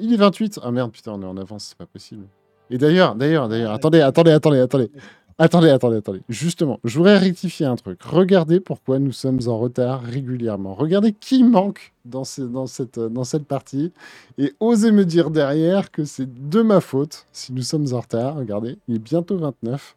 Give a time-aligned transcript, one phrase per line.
[0.00, 0.60] Il est 28.
[0.62, 2.26] Ah merde, putain, on est en avance, c'est pas possible.
[2.70, 4.90] Et d'ailleurs, d'ailleurs, d'ailleurs, attendez, attendez, attendez, attendez.
[5.40, 6.20] Attendez, attendez, attendez.
[6.28, 8.02] Justement, je voudrais rectifier un truc.
[8.02, 10.74] Regardez pourquoi nous sommes en retard régulièrement.
[10.74, 13.92] Regardez qui manque dans, dans, cette, dans cette partie.
[14.36, 18.34] Et osez me dire derrière que c'est de ma faute si nous sommes en retard.
[18.34, 19.96] Regardez, il est bientôt 29.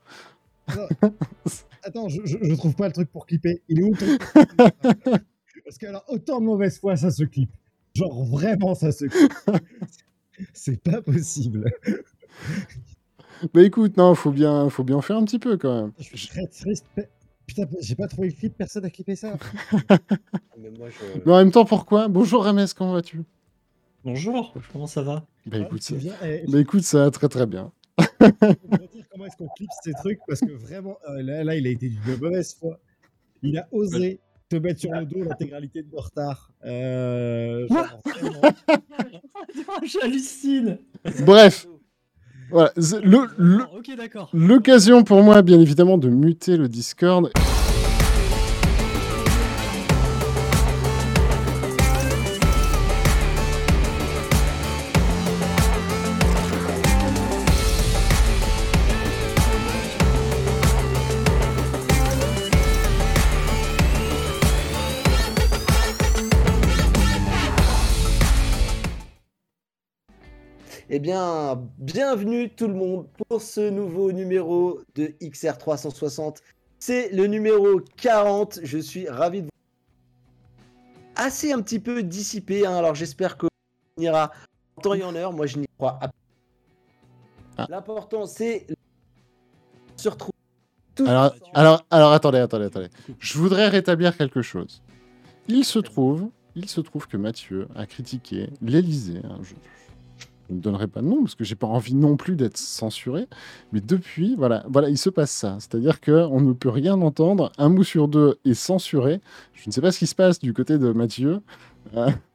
[1.83, 3.63] Attends, je, je, trouve pas le truc pour clipper.
[3.67, 4.05] Il est où ton...
[5.65, 7.49] Parce que alors, autant de mauvaise foi, ça se clip.
[7.95, 9.33] Genre, vraiment, ça se clip.
[10.53, 11.71] c'est pas possible.
[13.53, 15.91] Bah écoute, non, faut bien, faut bien en faire un petit peu quand même.
[15.99, 16.85] Je suis très triste.
[17.47, 19.35] Putain, j'ai pas trouvé le clip, personne n'a clippé ça.
[20.57, 21.29] Mais moi, je...
[21.29, 22.07] en même temps, pourquoi?
[22.07, 23.23] Bonjour Rames, comment vas-tu?
[24.05, 25.25] Bonjour, comment ça va?
[25.45, 25.95] Bah écoute, ça...
[26.23, 27.71] Eh, bah, écoute, ça va très très bien.
[27.99, 31.71] dire comment est-ce qu'on clip ces trucs parce que vraiment, euh, là, là, il a
[31.71, 32.79] été d'une mauvaise foi.
[33.41, 34.19] Il a osé
[34.51, 36.51] te mettre sur le dos l'intégralité de nos retards.
[36.65, 37.65] Euh,
[39.83, 40.77] J'hallucine.
[41.25, 41.67] Bref,
[42.49, 42.73] voilà,
[44.33, 47.31] l'occasion pour moi, bien évidemment, de muter le Discord.
[70.93, 76.39] Eh bien, bienvenue tout le monde pour ce nouveau numéro de XR360.
[76.79, 78.59] C'est le numéro 40.
[78.63, 79.51] Je suis ravi de vous.
[81.15, 82.75] Assez un petit peu dissipé, hein.
[82.75, 83.47] alors j'espère qu'on
[83.97, 84.33] ira
[84.75, 85.31] en temps et en heure.
[85.31, 86.11] Moi, je n'y crois pas.
[87.57, 87.67] Ah.
[87.69, 88.67] L'important, c'est
[89.95, 90.33] se retrouver.
[91.07, 92.89] Alors, alors, alors, attendez, attendez, attendez.
[93.17, 94.81] Je voudrais rétablir quelque chose.
[95.47, 99.21] Il se trouve, il se trouve que Mathieu a critiqué l'Elysée.
[99.23, 99.53] Hein, je
[100.51, 103.27] ne donnerai pas de nom parce que j'ai pas envie non plus d'être censuré.
[103.71, 105.57] Mais depuis, voilà, voilà, il se passe ça.
[105.59, 107.51] C'est-à-dire qu'on ne peut rien entendre.
[107.57, 109.21] Un mot sur deux est censuré.
[109.53, 111.41] Je ne sais pas ce qui se passe du côté de Mathieu.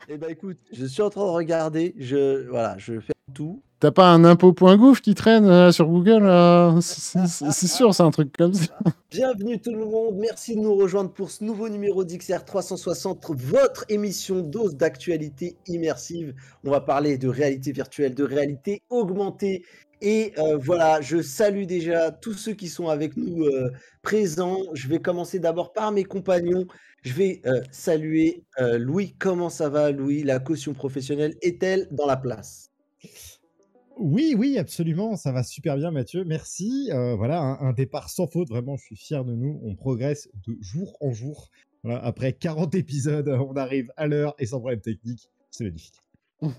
[0.08, 1.94] Eh ben écoute, je suis en train de regarder.
[1.98, 3.62] Je voilà, je fais tout.
[3.78, 8.34] T'as pas un impôt.gouv qui traîne euh, sur Google euh, C'est sûr, c'est un truc
[8.34, 8.72] comme ça.
[9.10, 13.84] Bienvenue tout le monde, merci de nous rejoindre pour ce nouveau numéro d'XR 360, votre
[13.90, 16.34] émission dose d'actualité immersive.
[16.64, 19.62] On va parler de réalité virtuelle, de réalité augmentée.
[20.00, 23.44] Et euh, voilà, je salue déjà tous ceux qui sont avec nous
[24.00, 24.62] présents.
[24.72, 26.64] Je vais commencer d'abord par mes compagnons.
[27.02, 27.42] Je vais
[27.72, 29.14] saluer Louis.
[29.18, 30.22] Comment ça va, Louis?
[30.22, 32.70] La caution professionnelle est-elle dans la place?
[33.98, 36.24] Oui, oui, absolument, ça va super bien, Mathieu.
[36.24, 36.90] Merci.
[36.92, 38.48] Euh, voilà, un, départ sans faute.
[38.50, 39.58] Vraiment, je suis fier de nous.
[39.64, 41.50] On progresse de jour en jour.
[41.88, 45.30] après 40 épisodes, on arrive à l'heure et sans problème technique.
[45.50, 46.02] C'est magnifique.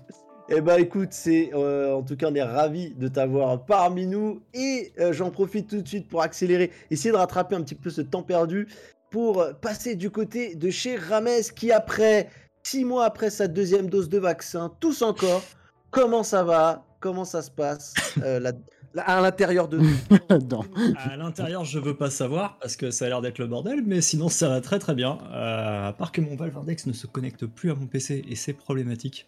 [0.50, 4.94] Eh ben, écoute, euh, en tout cas, on est ravis de t'avoir parmi nous et
[4.98, 8.00] euh, j'en profite tout de suite pour accélérer, essayer de rattraper un petit peu ce
[8.00, 8.66] temps perdu
[9.10, 12.30] pour passer du côté de chez Rames qui après
[12.62, 15.42] six mois après sa deuxième dose de vaccin, tous encore.
[15.90, 16.87] Comment ça va?
[17.00, 18.52] Comment ça se passe euh,
[18.96, 19.80] à l'intérieur de
[20.96, 24.00] À l'intérieur, je veux pas savoir parce que ça a l'air d'être le bordel, mais
[24.00, 25.18] sinon ça va très très bien.
[25.32, 28.34] Euh, à part que mon Valve Index ne se connecte plus à mon PC et
[28.34, 29.26] c'est problématique.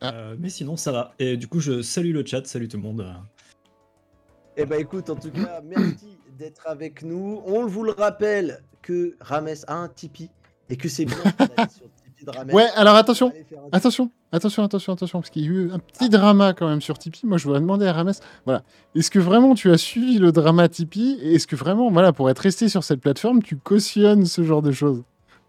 [0.00, 0.12] Ah.
[0.14, 1.14] Euh, mais sinon ça va.
[1.18, 3.06] Et du coup, je salue le chat, salut tout le monde.
[4.56, 7.42] Eh ben écoute, en tout cas, merci d'être avec nous.
[7.46, 10.30] On vous le rappelle que Rames a un Tipeee
[10.68, 11.16] et que c'est bien
[11.70, 11.88] sur
[12.52, 13.32] Ouais, alors attention,
[13.72, 16.98] attention, attention, attention, attention, parce qu'il y a eu un petit drama quand même sur
[16.98, 17.26] Tipeee.
[17.26, 18.12] Moi, je voudrais demander à Rames,
[18.44, 18.62] voilà,
[18.94, 22.28] est-ce que vraiment tu as suivi le drama Tipeee et est-ce que vraiment, voilà, pour
[22.30, 25.02] être resté sur cette plateforme, tu cautionnes ce genre de choses?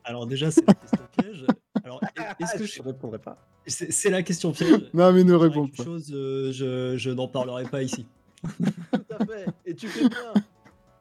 [0.03, 1.45] Alors déjà, c'est la question piège.
[1.83, 2.01] Alors,
[2.39, 4.89] est-ce que je répondrai pas C'est la question piège.
[4.93, 5.83] Non, mais ne réponds pas.
[5.83, 8.05] Chose, euh, je, je n'en parlerai pas ici.
[8.43, 9.45] Tout à fait.
[9.65, 10.33] Et tu fais bien.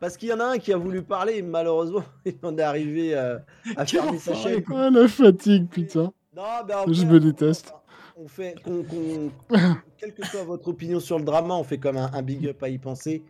[0.01, 3.15] Parce qu'il y en a un qui a voulu parler, malheureusement, il en est arrivé
[3.15, 3.45] à,
[3.77, 4.63] à fermer sa chaîne.
[4.73, 6.13] Ah, la fatigue, putain.
[6.35, 7.73] Non, ben Je me déteste.
[8.19, 8.55] On fait,
[9.99, 12.69] quelle que soit votre opinion sur le drama, on fait comme un, big up à
[12.69, 13.23] y penser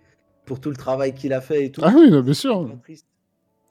[0.45, 1.81] pour tout le travail qu'il a fait et tout.
[1.85, 2.71] Ah oui, bien sûr.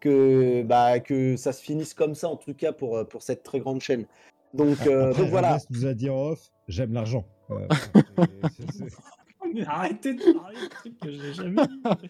[0.01, 3.59] Que, bah, que ça se finisse comme ça, en tout cas, pour, pour cette très
[3.59, 4.05] grande chaîne.
[4.53, 5.57] Donc, euh, donc voilà.
[5.69, 7.25] vous a dit en off, j'aime l'argent.
[7.51, 7.67] Euh,
[9.53, 12.09] mais arrêtez de parler de trucs que j'ai jamais dit.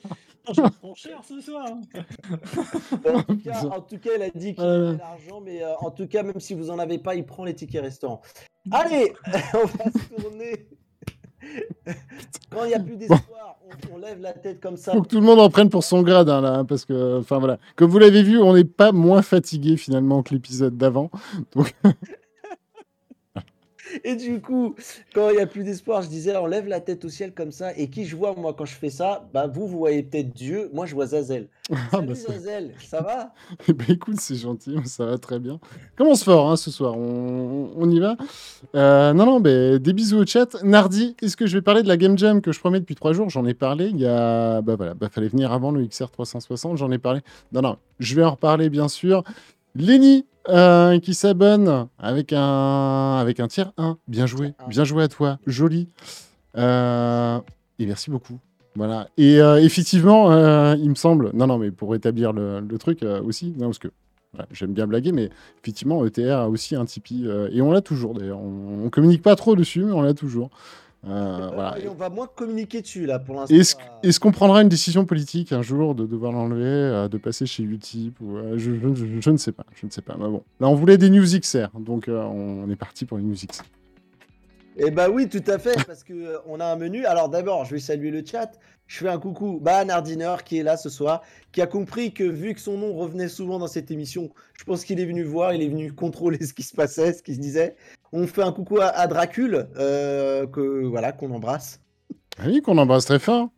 [0.54, 1.68] je me prends cher ce soir.
[1.72, 5.92] en, tout cas, en, tout cas, il a dit qu'il avait l'argent, mais euh, en
[5.92, 8.22] tout cas, même si vous en avez pas, il prend les tickets restaurants.
[8.72, 9.14] Allez,
[9.54, 10.68] on va se tourner.
[12.50, 13.60] Quand il n'y a plus d'espoir,
[13.94, 14.94] on, lève la tête comme ça.
[14.94, 17.20] Faut que tout le monde en prenne pour son grade, hein, là, hein, parce que,
[17.20, 21.12] enfin voilà, comme vous l'avez vu, on n'est pas moins fatigué finalement que l'épisode d'avant.
[21.56, 21.76] Donc...
[24.04, 24.76] Et du coup,
[25.14, 27.52] quand il n'y a plus d'espoir, je disais, on lève la tête au ciel comme
[27.52, 27.76] ça.
[27.78, 29.28] Et qui je vois, moi, quand je fais ça?
[29.34, 30.70] Bah, vous, vous voyez peut-être Dieu.
[30.74, 31.48] Moi, je vois Zazel.
[31.92, 33.34] Ah, bah, Zazel, ça va?
[33.68, 35.60] Eh ben, écoute, c'est gentil, ça va très bien.
[35.96, 38.18] Commence fort hein, ce soir, on, y va.
[38.76, 40.62] Euh, non, non, mais des bisous au chat.
[40.64, 43.14] Nardi, est-ce que je vais parler de la Game Jam que je promets depuis trois
[43.14, 43.30] jours?
[43.30, 43.88] J'en ai parlé.
[43.88, 44.62] Il y a.
[44.62, 47.22] Bah voilà, bah, fallait venir avant le XR 360, j'en ai parlé.
[47.52, 49.24] Non, non, je vais en reparler bien sûr.
[49.76, 53.98] Lenny euh, qui s'abonne avec un, avec un tiers 1.
[54.08, 55.88] Bien joué, bien joué à toi, joli.
[56.58, 57.40] Euh,
[57.80, 58.40] et merci beaucoup.
[58.76, 59.08] Voilà.
[59.18, 60.32] Et euh, effectivement,
[60.74, 63.88] il me semble, non, non, mais pour établir le, truc aussi, non, parce que
[64.52, 65.30] j'aime bien blaguer, mais
[65.62, 68.40] effectivement, ETR a aussi un Tipeee, et on l'a toujours d'ailleurs.
[68.40, 70.50] On, on communique pas trop dessus, mais on l'a toujours.
[71.08, 71.50] Euh,
[71.88, 73.56] on va moins communiquer dessus là pour l'instant.
[74.04, 77.64] Est-ce qu'on prendra une décision politique un jour de devoir l'enlever, euh, de passer chez
[77.64, 78.72] Utip ou, euh, je,
[79.30, 80.16] ne sais pas, je ne sais pas.
[80.18, 83.36] Mais bon, là on voulait des news XR, donc on est parti pour les news
[83.36, 83.64] XR.
[84.78, 87.06] Eh bah oui, tout à fait, parce que on a un menu.
[87.06, 88.52] Alors d'abord, je vais saluer le chat.
[88.88, 92.14] Je fais un coucou bah, à Nardiner qui est là ce soir, qui a compris
[92.14, 94.30] que vu que son nom revenait souvent dans cette émission,
[94.60, 97.24] je pense qu'il est venu voir, il est venu contrôler ce qui se passait, ce
[97.24, 97.76] qui se disait.
[98.12, 101.82] On fait un coucou à, Dracule, euh, que voilà, qu'on embrasse.
[102.38, 103.50] Ah oui, qu'on embrasse très fort.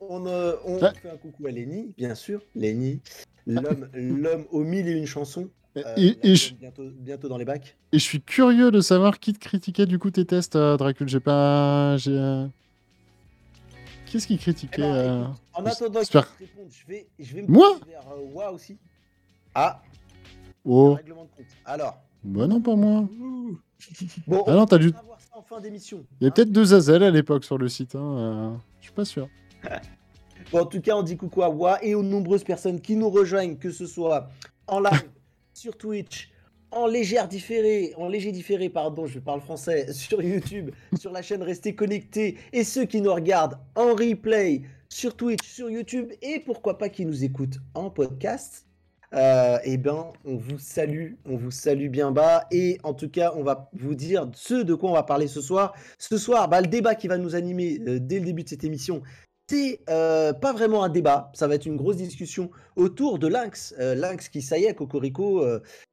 [0.00, 0.54] On, euh,
[0.92, 2.42] fait un coucou à Lenny, bien sûr.
[2.54, 3.00] Lenny,
[3.46, 5.48] l'homme au mille et une chansons.
[5.76, 6.16] Euh, et,
[7.00, 7.76] bientôt, dans les bacs.
[7.92, 11.08] Et je suis curieux de savoir qui te critiquait du coup tes tests, Dracule.
[11.08, 11.96] J'ai pas.
[11.96, 12.46] J'ai.
[14.06, 18.52] Qu'est-ce qui critiquait eh ben, En attendant réponde, je vais, je vais me Moi vers
[18.52, 18.76] aussi.
[19.54, 19.80] Ah
[20.64, 21.46] Oh règlement de compte.
[21.64, 23.08] Alors Bah non, pas moi.
[24.26, 24.92] Bon, ah non, t'as dû.
[25.32, 26.04] En fin d'émission.
[26.20, 26.32] Il y a hein.
[26.34, 27.94] peut-être deux Azel à l'époque sur le site.
[27.94, 28.18] Hein.
[28.18, 28.50] Euh,
[28.80, 29.28] je suis pas sûr.
[30.52, 33.10] bon, en tout cas, on dit coucou à Wa et aux nombreuses personnes qui nous
[33.10, 34.28] rejoignent, que ce soit
[34.66, 35.08] en live,
[35.54, 36.30] sur Twitch,
[36.70, 41.42] en légère différé, en léger différé, pardon, je parle français, sur YouTube, sur la chaîne
[41.42, 46.78] Restez Connectés, et ceux qui nous regardent en replay sur Twitch, sur YouTube, et pourquoi
[46.78, 48.66] pas qui nous écoutent en podcast,
[49.14, 53.32] euh, eh bien, on vous salue, on vous salue bien bas, et en tout cas,
[53.36, 55.74] on va vous dire ce de quoi on va parler ce soir.
[55.98, 58.62] Ce soir, bah, le débat qui va nous animer euh, dès le début de cette
[58.64, 59.02] émission,
[59.48, 63.74] c'est euh, pas vraiment un débat, ça va être une grosse discussion autour de Lynx.
[63.78, 65.44] Lynx qui, ça y est, Cocorico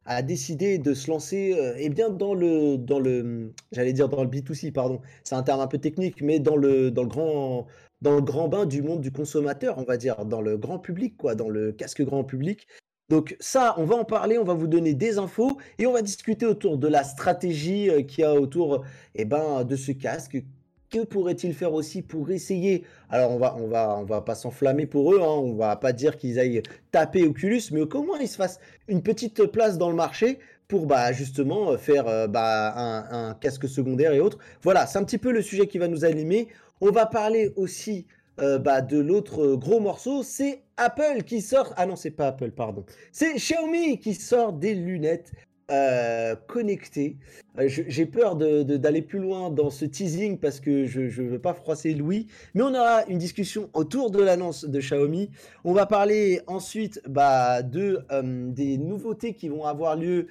[0.05, 4.29] a décidé de se lancer eh bien dans le, dans le, j'allais dire dans le
[4.29, 7.65] B2C, pardon, c'est un terme un peu technique, mais dans le, dans le grand,
[8.01, 11.17] dans le grand bain du monde du consommateur, on va dire, dans le grand public,
[11.17, 12.67] quoi, dans le casque grand public.
[13.09, 16.01] Donc ça, on va en parler, on va vous donner des infos et on va
[16.01, 18.83] discuter autour de la stratégie qu'il y a autour
[19.15, 20.43] eh ben, de ce casque,
[20.89, 22.83] que pourrait-il faire aussi pour essayer?
[23.09, 25.93] Alors on va on va on va pas s'enflammer pour eux, hein, on va pas
[25.93, 29.95] dire qu'ils aillent taper Oculus, mais comment ils se fassent une petite place dans le
[29.95, 32.73] marché pour bah, justement euh, faire euh, bah,
[33.11, 34.37] un, casque secondaire et autres?
[34.61, 36.47] Voilà, c'est un petit peu le sujet qui va nous animer.
[36.79, 38.05] On va parler aussi
[38.39, 41.73] euh, bah, de l'autre gros morceau, c'est Apple qui sort.
[41.77, 42.85] Ah non, c'est pas Apple, pardon.
[43.11, 45.31] C'est Xiaomi qui sort des lunettes
[45.69, 47.17] euh, connecté.
[47.59, 51.53] Euh, j'ai peur d'aller plus loin dans ce teasing parce que je ne veux pas
[51.53, 55.29] froisser Louis, mais on aura une discussion autour de l'annonce de Xiaomi.
[55.65, 60.27] On va parler ensuite bah, euh, des nouveautés qui vont avoir lieu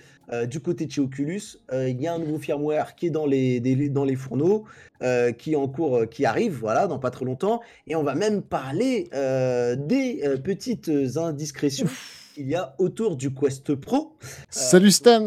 [0.49, 1.59] du côté de chez Oculus.
[1.73, 4.65] Il y a un nouveau firmware qui est dans les, fourneaux,
[5.39, 7.61] qui en cours, qui arrive, voilà, dans pas trop longtemps.
[7.87, 11.87] Et on va même parler des petites indiscrétions
[12.37, 14.17] il y a autour du Quest Pro.
[14.51, 15.25] Salut euh, Stan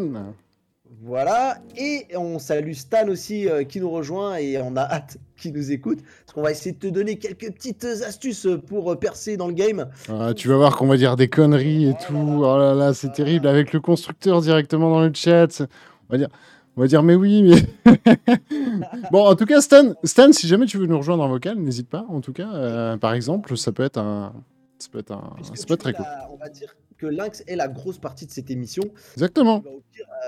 [1.02, 5.52] Voilà, et on salue Stan aussi euh, qui nous rejoint et on a hâte qu'il
[5.52, 6.00] nous écoute.
[6.02, 9.54] Parce qu'on va essayer de te donner quelques petites astuces pour euh, percer dans le
[9.54, 9.88] game.
[10.08, 12.14] Ah, tu vas voir qu'on va dire des conneries et tout.
[12.16, 15.62] Oh là là, c'est terrible avec le constructeur directement dans le chat.
[16.08, 16.28] On va dire.
[16.76, 17.94] On va dire, mais oui, mais.
[19.10, 21.88] bon, en tout cas, Stan, Stan, si jamais tu veux nous rejoindre en vocal, n'hésite
[21.88, 22.06] pas.
[22.08, 24.32] En tout cas, par exemple, ça peut être un.
[24.78, 25.34] Ça peut être, un...
[25.42, 26.06] ça peut être très cool.
[26.30, 28.82] On va dire que Lynx est la grosse partie de cette émission.
[29.14, 29.62] Exactement.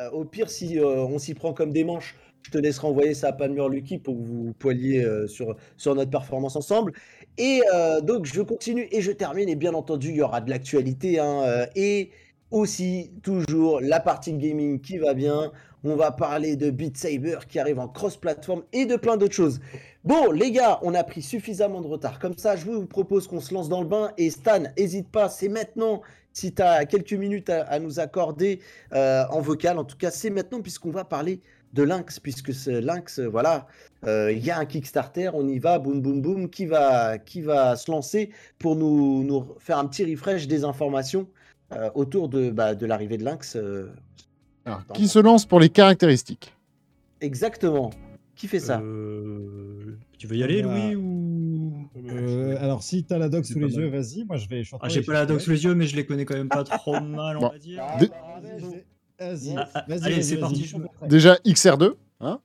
[0.00, 3.14] Euh, au, pire, si euh, on s'y prend comme des manches, je te laisserai envoyer
[3.14, 6.92] ça à Palmure Lucky pour que vous poiliez euh, sur, sur notre performance ensemble.
[7.38, 7.62] Et
[8.02, 9.48] donc, je continue et je termine.
[9.48, 11.18] Et bien entendu, il y aura de l'actualité.
[11.18, 12.10] Hein, et
[12.50, 15.50] aussi, toujours, la partie gaming qui va bien.
[15.84, 19.60] On va parler de Beat Saber qui arrive en cross-platform et de plein d'autres choses.
[20.04, 22.18] Bon, les gars, on a pris suffisamment de retard.
[22.18, 24.12] Comme ça, je vous propose qu'on se lance dans le bain.
[24.18, 26.02] Et Stan, n'hésite pas, c'est maintenant
[26.32, 28.60] si tu as quelques minutes à, nous accorder
[28.92, 31.40] euh, en vocal, en tout cas, c'est maintenant puisqu'on va parler
[31.72, 33.66] de Lynx, puisque ce Lynx, euh, voilà,
[34.06, 37.40] euh, il y a un Kickstarter, on y va, boum boum boum, qui va, qui
[37.40, 41.28] va se lancer pour nous, nous faire un petit refresh des informations
[41.94, 43.56] autour de, bah, de l'arrivée de Lynx.
[44.92, 46.54] qui se lance pour les caractéristiques?
[47.22, 47.90] Exactement.
[48.34, 48.80] Qui fait ça?
[48.80, 51.21] Euh, Tu veux y aller, Louis ou...
[51.96, 54.24] Euh, alors, si tu as la doc sous les yeux, vas-y.
[54.24, 54.84] Moi, je vais chanter.
[54.86, 56.64] Ah, j'ai pas la doc sous les yeux, mais je les connais quand même pas
[56.64, 57.82] trop mal, on va dire.
[59.18, 60.72] Vas-y, ah, allez, c'est parti.
[61.08, 62.40] Déjà, XR2, hein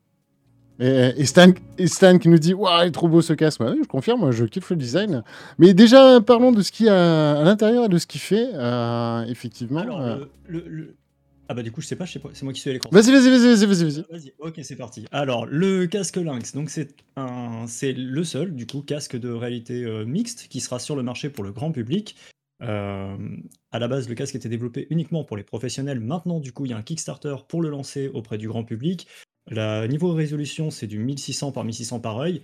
[0.80, 1.52] et, Stan,
[1.86, 3.62] Stan, qui nous dit Waouh, il est trop beau ce casque.
[3.62, 5.24] je confirme, je kiffe le design.
[5.58, 8.50] Mais déjà, parlons de ce qu'il y a à, l'intérieur et de ce qu'il fait.
[8.54, 9.80] Euh, effectivement.
[9.80, 10.96] Alors, le,
[11.50, 12.90] ah bah du coup je sais pas, c'est moi qui suis à l'écran.
[12.92, 14.06] Vas-y, vas-y, vas-y, vas-y, vas-y.
[14.10, 15.06] Vas-y, ok c'est parti.
[15.12, 19.84] Alors le casque Lynx, donc c'est un, c'est le seul du coup casque de réalité
[19.84, 22.16] euh, mixte qui sera sur le marché pour le grand public.
[22.64, 23.16] Euh,
[23.72, 26.00] à la base le casque était développé uniquement pour les professionnels.
[26.00, 29.08] Maintenant du coup il y a un Kickstarter pour le lancer auprès du grand public.
[29.50, 32.42] Le niveau de résolution c'est du 1600 par 1600 par œil.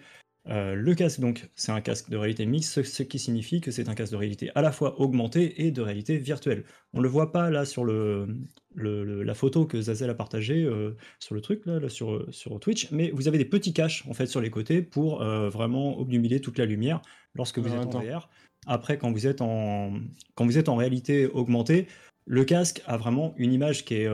[0.50, 3.88] Euh, le casque, donc, c'est un casque de réalité mixte, ce, qui signifie que c'est
[3.88, 6.66] un casque de réalité à la fois augmentée et de réalité virtuelle.
[6.92, 8.28] On ne le voit pas là sur le,
[8.76, 13.12] la photo que Zazel a partagée euh, sur le truc, là, sur, sur Twitch, mais
[13.12, 16.58] vous avez des petits caches en fait sur les côtés pour euh, vraiment obnubiler toute
[16.58, 17.02] la lumière
[17.36, 18.30] lorsque vous êtes en VR.
[18.68, 19.94] Après, quand vous êtes en,
[20.36, 21.88] quand vous êtes en réalité augmentée,
[22.26, 24.10] le casque a vraiment une image qui, est,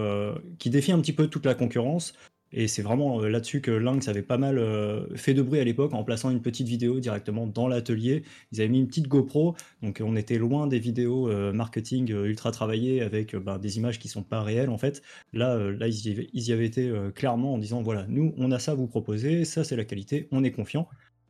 [0.58, 2.14] qui défie un petit peu toute la concurrence.
[2.52, 5.64] Et c'est vraiment euh, là-dessus que Lynx avait pas mal euh, fait de bruit à
[5.64, 8.24] l'époque en plaçant une petite vidéo directement dans l'atelier.
[8.52, 12.52] Ils avaient mis une petite GoPro, donc on était loin des vidéos euh, marketing ultra
[12.52, 15.02] travaillées avec ben, des images qui sont pas réelles en fait.
[15.34, 18.76] Là, là ils, y avaient, été clairement en disant voilà, nous on a ça à
[18.76, 20.88] vous proposer, ça c'est la qualité, on est confiant.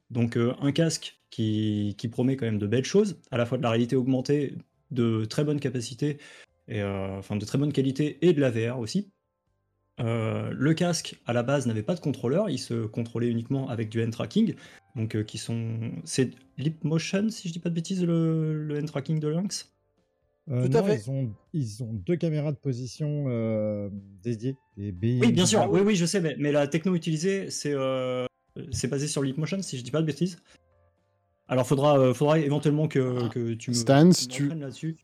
[0.09, 3.69] Donc un casque qui, promet quand même de belles choses, à la fois de la
[3.69, 4.55] réalité augmentée,
[4.91, 6.17] de très bonne capacité,
[6.67, 9.11] et, enfin de très bonne qualité et de la VR aussi.
[9.99, 13.89] Euh, le casque, à la base, n'avait pas de contrôleur, il se contrôlait uniquement avec
[13.89, 14.55] du hand tracking.
[14.95, 15.91] Donc, euh, qui sont.
[16.03, 19.71] C'est Leap Motion, si je dis pas de bêtises, le, le hand tracking de Lynx?
[20.49, 20.95] Euh, Tout à fait.
[20.95, 23.25] Ils ont, ils ont, deux caméras de position
[24.23, 24.55] dédiées.
[24.77, 27.75] oui, bien sûr, oui, oui, je sais, mais, la techno utilisée, c'est
[28.71, 30.37] c'est basé sur Leap Motion, si je dis pas de bêtises.
[31.47, 33.75] Alors, faudra, faudra éventuellement que, que tu me.
[33.75, 34.49] Stan, si tu.
[34.49, 34.97] là-dessus.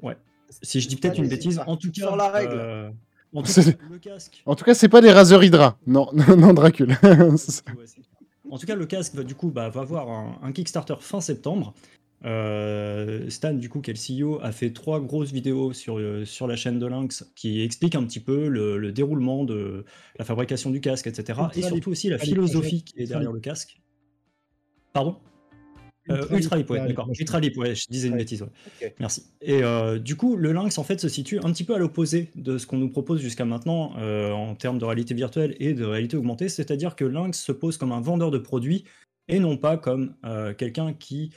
[0.00, 0.16] Ouais.
[0.62, 2.02] Si je dis peut-être une bêtise, en tout cas.
[2.02, 2.94] Sur la règle.
[3.34, 4.42] En tout, cas, le casque...
[4.46, 5.78] en tout cas, c'est pas des raseurs Hydra.
[5.86, 6.98] Non, non, Dracula.
[8.50, 10.08] en tout cas, le casque va du coup bah, va avoir
[10.42, 11.74] un, Kickstarter fin septembre.
[12.24, 16.24] Euh, Stan, du coup, qui est le CEO, a fait trois grosses vidéos sur, euh,
[16.24, 19.84] sur la chaîne de Lynx qui expliquent un petit peu le, déroulement de
[20.18, 21.38] la fabrication du casque, etc.
[21.54, 23.80] Et surtout aussi la philosophie qui est derrière le casque.
[24.92, 25.16] Pardon?
[26.30, 27.08] Ultra Leap, ouais, d'accord.
[27.18, 28.94] Ultra Leap, ouais, je disais une bêtise, ouais.
[28.98, 29.24] Merci.
[29.42, 32.30] Et euh, du coup, le Lynx, en fait, se situe un petit peu à l'opposé
[32.34, 35.84] de ce qu'on nous propose jusqu'à maintenant euh, en termes de réalité virtuelle et de
[35.84, 38.84] réalité augmentée, c'est-à-dire que Lynx se pose comme un vendeur de produits
[39.28, 40.14] et non pas comme
[40.56, 41.32] quelqu'un qui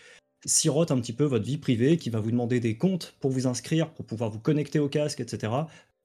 [0.45, 3.47] sirote un petit peu votre vie privée, qui va vous demander des comptes pour vous
[3.47, 5.51] inscrire, pour pouvoir vous connecter au casque, etc.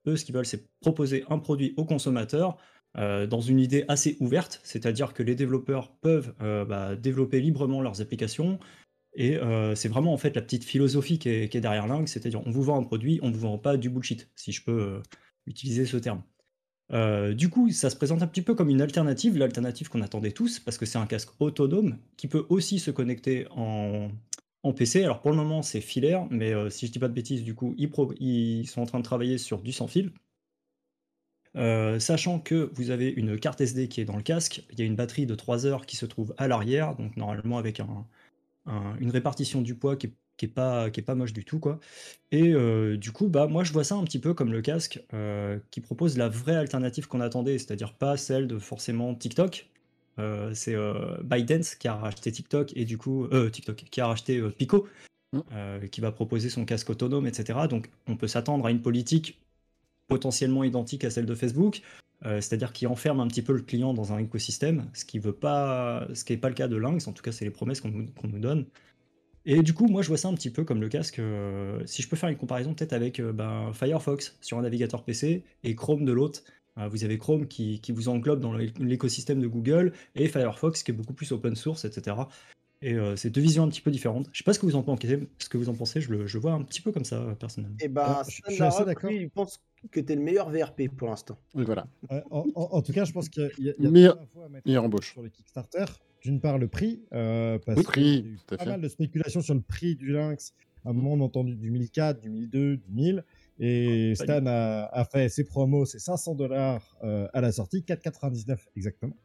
[0.07, 2.57] Eux, ce qu'ils veulent, c'est proposer un produit au consommateur
[2.99, 7.83] euh, dans une idée assez ouverte, c'est-à-dire que les développeurs peuvent euh, bah, développer librement
[7.83, 8.59] leurs applications.
[9.15, 12.51] Et euh, c'est vraiment en fait la petite philosophie qui est, derrière Lynx, c'est-à-dire on
[12.51, 15.03] vous vend un produit, on ne vous vend pas du bullshit, si je peux
[15.47, 16.23] utiliser ce terme.
[17.35, 20.59] du coup, ça se présente un petit peu comme une alternative, l'alternative qu'on attendait tous,
[20.59, 24.11] parce que c'est un casque autonome qui peut aussi se connecter en,
[24.77, 25.05] PC.
[25.05, 27.75] Alors pour le moment, c'est filaire, mais si je dis pas de bêtises, du coup,
[27.79, 30.13] ils, sont en train de travailler sur du sans fil.
[31.57, 34.83] Euh, sachant que vous avez une carte SD qui est dans le casque, il y
[34.83, 37.81] a une batterie de 3 heures qui se trouve à l'arrière, donc normalement avec
[38.67, 40.09] une répartition du poids qui
[40.43, 41.59] est, pas, moche du tout.
[41.59, 41.81] quoi.
[42.31, 45.03] Et euh, du coup, bah, moi je vois ça un petit peu comme le casque
[45.15, 49.69] euh, qui propose la vraie alternative qu'on attendait, c'est-à-dire pas celle de forcément TikTok.
[50.53, 50.77] c'est
[51.25, 54.87] ByteDance qui a racheté TikTok et du coup TikTok qui a racheté Pico,
[55.33, 55.87] mmh.
[55.91, 57.61] qui va proposer son casque autonome, etc.
[57.71, 59.39] Donc on peut s'attendre à une politique
[60.09, 61.83] potentiellement identique à celle de Facebook,
[62.25, 65.35] euh, c'est-à-dire qui enferme un petit peu le client dans un écosystème, ce qui veut
[65.35, 67.81] pas, ce qui n'est pas le cas de Lynx, en tout cas c'est les promesses
[67.81, 68.67] qu'on nous, donne.
[69.45, 72.03] Et du coup, moi je vois ça un petit peu comme le casque, euh, si
[72.03, 75.75] je peux faire une comparaison peut-être avec euh, ben, Firefox sur un navigateur PC et
[75.75, 76.43] Chrome de l'autre.
[76.77, 80.95] vous avez Chrome qui, qui vous englobe dans l'écosystème de Google et Firefox qui est
[80.95, 82.17] beaucoup plus open source, etc.
[82.83, 84.29] Et euh, c'est deux visions un petit peu différentes.
[84.33, 86.27] Je sais pas ce que vous en pensez, ce que vous en pensez je le
[86.27, 87.77] je vois un petit peu comme ça, personnellement.
[87.81, 89.11] Et eh ben, je, suis assez d'accord.
[89.11, 89.61] il pense
[89.91, 91.39] que tu es le meilleur VRP pour l'instant.
[91.55, 91.87] Oui, voilà.
[92.31, 95.13] en, tout cas, je pense qu'il y a, y a meilleur, à mettre embauche.
[95.13, 95.85] sur le Kickstarter.
[96.23, 99.55] D'une part, le prix, euh, parce qu'il y a eu pas mal de spéculation sur
[99.55, 100.55] le prix du Lynx.
[100.85, 103.25] À un moment, on a entendu du 1004, du 1002, du 1000.
[103.59, 109.17] Et Stan a, fait ses promos, ses 500 dollars euh, à la sortie, 4,99 exactement.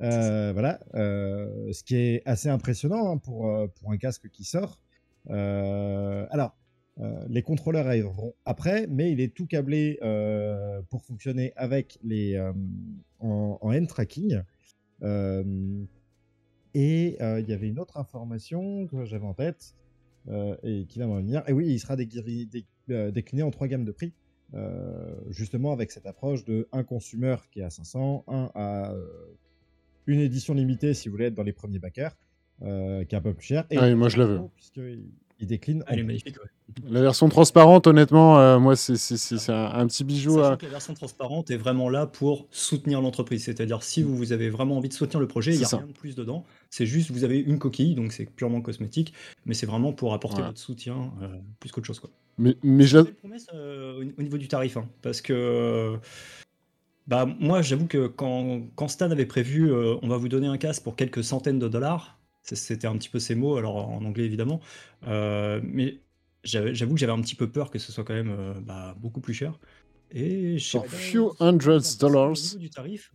[0.00, 4.80] Euh, voilà, euh, ce qui est assez impressionnant hein, pour, pour un casque qui sort.
[5.28, 6.56] alors,
[7.28, 9.98] les contrôleurs arriveront après, mais il est tout câblé
[10.90, 12.38] pour fonctionner avec les
[13.20, 14.40] en, en hand tracking.
[15.02, 15.86] et
[16.74, 19.74] il y avait une autre information que j'avais en tête
[20.62, 21.42] et qui va me revenir.
[21.48, 24.12] Et oui, il sera décliné en trois gammes de prix.
[25.30, 28.94] justement avec cette approche de un consumer qui est à 500, un à
[30.06, 32.16] une édition limitée si vous voulez être dans les premiers backers,
[32.62, 33.66] euh, qui est un peu plus cher.
[33.70, 34.40] Et ah moi je la veux.
[34.76, 35.08] Il
[35.40, 35.84] décline.
[35.86, 36.36] Elle est magnifique,
[36.88, 40.38] La version transparente, honnêtement, euh, moi c'est un, un, petit bijou.
[40.38, 43.44] la version transparente est vraiment là pour soutenir l'entreprise.
[43.44, 45.86] C'est-à-dire si vous, vous, avez vraiment envie de soutenir le projet, il n'y a rien
[45.86, 46.44] de plus dedans.
[46.70, 49.12] C'est juste, vous avez une coquille, donc c'est purement cosmétique,
[49.46, 51.28] mais c'est vraiment pour apporter votre soutien euh,
[51.60, 52.00] plus qu'autre chose.
[52.00, 52.10] Quoi.
[52.38, 52.98] Mais, mais je...
[52.98, 55.98] promesse au niveau du tarif, hein, parce que
[57.06, 60.56] bah, moi, j'avoue que quand, quand, Stan avait prévu, euh, on va vous donner un
[60.56, 64.24] casque pour quelques centaines de dollars, c'était un petit peu ces mots, alors en anglais
[64.24, 64.60] évidemment,
[65.06, 65.98] euh, mais
[66.42, 69.20] j'avoue que j'avais un petit peu peur que ce soit quand même euh, bah, beaucoup
[69.20, 69.58] plus cher.
[70.10, 72.36] Et je few hundreds dollars.
[72.58, 73.12] du tarif,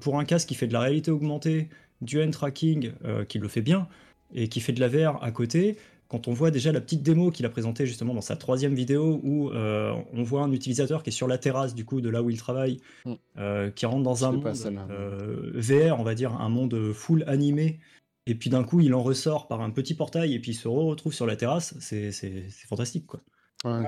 [0.00, 1.68] pour un casque qui fait de la réalité augmentée,
[2.00, 2.92] du hand tracking,
[3.28, 3.86] qui le fait bien,
[4.32, 5.76] et qui fait de la VR à côté,
[6.12, 9.18] quand on voit déjà la petite démo qu'il a présentée justement dans sa troisième vidéo
[9.24, 12.22] où euh, on voit un utilisateur qui est sur la terrasse du coup de là
[12.22, 13.12] où il travaille, mm.
[13.38, 14.46] euh, qui rentre dans un monde
[14.90, 17.78] euh, VR, on va dire un monde full animé,
[18.26, 20.68] et puis d'un coup il en ressort par un petit portail et puis il se
[20.68, 22.12] retrouve sur la terrasse, c'est
[22.68, 23.20] fantastique quoi.
[23.64, 23.82] Euh,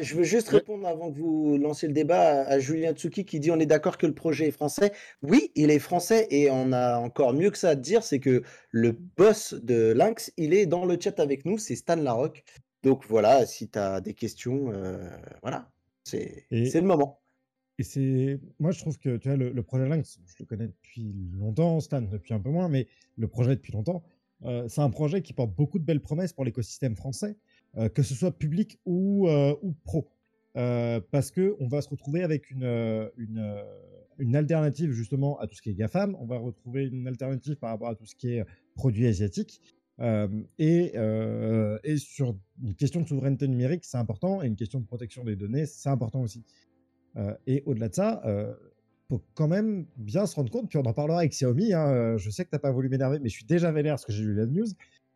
[0.00, 3.50] je veux juste répondre avant que vous lanciez le débat à, Julien Tsuki qui dit
[3.50, 4.92] on est d'accord que le projet est français.
[5.22, 8.42] Oui, il est français et on a encore mieux que ça à dire, c'est que
[8.70, 12.44] le boss de Lynx, il est dans le chat avec nous, c'est Stan Larocque.
[12.82, 15.08] Donc voilà, si tu as des questions, euh,
[15.42, 15.70] voilà,
[16.04, 17.20] c'est le moment.
[17.78, 21.12] Et c'est, moi je trouve que tu vois, le, projet Lynx, je le connais depuis
[21.32, 24.02] longtemps, Stan depuis un peu moins, mais le projet depuis longtemps,
[24.44, 27.36] euh, c'est un projet qui porte beaucoup de belles promesses pour l'écosystème français.
[27.76, 30.08] Euh, que ce soit public ou, euh, ou pro.
[30.54, 32.64] Parce qu'on va se retrouver avec une,
[33.18, 33.62] une,
[34.18, 37.68] une, alternative justement à tout ce qui est GAFAM, on va retrouver une alternative par
[37.68, 39.60] rapport à tout ce qui est produits asiatiques.
[40.00, 40.94] et,
[41.84, 45.36] et, sur une question de souveraineté numérique, c'est important, et une question de protection des
[45.36, 46.42] données, c'est important aussi.
[47.46, 48.22] Et au-delà de ça,
[49.08, 52.28] faut quand même bien se rendre compte, puis on en parlera avec Xiaomi, hein, je
[52.30, 54.24] sais que tu n'as pas voulu m'énerver, mais je suis déjà vénère parce que j'ai
[54.24, 54.66] lu la news,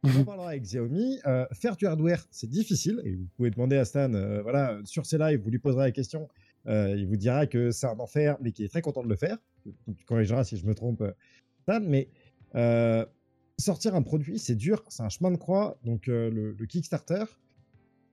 [0.04, 1.18] on en parlera avec Xiaomi.
[1.26, 3.02] Euh, faire du hardware, c'est difficile.
[3.04, 5.90] Et vous pouvez demander à Stan, euh, voilà, sur ces lives, vous lui poserez la
[5.90, 6.28] question.
[6.66, 9.16] Euh, il vous dira que c'est un enfer, mais qu'il est très content de le
[9.16, 9.36] faire.
[9.96, 11.02] Tu corrigeras si je me trompe,
[11.62, 11.80] Stan.
[11.82, 12.08] Mais
[13.58, 15.78] sortir un produit, c'est dur, c'est un chemin de croix.
[15.84, 17.24] Donc le, Kickstarter,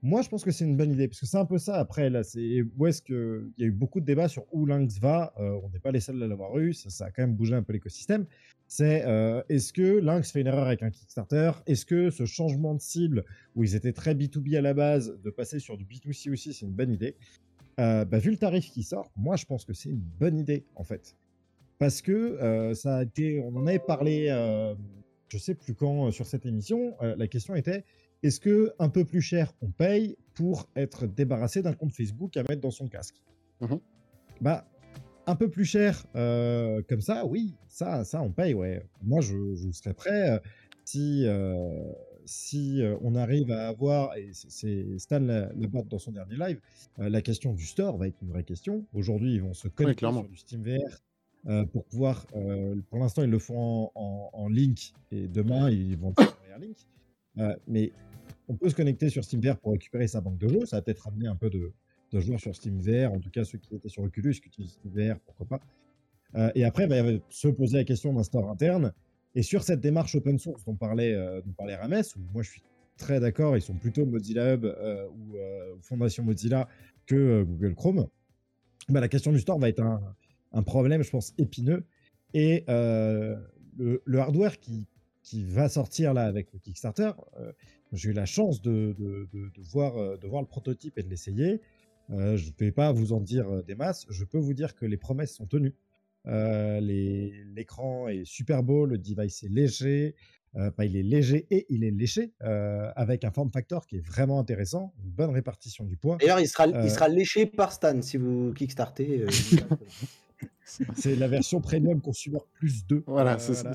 [0.03, 1.75] moi, je pense que c'est une bonne idée, parce que c'est un peu ça.
[1.75, 4.65] Après, là, c'est où est-ce que il y a eu beaucoup de débats sur où
[4.65, 5.33] Lynx va.
[5.37, 6.73] on n'est pas les seuls à l'avoir eu.
[6.73, 8.25] Ça, a quand même bougé un peu l'écosystème
[8.67, 11.51] c'est euh, est-ce que Lynx fait une erreur avec un Kickstarter?
[11.65, 13.23] Est-ce que ce changement de cible,
[13.55, 16.65] où ils étaient très B2B à la base, de passer sur du B2C aussi, c'est
[16.65, 17.15] une bonne idée?
[17.79, 20.65] Euh, bah, Vu le tarif qui sort, moi je pense que c'est une bonne idée
[20.75, 21.15] en fait.
[21.79, 24.27] Parce que euh, ça a été, on en avait parlé,
[25.29, 27.85] je sais plus quand, sur cette émission, la question était
[28.23, 32.43] est-ce que un peu plus cher on paye pour être débarrassé d'un compte Facebook à
[32.43, 33.21] mettre dans son casque
[33.61, 33.75] mmh
[34.41, 34.67] Bah
[35.27, 38.81] un peu plus cher euh, comme ça, oui, ça, ça on paye, ouais.
[39.03, 40.39] Moi, je, serais prêt euh,
[40.85, 41.83] si, euh,
[42.25, 46.61] si on arrive à avoir, et c'est Stan Laborde dans son dernier live,
[46.97, 48.85] la question du store va être une vraie question.
[48.93, 52.25] Aujourd'hui, ils vont se connecter sur du Steam VR pour pouvoir,
[52.89, 56.77] pour l'instant, ils le font en, link et demain, ils vont le faire en link.
[57.67, 57.91] Mais
[58.47, 60.65] on peut se connecter sur SteamVR pour récupérer sa banque de jeux.
[60.65, 61.71] Ça va peut-être amener un peu de,
[62.13, 64.91] joueurs sur Steam VR, en tout cas ceux qui étaient sur Oculus, qui utilisent Steam
[64.93, 65.61] VR, pourquoi pas.
[66.35, 68.93] Euh, et après, il va se poser la question d'un store interne.
[69.35, 72.49] Et sur cette démarche open source dont parlait, euh, dont parlait Rames, où moi je
[72.49, 72.63] suis
[72.97, 75.35] très d'accord, ils sont plutôt Mozilla Hub euh, ou
[75.81, 76.67] Fondation Mozilla
[77.05, 78.07] que Google Chrome,
[78.89, 81.83] bah, la question du store va être un, problème, je pense, épineux.
[82.33, 84.85] Et le, hardware qui,
[85.27, 87.11] qui va sortir là avec le Kickstarter,
[87.91, 91.09] j'ai eu la chance de, de, de, de, voir, de voir le prototype et de
[91.09, 91.61] l'essayer.
[92.11, 94.05] Euh, je ne vais pas vous en dire euh, des masses.
[94.09, 95.75] Je peux vous dire que les promesses sont tenues.
[96.25, 100.15] Euh, l'écran est super beau, le device est léger.
[100.55, 104.93] il est léger et il est léché, avec un form factor qui est vraiment intéressant,
[105.03, 106.17] une bonne répartition du poids.
[106.19, 109.25] D'ailleurs, il sera, il sera léché par Stan si vous kickstartez.
[110.95, 113.03] c'est la version premium consumer plus 2.
[113.07, 113.71] Voilà, c'est ça.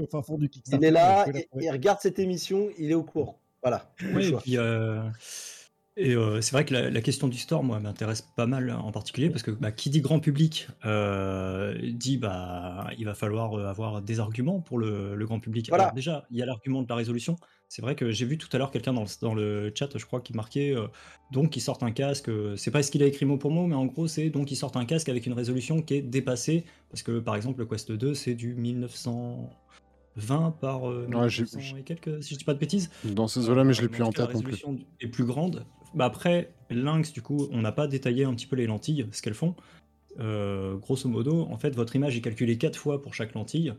[0.00, 1.26] Au fin fond du Il est là,
[1.60, 3.38] il, regarde cette émission, il est au courant.
[3.62, 3.92] Voilà.
[4.14, 4.56] Oui, et puis,
[6.00, 9.28] Et euh, c'est vrai que la, question du store, moi, m'intéresse pas mal en particulier
[9.28, 14.00] parce que bah, qui dit grand public euh, dit bah il va falloir euh, avoir
[14.00, 15.70] des arguments pour le, grand public.
[15.72, 17.36] Alors déjà, il y a l'argument de la résolution.
[17.70, 20.34] C'est vrai que j'ai vu tout à l'heure quelqu'un dans, le chat, je crois, qui
[20.34, 20.74] marquait
[21.30, 22.28] donc ils sortent un casque.
[22.56, 24.56] c'est pas ce qu'il a écrit mot pour mot, mais en gros c'est donc ils
[24.56, 27.92] sortent un casque avec une résolution qui est dépassée parce que par exemple le Quest
[27.92, 29.50] 2 c'est du 1900.
[30.16, 31.06] 20 par euh,
[31.78, 32.90] et quelques, si je dis pas de bêtises.
[33.04, 34.18] Dans ces eaux-là, mais je l'ai plus en tête.
[34.18, 35.64] La résolution est plus grande.
[35.94, 39.22] Bah après, Lynx, du coup, on n'a pas détaillé un petit peu les lentilles, ce
[39.22, 39.54] qu'elles font.
[40.18, 43.72] Euh, grosso modo, en fait, votre image est calculée 4 fois pour chaque lentille.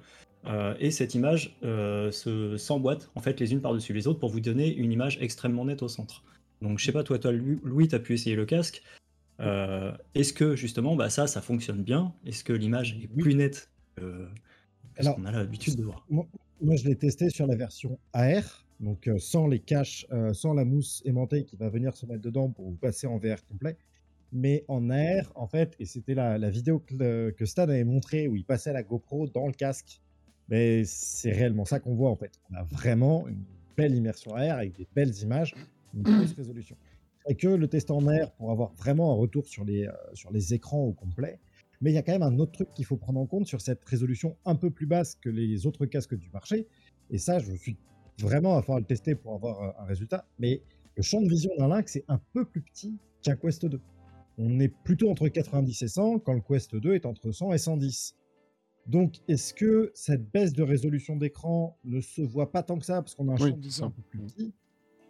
[0.45, 4.39] Euh, et cette image se s'emboîte en fait les unes par-dessus les autres pour vous
[4.39, 6.23] donner une image extrêmement nette au centre.
[6.61, 8.81] Donc je sais pas toi, toi Louis, tu as pu essayer le casque.
[9.39, 12.13] Est-ce que justement bah, ça, ça fonctionne bien?
[12.25, 13.69] Est-ce que l'image est plus nette
[14.97, 16.05] alors, on a l'habitude de voir?
[16.09, 20.53] Moi, je l'ai testé sur la version AR, donc euh, sans les caches, euh, sans
[20.53, 23.77] la mousse aimantée qui va venir se mettre dedans pour vous passer en VR complet.
[24.31, 28.35] Mais en AR, en fait, et c'était la, vidéo que, que, Stan avait montré où
[28.35, 30.01] il passait la GoPro dans le casque.
[30.51, 32.33] Mais c'est réellement ça qu'on voit en fait.
[32.51, 33.43] On a vraiment une
[33.77, 35.55] belle immersion AR avec des belles images,
[35.95, 36.75] une grosse résolution.
[37.27, 40.31] Et que le test en AR pour avoir vraiment un retour sur les, euh, sur
[40.31, 41.39] les écrans au complet,
[41.79, 43.61] mais il y a quand même un autre truc qu'il faut prendre en compte sur
[43.61, 46.67] cette résolution un peu plus basse que les autres casques du marché.
[47.09, 47.77] Et ça, je suis
[48.19, 50.27] vraiment à falloir le tester pour avoir euh, un résultat.
[50.37, 50.61] Mais
[50.97, 53.79] le champ de vision d'un Lynx est un peu plus petit qu'un Quest 2.
[54.37, 57.57] On est plutôt entre 90 et 100 quand le Quest 2 est entre 100 et
[57.57, 58.15] 110.
[58.87, 63.01] Donc, est-ce que cette baisse de résolution d'écran ne se voit pas tant que ça?
[63.01, 64.53] Parce qu'on a un champ de vision un peu plus petit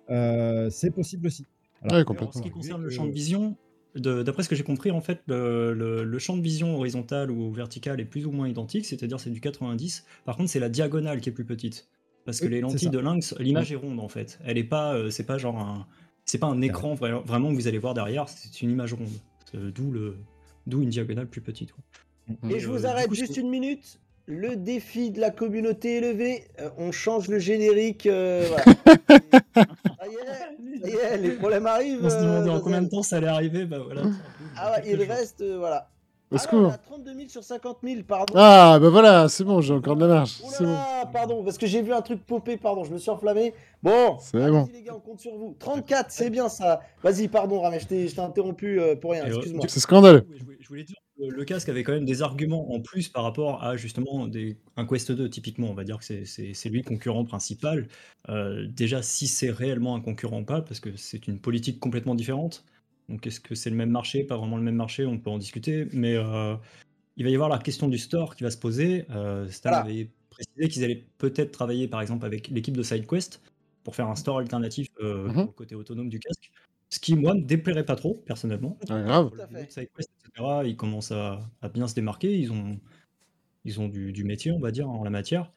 [0.09, 1.45] euh, C'est possible aussi.
[1.81, 3.57] Alors, En ce qui concerne le champ de vision,
[3.95, 8.05] D'après ce que j'ai compris, en fait, le, champ de vision horizontal ou vertical est
[8.05, 10.05] plus ou moins identique, c'est-à-dire c'est du 90.
[10.25, 11.89] Par contre, c'est la diagonale qui est plus petite.
[12.25, 14.39] Parce que les lentilles de lynx, l'image est ronde en fait.
[14.45, 15.87] Elle est pas, euh, c'est pas genre un,
[16.23, 18.29] c'est pas un écran vraiment que vous allez voir derrière.
[18.29, 19.09] C'est une image ronde.
[19.53, 20.17] D'où le,
[20.67, 21.73] d'où une diagonale plus petite.
[22.49, 23.99] Et je vous euh, arrête juste une minute.
[24.27, 28.07] Le défi de la communauté élevée, euh, on change le générique.
[28.07, 28.63] Voilà.
[31.17, 32.01] les problèmes arrivent.
[32.03, 33.65] On se demandait en euh, combien de temps ça allait arriver.
[33.65, 34.03] Bah voilà.
[34.57, 35.87] Ah ouais, il reste, euh, voilà.
[36.31, 36.71] Au ah secours.
[36.85, 38.33] 32 000 sur 50 000, pardon.
[38.37, 40.41] Ah, bah voilà, c'est bon, j'ai encore de la marge.
[40.49, 40.77] C'est bon.
[41.11, 43.53] pardon, parce que j'ai vu un truc popper, pardon, je me suis enflammé.
[43.83, 44.65] Bon, c'est bon.
[44.71, 45.57] les gars, on compte sur vous.
[45.59, 46.79] 34, c'est bien ça.
[47.03, 49.65] Vas-y, pardon, Ramé, je t'ai interrompu euh, pour rien, excuse-moi.
[49.67, 50.25] C'est scandaleux.
[50.61, 50.95] Je voulais dire
[51.29, 54.85] le casque avait quand même des arguments en plus par rapport à justement des, un
[54.85, 55.69] Quest 2, typiquement.
[55.69, 57.87] On va dire que c'est lui le concurrent principal.
[58.29, 62.15] Euh, déjà, si c'est réellement un concurrent ou pas, parce que c'est une politique complètement
[62.15, 62.65] différente.
[63.09, 65.37] Donc, est-ce que c'est le même marché Pas vraiment le même marché, on peut en
[65.37, 65.87] discuter.
[65.93, 66.55] Mais euh,
[67.17, 69.05] il va y avoir la question du store qui va se poser.
[69.11, 73.41] Euh, Stan avait précisé qu'ils allaient peut-être travailler, par exemple, avec l'équipe de SideQuest
[73.83, 76.51] pour faire un store alternatif euh, mmh au côté autonome du casque.
[76.91, 78.77] Ce qui, moi, me déplairait pas trop, personnellement.
[78.89, 79.31] Ah, grave.
[80.65, 81.39] ils commencent à,
[81.73, 82.37] bien se démarquer.
[82.37, 82.77] Ils ont,
[83.63, 85.53] ils ont du, métier, on va dire, en la matière.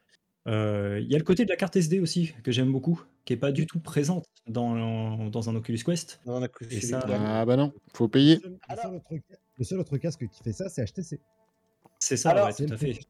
[0.46, 3.32] Euh, il y a le côté de la carte SD aussi, que j'aime beaucoup, qui
[3.32, 6.20] est pas du tout présente dans, dans un Oculus Quest.
[6.28, 8.40] ah bah non, faut payer.
[9.56, 11.18] Le seul, autre, casque qui fait ça, c'est HTC.
[11.98, 13.00] C'est ça, tout à fait.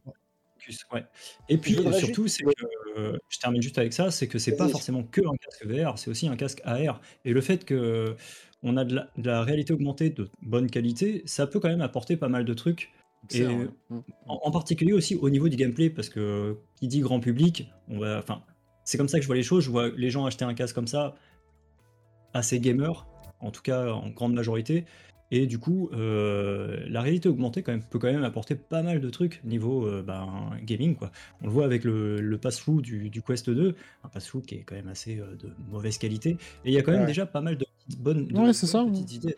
[1.49, 2.49] Et puis surtout, c'est que
[2.95, 6.09] je termine juste avec ça, c'est que c'est pas forcément que un casque VR, c'est
[6.09, 7.01] aussi un casque AR.
[7.25, 8.15] Et le fait que
[8.63, 12.29] on a de la, réalité augmentée de bonne qualité, ça peut quand même apporter pas
[12.29, 12.91] mal de trucs.
[13.33, 13.71] Et mmh.
[14.27, 18.19] en, particulier aussi au niveau du gameplay, parce que qui dit grand public, on va,
[18.19, 18.43] enfin,
[18.83, 19.63] c'est comme ça que je vois les choses.
[19.63, 21.15] Je vois les gens acheter un casque comme ça,
[22.33, 23.07] assez gamer,
[23.39, 24.85] en tout cas en grande majorité.
[25.31, 29.01] Et du coup, euh, la réalité augmentée quand même, peut quand même apporter pas mal
[29.01, 30.27] de trucs niveau euh, ben,
[30.63, 30.95] gaming.
[30.95, 31.11] Quoi.
[31.41, 34.87] On le voit avec le, pass-through du, Quest 2, un pass-through qui est quand même
[34.87, 36.37] assez euh, de mauvaise qualité.
[36.63, 37.65] Et il y a quand même déjà pas mal de
[37.97, 39.35] bonnes, petites idées.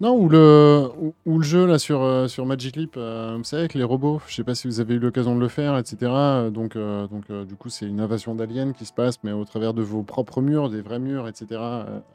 [0.00, 0.88] Non, ou le,
[1.26, 4.44] ou, le jeu là sur, sur Magic Leap, vous savez, avec les robots, je sais
[4.44, 6.50] pas si vous avez eu l'occasion de le faire, etc.
[6.50, 9.82] Donc, donc du coup, c'est une invasion d'aliens qui se passe, mais au travers de
[9.82, 11.60] vos propres murs, des vrais murs, etc.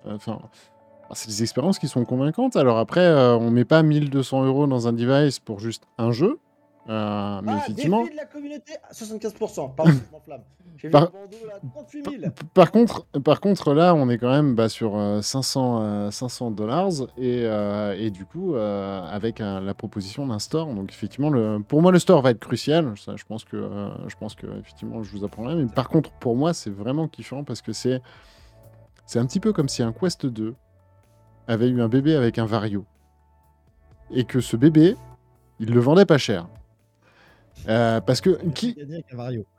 [0.04, 0.40] Enfin,
[1.14, 2.56] c'est des expériences qui sont convaincantes.
[2.56, 6.40] Alors après, euh, on met pas 1200 euros dans un device pour juste un jeu.
[6.88, 8.04] Euh, mais ah, effectivement.
[8.04, 9.74] de la communauté 75%.
[9.74, 9.92] Pardon,
[10.78, 11.12] je par...
[11.12, 12.32] vu là, 38 000.
[12.54, 17.42] Par, contre, par contre, là, on est quand même bah, sur 500 500 dollars et,
[17.46, 20.68] euh, et, du coup, avec la proposition d'un store.
[20.76, 21.60] Donc effectivement, le...
[21.68, 22.94] pour moi, le store va être crucial.
[22.98, 25.56] Ça, je pense que, je pense que effectivement, je vous apprendrai.
[25.56, 28.02] Mais par contre, pour moi, c'est vraiment kiffant parce que c'est
[29.08, 30.56] c'est un petit peu comme si un Quest 2
[31.48, 32.86] avait eu un bébé avec un vario.
[34.12, 34.96] Et que ce bébé,
[35.60, 36.48] il le vendait pas cher.
[37.68, 38.78] Euh, parce que qui...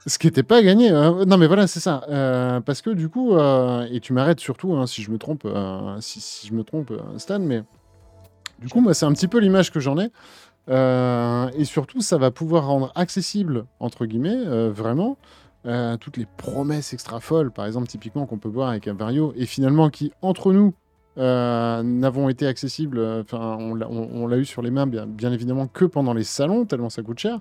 [0.07, 0.90] ce qui n'était pas gagné.
[0.90, 1.25] Hein.
[1.27, 2.05] Non, mais voilà, c'est ça.
[2.09, 5.46] Euh, parce que du coup, euh, et tu m'arrêtes surtout hein, si je me trompe,
[6.01, 7.62] si, si, je me trompe, Stan, mais
[8.61, 10.11] du coup, moi, c'est un petit peu l'image que j'en ai.
[10.68, 15.16] et surtout, ça va pouvoir rendre accessible entre guillemets, vraiment.
[16.01, 19.90] toutes les promesses extra folles, par exemple, typiquement qu'on peut voir avec Avario, et finalement
[19.90, 20.75] qui, entre nous,
[21.16, 26.14] n'avons été accessibles, enfin, on, l'a eu sur les mains, bien, bien, évidemment, que pendant
[26.14, 27.40] les salons, tellement ça coûte cher.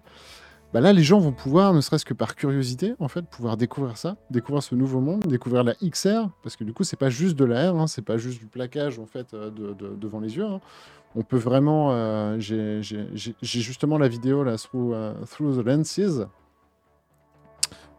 [0.75, 3.95] Bah là, les gens vont pouvoir, ne serait-ce que par curiosité, en fait, pouvoir découvrir
[3.95, 7.37] ça, découvrir ce nouveau monde, découvrir la XR, parce que du coup, c'est pas juste
[7.37, 10.43] de la R, hein, c'est pas juste du plaquage en fait euh, devant les yeux.
[10.43, 10.59] Hein.
[11.15, 12.81] On peut vraiment, euh, j'ai
[13.41, 16.01] justement la vidéo là, through, euh, through the lenses,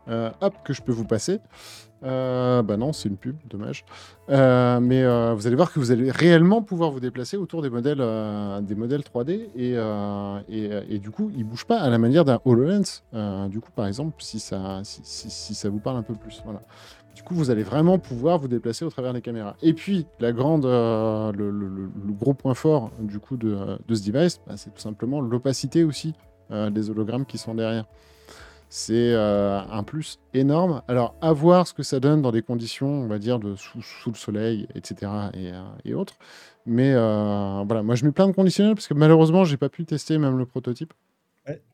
[0.06, 1.38] hop, que je peux vous passer.
[2.06, 3.84] Euh, bah non, c'est une pub, dommage.
[4.30, 7.70] Euh, mais euh, vous allez voir que vous allez réellement pouvoir vous déplacer autour des
[7.70, 8.02] modèles,
[8.62, 9.76] des modèles 3D et,
[10.48, 13.02] et, du coup, ils bougent pas à la manière d'un HoloLens.
[13.48, 16.62] du coup, par exemple, si ça, si, ça vous parle un peu plus, voilà.
[17.14, 19.56] Du coup, vous allez vraiment pouvoir vous déplacer au travers des caméras.
[19.62, 24.72] Et puis, la grande, le, gros point fort du coup de, ce device, bah, c'est
[24.72, 26.14] tout simplement l'opacité aussi
[26.50, 27.86] des hologrammes qui sont derrière.
[28.68, 30.82] C'est euh, un plus énorme.
[30.88, 34.10] Alors, à voir ce que ça donne dans des conditions, on va dire, de sous,
[34.10, 35.10] le soleil, etc.
[35.34, 36.18] Euh, et, autres.
[36.66, 39.84] Mais euh, voilà, moi je mets plein de conditionnels parce que malheureusement, j'ai pas pu
[39.84, 40.92] tester même le prototype.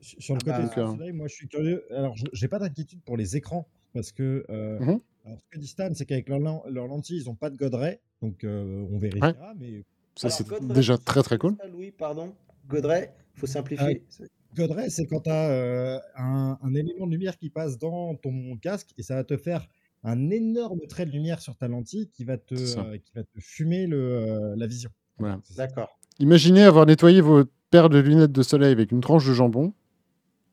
[0.01, 1.85] sur le ah côté bah, soleil, moi je suis curieux.
[1.97, 4.45] Alors, j'ai pas d'inquiétude pour les écrans parce que
[4.81, 8.01] mmh ce que dit Stan, c'est qu'avec leurs leur lentilles, ils n'ont pas de godret.
[8.23, 9.55] Donc, on vérifiera.
[9.57, 9.85] Mais...
[10.17, 11.57] Ça, c'est déjà très très cool.
[11.71, 12.35] Louis, pardon.
[12.69, 14.05] Godret, il faut simplifier.
[14.55, 18.91] Godret, c'est quand tu as euh, un, élément de lumière qui passe dans ton casque
[18.99, 19.67] et ça va te faire
[20.05, 23.41] un énorme trait de lumière sur ta lentille qui va te, euh, qui va te
[23.41, 24.91] fumer le, euh, la vision.
[25.19, 25.41] Voilà.
[25.57, 25.99] D'accord.
[26.19, 29.73] Imaginez avoir nettoyé vos paires de lunettes de soleil avec une tranche de jambon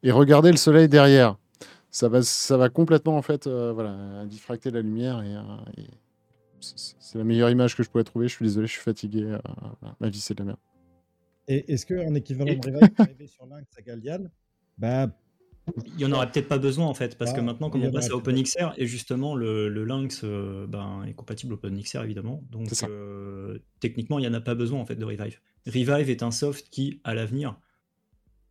[0.03, 1.38] et regarder le soleil derrière.
[1.91, 5.83] Ça va, ça va complètement en fait, voilà, diffracter la lumière et,
[6.62, 8.27] c'est la meilleure image que je pourrais trouver.
[8.27, 9.38] Je suis désolé, je suis fatigué.
[9.99, 10.59] ma vie c'est de la merde.
[11.49, 14.29] Et est-ce qu'un équivalent de Revive arrivé sur Lynx à Galdian
[14.77, 15.09] bah,
[15.85, 17.91] il n'y en aurait peut-être pas besoin en fait, parce que bah, maintenant, comme on
[17.91, 23.59] passe à OpenXR, et justement, le, Lynx euh, ben, est compatible OpenXR évidemment, donc euh,
[23.79, 25.39] techniquement, il n'y en a pas besoin en fait de Revive.
[25.67, 27.59] Revive est un soft qui, à l'avenir,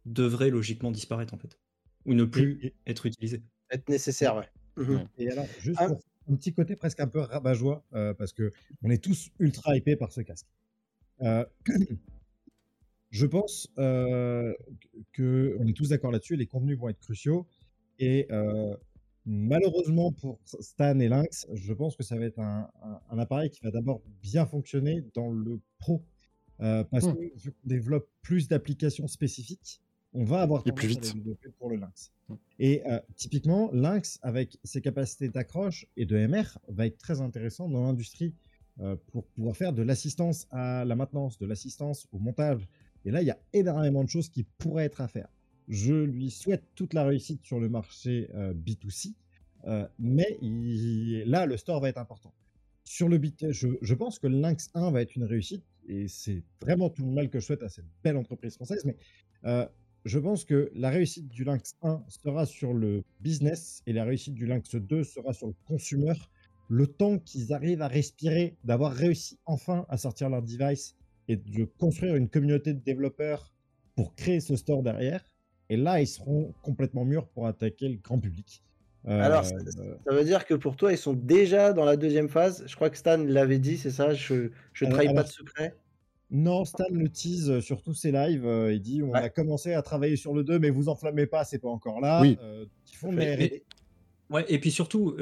[0.04, 1.58] devrait logiquement disparaître en fait,
[2.04, 3.42] ou ne plus être utilisé.
[3.70, 4.48] Être nécessaire, ouais.
[4.76, 5.08] Mhm.
[5.18, 5.88] Et alors, juste ah.
[5.88, 9.76] pour un petit côté presque un peu rabat-joie, euh, parce que on est tous ultra
[9.76, 10.46] hypés par ce casque.
[13.11, 14.55] Je pense euh,
[15.16, 17.47] qu'on est tous d'accord là-dessus, les contenus vont être cruciaux.
[17.99, 18.77] Et euh,
[19.25, 22.68] malheureusement pour Stan et Lynx, je pense que ça va être un,
[23.11, 26.03] appareil qui va d'abord bien fonctionner dans le pro.
[26.61, 27.14] Euh, parce mmh.
[27.14, 29.81] que vu qu'on développe plus d'applications spécifiques,
[30.12, 31.14] on va avoir plus vite.
[31.14, 32.12] à pour le Lynx.
[32.29, 32.35] Mmh.
[32.59, 32.83] Et
[33.16, 38.35] typiquement, Lynx, avec ses capacités d'accroche et de MR, va être très intéressant dans l'industrie
[39.12, 42.68] pour pouvoir faire de l'assistance à la maintenance, de l'assistance au montage,
[43.04, 45.28] et là, il y a énormément de choses qui pourraient être à faire.
[45.68, 49.14] Je lui souhaite toute la réussite sur le marché euh, B2C,
[49.66, 50.38] euh, mais
[51.26, 52.32] là, le store va être important.
[52.84, 56.88] Sur le bit, je, pense que Lynx 1 va être une réussite, et c'est vraiment
[56.88, 58.96] tout le mal que je souhaite à cette belle entreprise française, mais
[59.44, 59.66] euh,
[60.06, 64.34] je pense que la réussite du Lynx 1 sera sur le business, et la réussite
[64.34, 66.14] du Lynx 2 sera sur le consumer,
[66.68, 70.97] le temps qu'ils arrivent à respirer, d'avoir réussi enfin à sortir leur device
[71.29, 73.53] et de construire une communauté de développeurs
[73.95, 75.25] pour créer ce store derrière.
[75.71, 78.62] Et là, ils seront complètement mûrs pour attaquer le grand public.
[79.07, 79.55] Euh, Alors, ça,
[80.07, 82.64] veut dire que pour toi, ils sont déjà dans la deuxième phase.
[82.67, 84.14] Je crois que Stan l'avait dit, c'est ça?
[84.14, 84.51] Je
[84.83, 85.77] ne trahis pas de secret
[86.31, 88.47] Non, Stan le tease sur tous ses lives.
[88.47, 91.45] Euh, il dit on a commencé à travailler sur le 2, mais vous enflammez pas,
[91.45, 92.21] c'est pas encore là.
[92.21, 92.38] Oui.
[92.43, 93.62] Euh, ils font mais,
[94.31, 95.17] Ouais, et puis surtout,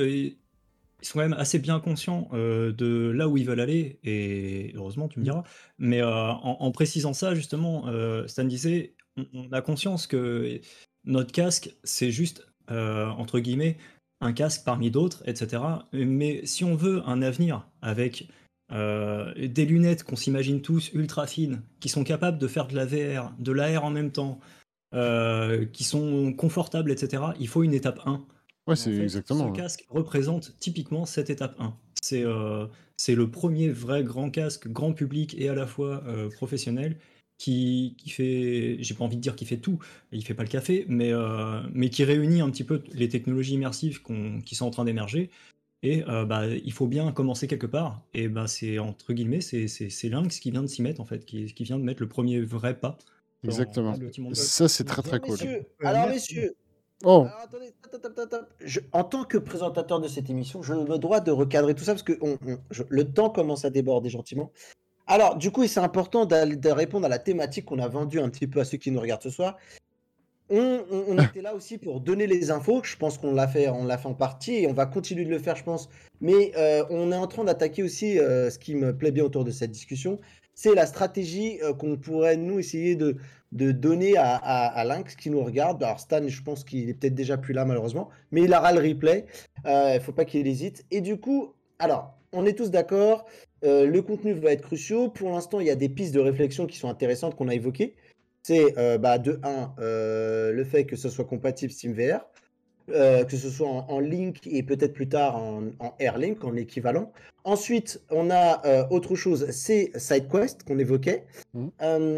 [1.03, 5.09] ils sont quand même assez bien conscients de là où ils veulent aller, et heureusement,
[5.09, 5.25] tu me mmh.
[5.25, 5.45] diras.
[5.79, 7.87] Mais en, précisant ça, justement,
[8.27, 8.95] Stan disait,
[9.35, 10.61] on, a conscience que
[11.05, 13.77] notre casque, c'est juste, entre guillemets,
[14.21, 15.63] un casque parmi d'autres, etc.
[15.93, 18.29] Mais si on veut un avenir avec
[18.71, 23.33] des lunettes qu'on s'imagine tous ultra fines, qui sont capables de faire de la VR,
[23.39, 24.41] de l'AR en même temps,
[24.93, 28.25] qui sont confortables, etc., il faut une étape 1.
[28.67, 29.55] Ouais, c'est exactement.
[29.55, 31.75] Ce casque représente typiquement cette étape 1.
[32.03, 36.29] C'est euh, c'est le premier vrai grand casque, grand public et à la fois euh,
[36.31, 36.97] professionnel,
[37.39, 39.79] qui, qui fait, j'ai pas envie de dire qu'il fait tout,
[40.11, 43.55] il fait pas le café, mais, euh, mais qui réunit un petit peu les technologies
[43.55, 44.01] immersives
[44.45, 45.31] qui sont en train d'émerger.
[45.83, 48.03] Et bah, il faut bien commencer quelque part.
[48.13, 51.45] Et bah, c'est entre guillemets, c'est Lynx qui vient de s'y mettre en fait, qui,
[51.53, 52.99] qui, vient de mettre le premier vrai pas
[53.45, 53.95] Exactement.
[54.33, 55.39] Ça, c'est très très cool.
[55.81, 56.57] alors, messieurs,
[57.05, 57.27] Oh.
[58.93, 62.03] en tant que présentateur de cette émission, je me dois de recadrer tout ça parce
[62.03, 62.19] que
[62.89, 64.51] le temps commence à déborder gentiment.
[65.07, 68.47] Alors, du coup, c'est important de répondre à la thématique qu'on a vendue un petit
[68.47, 69.57] peu à ceux qui nous regardent ce soir.
[70.49, 72.81] On, était là aussi pour donner les infos.
[72.85, 75.31] Je pense qu'on l'a fait, on l'a fait en partie et on va continuer de
[75.31, 75.89] le faire, je pense.
[76.21, 79.45] Mais euh, on est en train d'attaquer aussi euh, ce qui me plaît bien autour
[79.45, 80.21] de cette discussion,
[80.55, 83.17] c'est la stratégie euh, qu'on pourrait nous essayer de,
[83.57, 85.83] de donner à, à, Lynx qui nous regarde.
[85.83, 88.81] Alors Stan, je pense qu'il est peut-être déjà plus là malheureusement, mais il aura le
[88.81, 89.27] replay.
[89.65, 90.85] Il ne faut pas qu'il hésite.
[90.91, 93.27] Et du coup, alors, on est tous d'accord.
[93.63, 95.13] le contenu va être crucial.
[95.13, 97.97] Pour l'instant, il y a des pistes de réflexion qui sont intéressantes qu'on a évoquées
[98.47, 102.21] c'est euh, bah, de 1, euh, le fait que ce soit compatible SteamVR,
[102.91, 107.13] euh, que ce soit en, Link et peut-être plus tard en, en Airlink, en équivalent.
[107.45, 111.27] Ensuite, on a autre chose, c'est SideQuest qu'on évoquait.
[111.55, 111.69] Mmh.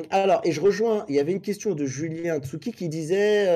[0.09, 3.47] alors, et je rejoins, il y avait une question de Julien Tsuki qui disait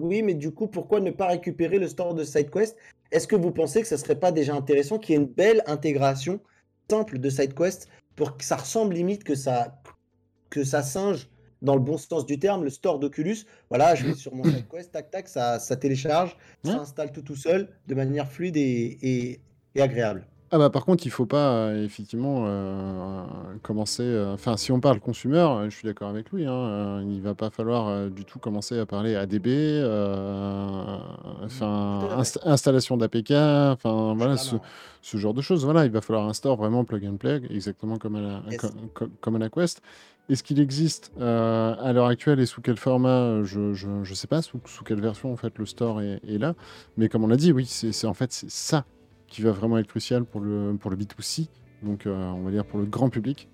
[0.00, 2.76] Oui, mais du coup, pourquoi ne pas récupérer le store de SideQuest?
[3.12, 5.62] Est-ce que vous pensez que ce serait pas déjà intéressant qu'il y ait une belle
[5.66, 6.40] intégration
[6.90, 9.80] simple de SideQuest pour que ça ressemble limite que ça,
[10.50, 11.28] que ça singe
[11.64, 13.38] dans le bon sens du terme, le store d'Oculus.
[13.70, 17.36] Voilà, je vais sur mon SideQuest, tac, tac, ça, ça télécharge, ça installe tout tout
[17.36, 19.40] seul de manière fluide et,
[19.74, 20.26] et, agréable.
[20.54, 23.24] Ah bah par contre, il faut pas euh, effectivement euh,
[23.62, 24.04] commencer.
[24.04, 26.46] Euh, enfin, si on parle consumer, je suis d'accord avec lui.
[26.46, 29.48] Hein, il va pas falloir du tout commencer à parler ADB,
[31.42, 32.08] enfin
[32.44, 34.54] installation d'APK, enfin voilà ce,
[35.02, 35.64] ce, genre de choses.
[35.64, 38.42] Voilà, il va falloir un store vraiment plug and play, exactement comme à la,
[39.20, 39.82] comme à la Quest.
[40.28, 44.40] Est-ce qu'il existe euh, à l'heure actuelle et sous quel format Je ne sais pas
[44.40, 46.54] sous, sous, quelle version en fait le store est, là.
[46.96, 48.84] Mais comme on l'a dit, oui, c'est en fait c'est ça
[49.34, 51.48] qui va vraiment être crucial pour le, pour le B2C,
[51.82, 53.48] donc euh, on va dire pour le grand public.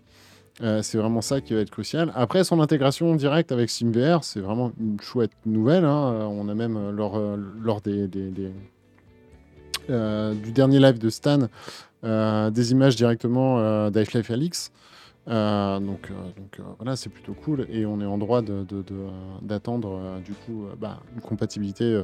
[0.63, 2.13] Euh, c'est vraiment ça qui va être crucial.
[2.15, 5.87] Après, son intégration directe avec SimVR, c'est vraiment une chouette nouvelle.
[5.87, 6.29] Hein.
[6.31, 7.19] On a même lors,
[7.63, 8.53] lors des, du
[10.53, 11.49] dernier live de Stan
[12.03, 14.71] des images directement euh, d'Ice Alix.
[15.29, 20.21] Euh, donc, euh, donc euh, voilà, c'est plutôt cool et on est en droit d'attendre
[20.25, 22.03] du coup bah, une compatibilité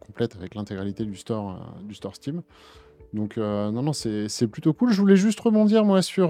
[0.00, 2.42] complète avec l'intégralité du store, du store Steam.
[3.12, 4.92] Donc non, non, c'est plutôt cool.
[4.92, 6.28] Je voulais juste rebondir moi sur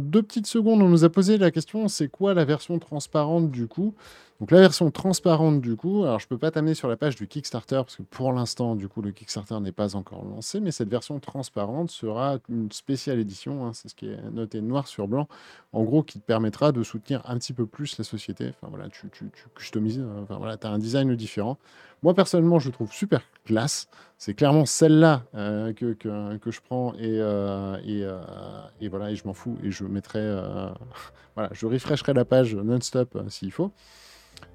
[0.00, 0.82] deux petites secondes.
[0.82, 3.94] On nous a posé la question, c'est quoi la version transparente du coup?
[4.40, 7.26] Donc la version transparente du coup, alors je peux pas t'amener sur la page du
[7.26, 10.88] Kickstarter parce que pour l'instant du coup le Kickstarter n'est pas encore lancé, mais cette
[10.88, 15.26] version transparente sera une spéciale édition, hein, c'est ce qui est noté noir sur blanc,
[15.72, 18.50] en gros qui te permettra de soutenir un petit peu plus la société.
[18.50, 21.58] Enfin voilà, tu, tu, customises, euh, enfin voilà, tu as un design différent.
[22.04, 26.94] Moi personnellement je trouve super classe, c'est clairement celle-là euh, que, que, que, je prends
[26.94, 28.06] et, euh, et,
[28.84, 30.20] et, voilà, et je m'en fous et je mettrai,
[31.34, 33.72] voilà, je refresherai la page non-stop s'il faut.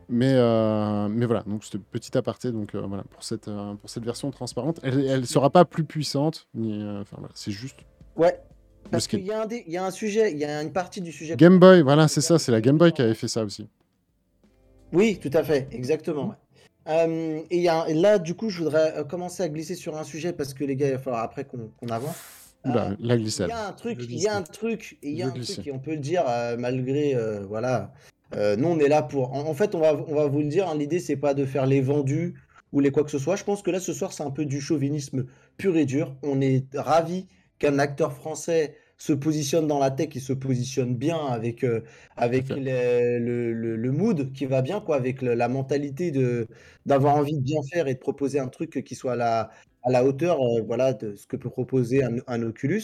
[0.10, 3.90] Mais, euh, mais voilà, donc c'était petit aparté donc, euh, voilà, pour, cette, euh, pour
[3.90, 4.80] cette version transparente.
[4.84, 7.80] Elle ne sera pas plus puissante, ni, enfin, voilà, c'est juste.
[8.16, 8.40] Ouais,
[8.92, 9.32] parce qu'il y,
[9.68, 11.36] y, a un sujet, il y a une partie du sujet.
[11.36, 13.68] Game Boy, voilà, c'est ça, c'est la Game Boy qui avait fait ça aussi.
[14.92, 16.36] Oui, tout à fait, exactement.
[16.88, 20.54] et, y a, là, du coup, je voudrais commencer à glisser sur un sujet parce
[20.54, 22.16] que les gars, il va falloir après qu'on avance.
[22.66, 23.48] la glissade.
[23.50, 25.66] Il y a un truc, il y a un truc, il y a un truc,
[25.66, 26.26] et on peut le dire
[26.60, 27.18] malgré,
[27.48, 27.92] voilà,
[28.36, 29.34] euh, nous, on est là pour.
[29.34, 31.66] En, fait, on va, on va vous le dire, hein, l'idée, c'est pas de faire
[31.66, 32.36] les vendus
[32.72, 33.36] ou les quoi que ce soit.
[33.36, 35.26] Je pense que là, ce soir, c'est un peu du chauvinisme
[35.58, 36.16] pur et dur.
[36.24, 37.28] On est ravi
[37.60, 41.82] qu'un acteur français se positionne dans la tech et se positionne bien avec, euh,
[42.16, 43.20] avec le,
[43.54, 46.48] le, mood qui va bien, quoi, avec la mentalité de,
[46.86, 49.50] d'avoir envie de bien faire et de proposer un truc qui soit à la,
[49.84, 52.84] à la hauteur euh, voilà, de ce que peut proposer un, un Oculus.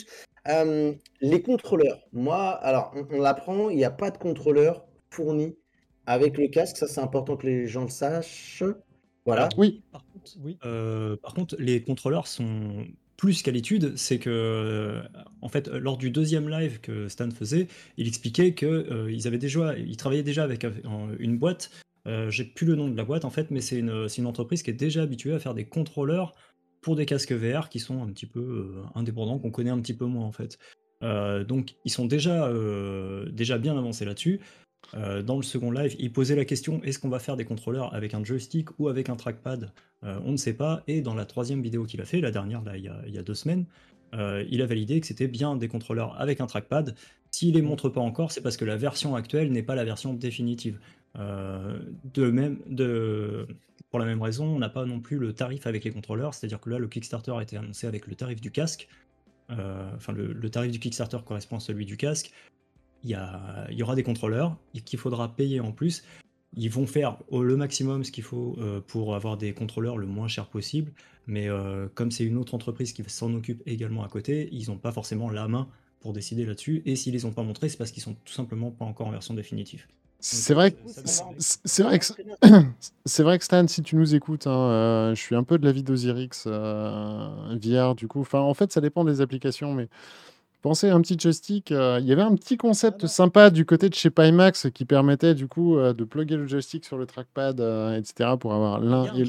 [1.22, 5.56] les contrôleurs, moi, alors on, on l'apprend, il n'y a pas de contrôleur fourni
[6.06, 6.78] avec le casque.
[6.78, 8.64] Ça, c'est important que les gens le sachent.
[9.26, 9.50] Voilà.
[9.58, 9.84] Oui.
[9.92, 10.58] Par contre, oui.
[10.66, 13.96] Euh, par contre, les contrôleurs sont plus qu'à l'étude.
[13.96, 15.02] C'est que, euh,
[15.42, 17.68] en fait, lors du deuxième live que Stan faisait,
[17.98, 20.66] il expliquait que euh, ils avaient déjà, ils travaillaient déjà avec
[21.20, 21.70] une boîte.
[22.30, 24.72] J'ai plus le nom de la boîte en fait, mais c'est une, une, entreprise qui
[24.72, 26.34] est déjà habituée à faire des contrôleurs
[26.82, 30.06] pour des casques VR qui sont un petit peu indépendants, qu'on connaît un petit peu
[30.06, 30.58] moins en fait.
[31.04, 32.52] donc ils sont déjà,
[33.32, 34.40] déjà bien avancés là-dessus.
[34.96, 37.94] Euh, dans le second live, il posait la question est-ce qu'on va faire des contrôleurs
[37.94, 39.72] avec un joystick ou avec un trackpad?
[40.04, 40.84] Euh, On ne sait pas.
[40.88, 43.66] Et dans la troisième vidéo qu'il a fait, la dernière, il, y a, deux semaines,
[44.14, 46.96] euh, il a validé que c'était bien des contrôleurs avec un trackpad.
[47.32, 50.14] S'il les montre pas encore, c'est parce que la version actuelle n'est pas la version
[50.14, 50.80] définitive.
[51.16, 52.58] de même,
[53.92, 56.60] pour la même raison, on n'a pas non plus le tarif avec les contrôleurs, c'est-à-dire
[56.60, 58.88] que là, le Kickstarter a été annoncé avec le tarif du casque.
[59.50, 62.32] enfin, le, tarif du Kickstarter correspond à celui du casque
[63.04, 66.04] il y, y, aura des contrôleurs qu'il faudra payer en plus.
[66.56, 70.48] ils vont faire le maximum ce qu'il faut pour avoir des contrôleurs le moins cher
[70.48, 70.92] possible,
[71.28, 71.48] mais
[71.96, 75.30] comme c'est une autre entreprise qui s'en occupe également à côté, ils n'ont pas forcément
[75.30, 75.68] la main
[76.00, 76.82] pour décider là-dessus.
[76.86, 79.12] Et s'ils les ont pas montrés, c'est parce qu'ils sont tout simplement pas encore en
[79.12, 79.86] version définitive.
[80.22, 80.76] C'est vrai,
[81.38, 82.06] c'est vrai, que,
[83.06, 85.66] c'est vrai que Stan, si tu nous écoutes, hein, euh, je suis un peu de
[85.66, 88.20] l'avis d'Osirix euh, VR, du coup.
[88.20, 89.88] Enfin, en fait, ça dépend des applications, mais
[90.62, 91.72] pensez à un petit joystick.
[91.72, 95.36] Euh, il y avait un petit concept sympa du côté de chez Pimax qui permettait
[95.36, 97.60] du coup de plugger le joystick sur le trackpad,
[97.98, 99.24] etc., pour avoir l'un et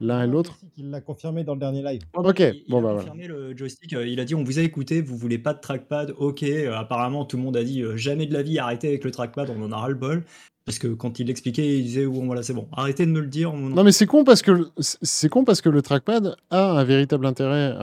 [0.00, 0.58] l'un et l'autre.
[0.76, 2.02] Il l'a confirmé dans le dernier live.
[2.14, 3.92] ok, il, bon a bah confirmé le joystick.
[3.94, 6.14] Euh, il a dit on vous a écouté, vous voulez pas de trackpad.
[6.18, 9.04] Ok, euh, apparemment tout le monde a dit euh, jamais de la vie, arrêtez avec
[9.04, 10.24] le trackpad, on en a ras le bol.
[10.66, 13.26] Parce que quand il l'expliquait, il disait bon voilà c'est bon, arrêtez de me le
[13.26, 13.52] dire.
[13.52, 17.26] Non mais c'est con parce que c'est con parce que le trackpad a un véritable
[17.26, 17.74] intérêt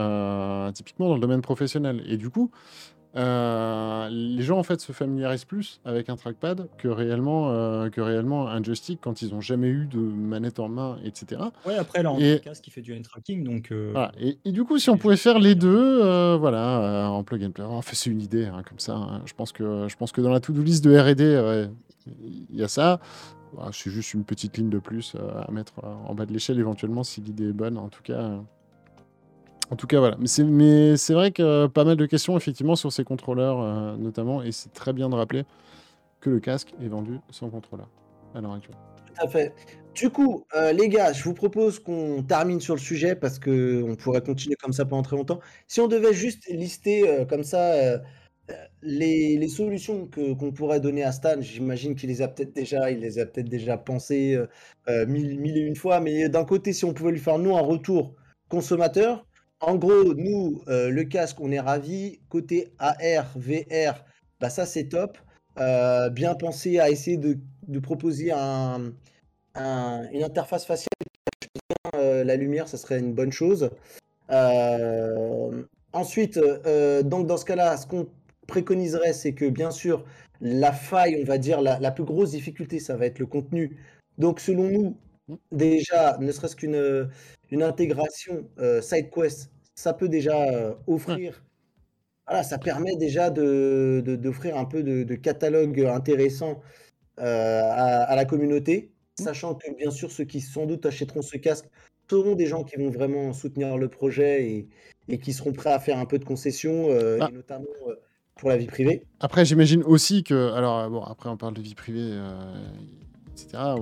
[0.72, 2.50] typiquement dans le domaine professionnel et du coup
[3.14, 8.00] euh, les gens en fait se familiarisent plus avec un trackpad que réellement, euh, que
[8.00, 11.42] réellement un joystick quand ils n'ont jamais eu de manette en main, etc.
[11.66, 13.70] Ouais, après là, on a un casque qui fait du hand tracking, donc.
[13.70, 17.64] Euh, et, du coup, si on pouvait faire les deux, voilà, en plug and play,
[17.64, 18.94] en c'est une idée hein, comme ça.
[18.94, 19.22] Hein.
[19.26, 21.68] Je pense que je pense que dans la to-do list de R&D,
[22.06, 23.00] il y a ça.
[23.72, 27.20] c'est juste une petite ligne de plus à mettre en bas de l'échelle éventuellement si
[27.20, 27.78] l'idée est bonne.
[27.78, 28.38] En tout cas.
[29.72, 30.18] En tout cas, voilà.
[30.18, 34.42] Mais c'est vrai que pas mal de questions, effectivement, sur ces contrôleurs, euh, notamment.
[34.42, 35.44] Et c'est très bien de rappeler
[36.20, 37.88] que le casque est vendu sans contrôleur
[38.34, 38.76] à l'heure actuelle.
[39.06, 39.54] Tout à fait.
[39.94, 43.96] Du coup, euh, les gars, je vous propose qu'on termine sur le sujet parce qu'on
[43.98, 45.40] pourrait continuer comme ça pendant très longtemps.
[45.68, 47.98] Si on devait juste lister euh, comme ça
[48.82, 53.18] les, solutions qu'on pourrait donner à Stan, j'imagine qu'il les a peut-être déjà, il les
[53.18, 54.38] a peut-être déjà pensées
[54.88, 57.60] mille, mille, et une fois, mais d'un côté, si on pouvait lui faire nous un
[57.60, 58.14] retour
[58.48, 59.26] consommateur,
[59.62, 62.18] en gros, nous, euh, le casque, on est ravis.
[62.28, 64.04] Côté AR, VR,
[64.40, 65.18] bah ça c'est top.
[65.58, 67.38] Euh, bien pensé à essayer de,
[67.78, 68.92] proposer un,
[69.54, 70.88] une interface faciale
[71.94, 73.70] euh, la lumière, ça serait une bonne chose.
[75.92, 76.40] ensuite,
[77.04, 78.08] donc dans ce cas-là, ce qu'on
[78.46, 80.04] préconiserait, c'est que bien sûr,
[80.40, 83.76] la faille, on va dire, la, la, plus grosse difficulté, ça va être le contenu.
[84.18, 84.96] Donc selon nous,
[85.52, 87.08] déjà, ne serait-ce qu'une
[87.50, 88.46] une intégration
[88.80, 91.44] SideQuest ça peut déjà euh, offrir.
[92.26, 96.60] Voilà, ça permet déjà d'offrir de, d'offrir un peu de, catalogue intéressant
[97.18, 99.24] euh, à, la communauté, mmh.
[99.24, 101.66] sachant que bien sûr ceux qui sans doute achèteront ce casque
[102.08, 104.68] seront des gens qui vont vraiment soutenir le projet et,
[105.08, 107.28] et qui seront prêts à faire un peu de concessions, euh, ah.
[107.32, 107.66] notamment
[108.48, 109.02] la vie privée.
[109.20, 112.18] Après, j'imagine aussi que, alors bon, après on parle de vie privée,
[113.32, 113.74] etc.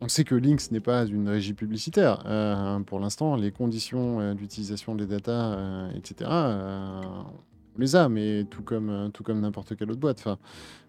[0.00, 2.22] On, sait que Lynx n'est pas une régie publicitaire.
[2.26, 6.30] Euh, pour l'instant, les conditions euh, d'utilisation des datas, euh, etc.,
[7.80, 10.18] les a, mais tout comme, tout comme n'importe quelle autre boîte.
[10.20, 10.38] Enfin,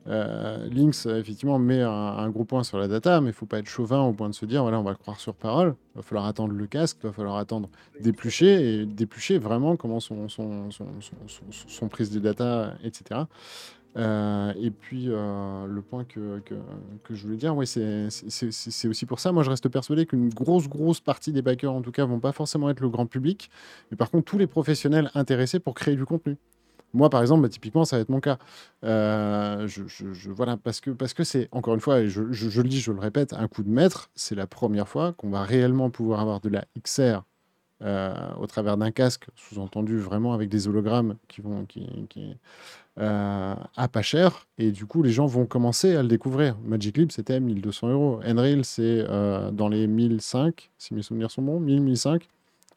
[0.05, 3.67] Lynx, effectivement, met un, gros point sur la data, mais il ne faut pas être
[3.67, 5.75] chauvin au point de se dire, voilà, on va croire sur parole.
[5.93, 7.69] Il va falloir attendre le casque, il va falloir attendre
[7.99, 10.27] d'éplucher, et d'éplucher vraiment comment sont,
[11.89, 13.21] prises des datas, etc.
[13.97, 19.19] Euh, et puis, euh, le point que, que, je voulais dire, ouais, c'est aussi pour
[19.19, 19.31] ça.
[19.31, 22.31] Moi, je reste persuadé qu'une grosse, grosse partie des backers, en tout cas, vont pas
[22.31, 23.49] forcément être le grand public,
[23.91, 26.37] mais par contre, tous les professionnels intéressés pour créer du contenu.
[26.93, 28.37] Moi, par exemple, bah, typiquement, ça va être mon cas.
[28.83, 32.91] Euh, je, voilà, parce que parce que c'est encore une fois, je, le dis, je
[32.91, 34.09] le répète, un coup de maître.
[34.15, 37.23] C'est la première fois qu'on va réellement pouvoir avoir de la XR
[37.81, 42.35] au travers d'un casque, sous-entendu vraiment avec des hologrammes qui vont qui, qui,
[42.99, 44.45] euh, à pas cher.
[44.57, 46.57] Et du coup, les gens vont commencer à le découvrir.
[46.65, 48.19] Magic Leap, c'était 1200 euros.
[48.25, 52.27] Enrail, c'est euh, dans les 1005, si mes souvenirs sont bons, 1000, 1005,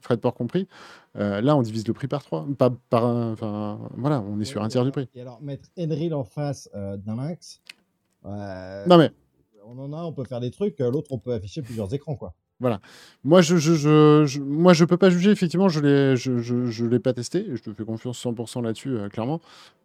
[0.02, 0.68] frais de port compris.
[1.16, 2.46] Euh, là, on divise le prix par 3.
[2.58, 5.08] Pas, par enfin, voilà, on est sur un tiers du prix.
[5.14, 7.60] Et alors, mettre Enrail en face d'un max.
[8.24, 9.10] non, mais.
[9.64, 10.80] On en a, on peut faire des trucs.
[10.80, 12.34] L'autre, on peut afficher plusieurs écrans, quoi.
[12.62, 12.80] Voilà.
[13.24, 15.32] Moi, je, je, je, moi, je peux pas juger.
[15.32, 17.44] Effectivement, je l'ai, je, je, je l'ai pas testé.
[17.52, 19.40] Je te fais confiance 100% là-dessus, euh, clairement.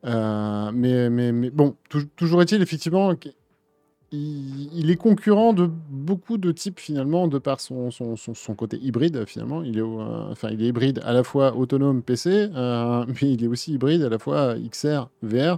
[0.05, 1.75] Euh, mais, mais, mais bon,
[2.15, 3.15] toujours est-il effectivement
[4.11, 9.25] il, est concurrent de beaucoup de types finalement, de par son, son, son, côté hybride
[9.25, 9.63] finalement.
[9.63, 13.47] Il est, euh, enfin, il est hybride à la fois autonome PC, mais il est
[13.47, 15.57] aussi hybride à la fois XR, VR.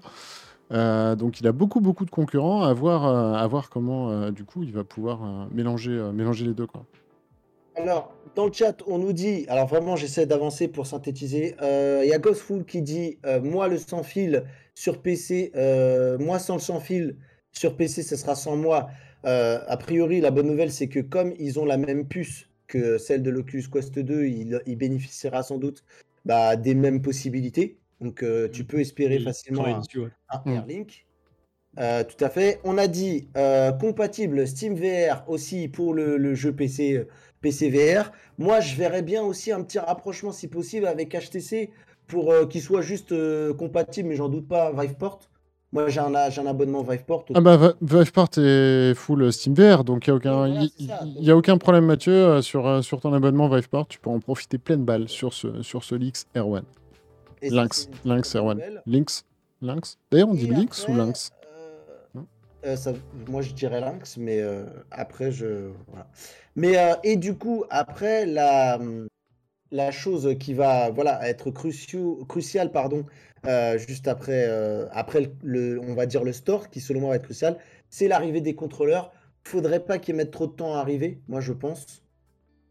[1.16, 4.72] donc il a beaucoup beaucoup de concurrents à voir, à voir comment du coup il
[4.72, 6.86] va pouvoir mélanger, mélanger les deux quoi.
[7.80, 11.56] Alors, dans le chat, on nous dit, alors vraiment, j'essaie d'avancer pour synthétiser.
[11.62, 14.44] Euh, il y a Ghostful qui dit euh, Moi, le sans fil
[14.76, 17.18] sur PC, euh, moi sans le sans fil
[17.52, 18.90] sur PC, ce sera sans moi.
[19.24, 23.24] a priori, la bonne nouvelle, c'est que comme ils ont la même puce que celle
[23.24, 25.84] de l'Oculus Quest 2, il, bénéficiera sans doute
[26.26, 27.78] bah, des mêmes possibilités.
[28.00, 28.24] Donc,
[28.54, 28.66] tu mmh.
[28.66, 29.82] peux espérer facilement un,
[30.30, 31.06] un, Airlink.
[31.76, 32.62] tout à fait.
[32.64, 33.28] On a dit
[33.80, 37.08] compatible Steam VR aussi pour le, jeu PC,
[37.42, 38.12] PC VR.
[38.38, 41.72] Moi, je verrais bien aussi un petit rapprochement, si possible, avec HTC
[42.08, 43.14] pour qu'il soit juste
[43.58, 45.29] compatible, mais j'en doute pas, Viveport.
[45.72, 47.26] Moi, j'ai un, un, abonnement Viveport.
[47.36, 50.48] Ah bah, Viveport est full SteamVR, donc il n'y a, aucun,
[51.20, 52.14] y, a aucun problème, Mathieu.
[52.14, 55.62] Euh, sur, euh, sur ton abonnement Viveport, tu peux en profiter pleine balle sur ce,
[55.62, 56.64] sur ce Lynx R1.
[57.44, 58.82] Lynx, Lynx R1.
[58.88, 59.26] Lynx
[59.62, 61.32] Lynx D'ailleurs, on dit Lynx ou Lynx?
[62.66, 62.92] euh, ça,
[63.28, 64.42] moi je dirais Lynx, mais
[64.90, 65.70] après je.
[65.88, 66.08] Voilà.
[66.56, 68.80] Mais et du coup, après la,
[69.72, 73.06] la chose qui va voilà, être cruciale pardon,
[73.46, 77.16] euh, juste après, euh, après le, on va dire le store, qui selon moi va
[77.18, 77.58] être crucial,
[77.90, 79.12] c'est l'arrivée des contrôleurs.
[79.44, 82.04] Faudrait pas qu'ils mettent trop de temps à arriver, moi je pense.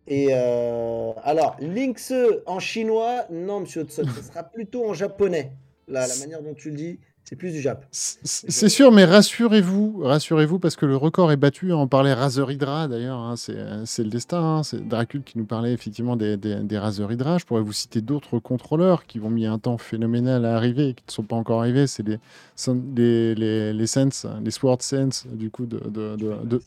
[0.06, 2.12] Et euh, alors, Lynx
[2.46, 5.52] en chinois, non, monsieur Hudson, ce sera plutôt en japonais.
[5.86, 7.84] la manière dont tu le dis, c'est plus du Jap.
[7.92, 11.74] C'est sûr, mais rassurez-vous, rassurez-vous, parce que le record est battu.
[11.74, 14.40] On parlait Razer Hydra d'ailleurs, hein, c'est le destin.
[14.40, 14.62] Hein.
[14.62, 17.36] c'est Dracul qui nous parlait effectivement des, des, Razer Hydra.
[17.36, 20.94] Je pourrais vous citer d'autres contrôleurs qui vont mis un temps phénoménal à arriver et
[20.94, 21.86] qui ne sont pas encore arrivés.
[21.86, 22.18] C'est les,
[22.96, 26.62] les, les, les Sense, les Sword Sense du coup de, de, de,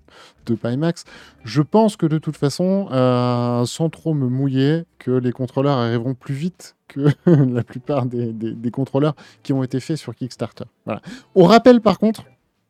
[0.45, 1.05] de, Pimax.
[1.43, 6.13] Je pense que de toute façon, euh, sans trop me mouiller, que les contrôleurs arriveront
[6.13, 6.75] plus vite
[7.25, 10.65] la plupart des, contrôleurs qui ont été faits sur Kickstarter.
[11.35, 12.23] On rappelle par contre,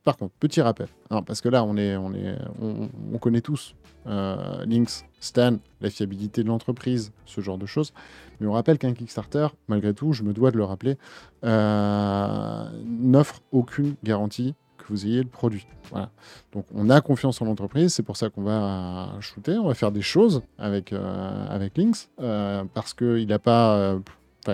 [0.03, 0.87] par contre, petit rappel,
[1.25, 3.75] parce que là on connaît tous
[4.07, 7.93] euh, Lynx, Stan, la fiabilité de l'entreprise, ce genre de choses.
[8.39, 10.97] Mais on rappelle qu'un Kickstarter, malgré tout, je me dois de le rappeler,
[11.43, 14.55] euh, n'offre aucune garantie
[14.91, 15.65] vous ayez le produit.
[15.89, 16.09] Voilà.
[16.51, 19.91] Donc on a confiance en l'entreprise, c'est pour ça qu'on va shooter, on va faire
[19.91, 23.75] des choses avec, euh, avec Lynx, euh, parce qu'il a pas...
[23.75, 23.99] Euh,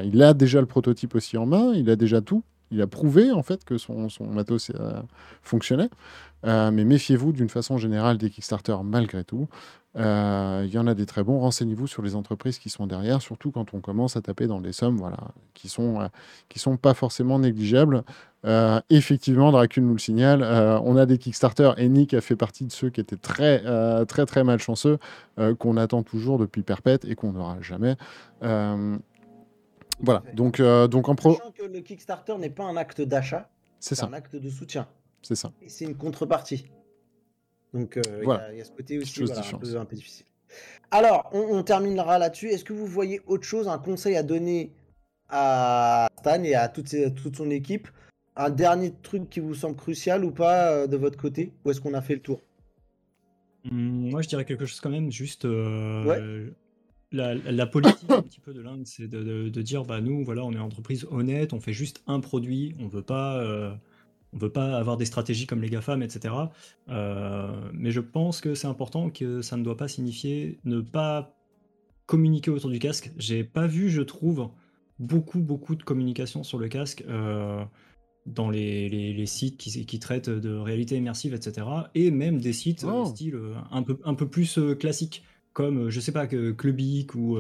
[0.04, 3.32] il a déjà le prototype aussi en main, il a déjà tout, il a prouvé
[3.32, 4.70] en fait que son, son matos
[5.42, 5.90] fonctionnait.
[6.44, 9.48] Mais méfiez-vous d'une façon générale des Kickstarter malgré tout.
[9.98, 11.40] Euh, il y en a des très bons.
[11.40, 14.72] Renseignez-vous sur les entreprises qui sont derrière, surtout quand on commence à taper dans des
[14.72, 15.18] sommes voilà,
[15.54, 16.08] qui ne sont, euh,
[16.50, 18.04] qui sont pas forcément négligeables.
[18.46, 20.44] Euh, effectivement, Dracul nous le signale,
[20.84, 23.64] on a des Kickstarter et Nick a fait partie de ceux qui étaient très,
[24.06, 25.00] très, très malchanceux,
[25.58, 27.96] qu'on attend toujours depuis perpète et qu'on n'aura jamais.
[28.40, 31.40] voilà, donc, donc en pro.
[31.56, 34.88] que le Kickstarter n'est pas un acte d'achat, c'est un acte de soutien.
[35.28, 35.52] C'est ça.
[35.62, 36.68] Et c'est une contrepartie.
[37.74, 40.26] Donc, il y, a ce côté aussi un, peu, difficile.
[40.90, 42.48] Alors, on, terminera là-dessus.
[42.48, 44.72] Est-ce que vous voyez autre chose, un conseil à donner
[45.28, 47.90] à Stan et à toute, toute son équipe?
[48.38, 51.52] Un dernier truc qui vous semble crucial ou pas de votre côté?
[51.66, 52.40] Ou est-ce qu'on a fait le tour?
[53.66, 55.46] Mmh, Moi, je dirais quelque chose quand même, juste.
[57.12, 60.56] La, politique un petit peu de l'Inde, c'est de, dire bah nous voilà on est
[60.56, 63.78] une entreprise honnête, on fait juste un produit, on veut pas
[64.34, 66.34] on veut pas avoir des stratégies comme les GAFAM, etc.
[66.90, 71.34] Euh, mais je pense que c'est important que ça ne doit pas signifier ne pas
[72.06, 73.12] communiquer autour du casque.
[73.18, 74.50] J'ai pas vu, je trouve,
[75.00, 77.64] beaucoup, beaucoup de communication sur le casque euh,
[78.26, 81.68] dans les, sites qui, traitent de réalité immersive, etc.
[81.96, 83.06] Et même des sites euh, oh.
[83.06, 83.40] style
[83.72, 85.24] un peu, un peu plus classiques,
[85.54, 87.38] comme, je sais pas, que Clubic ou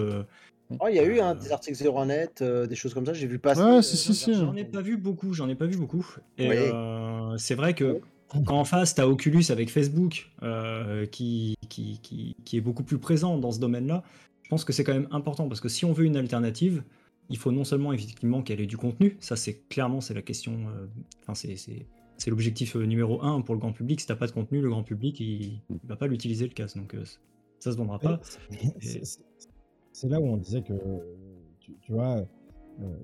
[0.69, 3.39] il y a eu hein, des articles 01net, euh, des choses comme ça, j'ai vu
[3.39, 3.61] passer.
[3.61, 6.05] Ouais, si, si, J'en ai pas vu beaucoup, j'en ai pas vu beaucoup.
[6.37, 11.55] Et euh, c'est vrai que quand en face, tu as Oculus avec Facebook, euh, qui,
[11.69, 14.03] qui, qui, qui, est beaucoup plus présent dans ce domaine-là,
[14.43, 16.83] je pense que c'est quand même important, parce que si on veut une alternative,
[17.29, 20.59] il faut non seulement effectivement qu'elle ait du contenu, ça c'est clairement c'est la question,
[21.21, 23.99] enfin c'est l'objectif numéro un pour le grand public.
[23.99, 26.95] Si t'as pas de contenu, le grand public il, va pas l'utiliser le casque, donc
[27.59, 28.21] ça se vendra pas
[29.97, 30.73] c'est là où on disait que,
[31.59, 32.95] tu, vois, euh,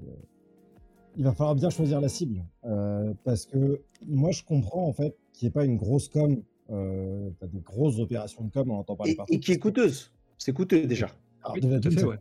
[1.17, 2.45] il va falloir bien choisir la cible.
[2.65, 6.43] Euh, parce que moi, je comprends en fait qu'il n'y ait pas une grosse com,
[6.69, 9.33] euh, des grosses opérations de com, on entend parler partout.
[9.33, 10.11] Et qui est coûteuse.
[10.37, 11.07] C'est coûteux déjà.
[11.43, 12.19] Alors, déjà, fait,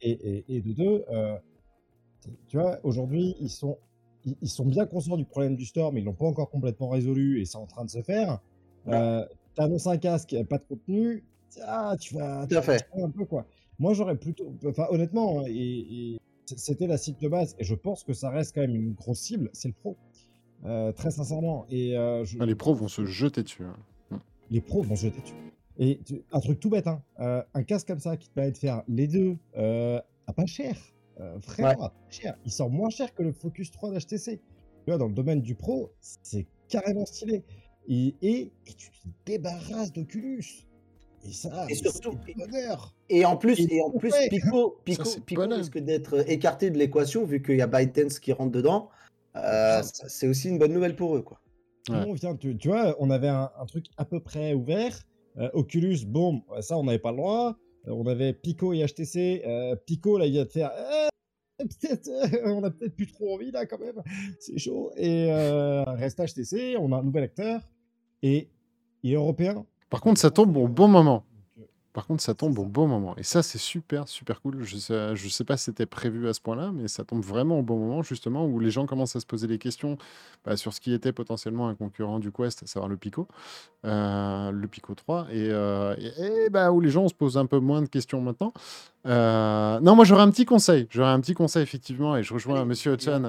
[0.00, 1.04] et, de deux,
[2.46, 3.76] tu vois, aujourd'hui, ils sont,
[4.40, 7.40] ils, sont bien conscients du problème du store, mais ils l'ont pas encore complètement résolu
[7.40, 8.40] et c'est en train de se faire.
[8.86, 8.92] tu
[9.60, 11.24] annonces un casque, pas de contenu,
[11.64, 12.88] ah, tu vas, tu fait.
[13.02, 13.46] un peu quoi.
[13.78, 14.54] Moi, j'aurais plutôt.
[14.66, 18.54] Enfin, honnêtement, hein, et, c'était la cible de base, et je pense que ça reste
[18.54, 19.96] quand même une grosse cible, c'est le pro.
[20.64, 21.66] Euh, très sincèrement.
[21.70, 23.64] Et, euh, ah, les pros vont se jeter dessus.
[23.64, 23.76] Hein.
[24.10, 24.16] Mmh.
[24.50, 25.34] Les pros vont se jeter dessus.
[25.78, 26.00] Et
[26.32, 28.82] un truc tout bête, hein, euh, un casque comme ça qui te permet de faire
[28.88, 30.76] les deux à pas cher.
[31.40, 32.36] frère, cher.
[32.44, 34.38] Il sort moins cher que le Focus 3 d'HTC.
[34.38, 34.40] Tu
[34.86, 37.44] vois, dans le domaine du pro, c'est carrément stylé.
[37.88, 40.65] Et, et, et tu te débarrasses d'Oculus.
[41.28, 42.12] Et ça, et surtout,
[43.08, 47.24] et en plus, et, en plus, Pico, Pico, Pico risque d'être euh, écarté de l'équation
[47.24, 48.90] vu qu'il y a ByteDance qui rentre dedans.
[49.34, 51.40] Euh, c'est aussi une bonne nouvelle pour eux, quoi.
[51.88, 55.02] on vient, tu, vois, on avait un, truc à peu près ouvert.
[55.52, 57.56] Oculus, bon, ça, on n'avait pas le droit.
[57.86, 59.44] on avait Pico et HTC.
[59.84, 60.70] Pico, là, il vient de faire.
[62.44, 64.02] on a peut-être plus trop envie, là, quand même.
[64.40, 64.92] C'est chaud.
[64.96, 67.60] Et reste HTC, on a un nouvel acteur.
[68.22, 68.48] Et,
[69.04, 69.66] et européen.
[69.90, 71.24] Par contre, ça tombe au bon moment.
[71.96, 73.14] Par contre, ça tombe au bon moment.
[73.16, 74.62] Et ça, c'est super, super cool.
[74.64, 77.60] Je sais, je sais pas si c'était prévu à ce point-là, mais ça tombe vraiment
[77.60, 79.96] au bon moment, justement, où les gens commencent à se poser des questions
[80.44, 83.28] bah, sur ce qui était potentiellement un concurrent du Quest, à savoir le Pico,
[83.86, 87.60] euh, le Pico 3, euh, et, et, bah, où les gens se posent un peu
[87.60, 88.52] moins de questions maintenant.
[89.06, 90.88] Euh, non, moi, j'aurais un petit conseil.
[90.90, 92.68] J'aurais un petit conseil, effectivement, et je rejoins M.
[92.68, 93.22] Monsieur Hudson.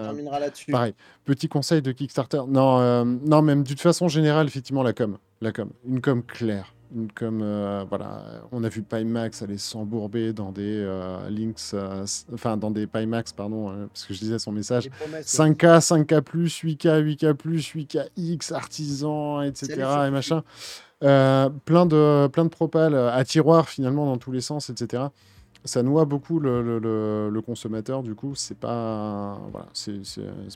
[0.70, 0.94] pareil,
[1.24, 2.42] petit conseil de Kickstarter.
[2.50, 5.18] Non, non, même d'une façon générale, effectivement, la com.
[5.40, 5.70] La com.
[5.86, 6.74] Une com claire
[7.16, 12.58] comme euh, voilà, on a vu Pimax aller s'embourber dans des euh, links, euh, enfin
[12.58, 14.90] dans des Pimax, pardon, parce que je disais son message,
[15.22, 19.74] 5K, 5K+, 8K, 8K+, 8KX, artisan, etc.
[20.08, 20.44] et machin.
[21.00, 25.04] plein de plein de propales à tiroir finalement dans tous les sens, etc.
[25.66, 30.00] Ça noie beaucoup le, le, consommateur, du coup, c'est pas voilà, c'est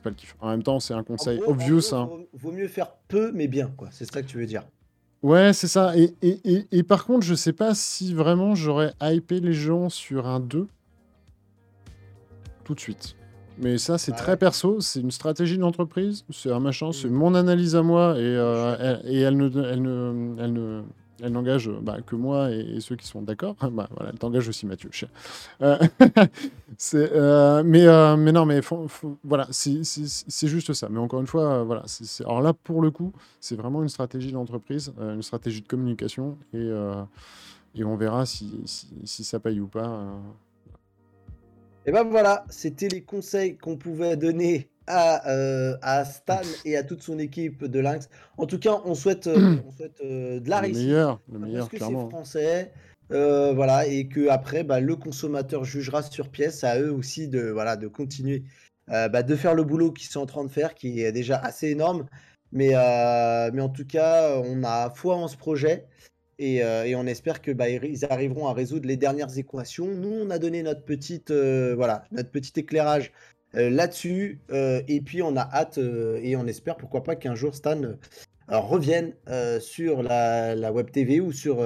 [0.01, 0.35] pas le kiff.
[0.39, 1.93] En même temps, c'est un conseil obvious.
[1.93, 2.09] Hein.
[2.33, 3.89] vaut mieux faire peu mais bien, quoi.
[3.91, 4.63] C'est ça que tu veux dire.
[5.23, 5.95] Ouais, c'est ça.
[5.97, 10.27] Et, et, et, par contre, je sais pas si vraiment j'aurais hypé les gens sur
[10.27, 10.67] un 2
[12.63, 13.15] tout de suite.
[13.59, 17.13] Mais ça, c'est très perso, c'est une stratégie d'entreprise, c'est un machin, c'est mmh.
[17.13, 20.81] mon analyse à moi et, euh, et elle, ne, elle, ne, elle, ne,
[21.21, 23.55] elle n'engage bah, que moi et, ceux qui sont d'accord.
[23.71, 24.89] Bah, voilà, elle t'engage aussi Mathieu.
[25.61, 25.77] Euh,
[26.93, 28.59] euh, mais, euh, non, mais
[29.23, 30.89] voilà, c'est juste ça.
[30.89, 31.83] Mais encore une fois, voilà.
[32.21, 36.69] alors là, pour le coup, c'est vraiment une stratégie d'entreprise, une stratégie de communication et,
[37.83, 38.61] on verra si,
[39.05, 40.05] si, ça paye ou pas.
[41.85, 47.03] Et ben voilà, c'était les conseils qu'on pouvait donner euh, à, Stan et à toute
[47.03, 48.09] son équipe de Lynx.
[48.37, 50.81] En tout cas, on souhaite, euh, on souhaite euh, de la réussite.
[50.81, 52.71] Le meilleur, le meilleur, parce que c'est français.
[53.09, 56.63] voilà, et que après, bah, le consommateur jugera sur pièce.
[56.63, 58.43] À eux aussi de, voilà, de continuer
[58.87, 61.69] bah, de faire le boulot qu'ils sont en train de faire, qui est déjà assez
[61.69, 62.07] énorme.
[62.51, 62.69] Mais,
[63.53, 65.85] mais en tout cas, on a foi en ce projet.
[66.39, 69.85] Et, et on espère que bah, ils arriveront à résoudre les dernières équations.
[69.85, 73.13] Nous, on a donné notre petite, voilà, notre petit éclairage
[73.53, 74.39] là-dessus.
[74.51, 77.81] Euh, et puis on a hâte euh, et on espère pourquoi pas qu'un jour Stan
[78.47, 79.13] revienne
[79.61, 81.63] sur la, web TV ou sur,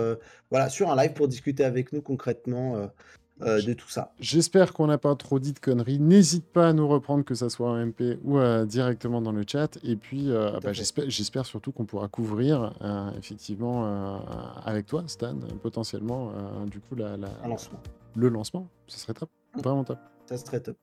[0.51, 2.91] voilà, sur un live pour discuter avec nous concrètement.
[3.39, 4.13] de tout ça.
[4.19, 5.97] J'espère qu'on n'a pas trop dit de conneries.
[5.97, 9.79] N'hésite pas à nous reprendre, que ça soit en MP ou directement dans le chat.
[9.83, 10.29] Et puis,
[10.61, 12.75] bah, j'espère surtout qu'on pourra couvrir
[13.17, 14.21] effectivement
[14.63, 16.33] avec toi, Stan, potentiellement,
[16.67, 17.17] du coup, la,
[17.47, 17.79] lancement.
[18.15, 18.67] le lancement.
[18.85, 19.31] Ce serait top.
[19.55, 19.97] Vraiment top.
[20.27, 20.77] Ça serait top.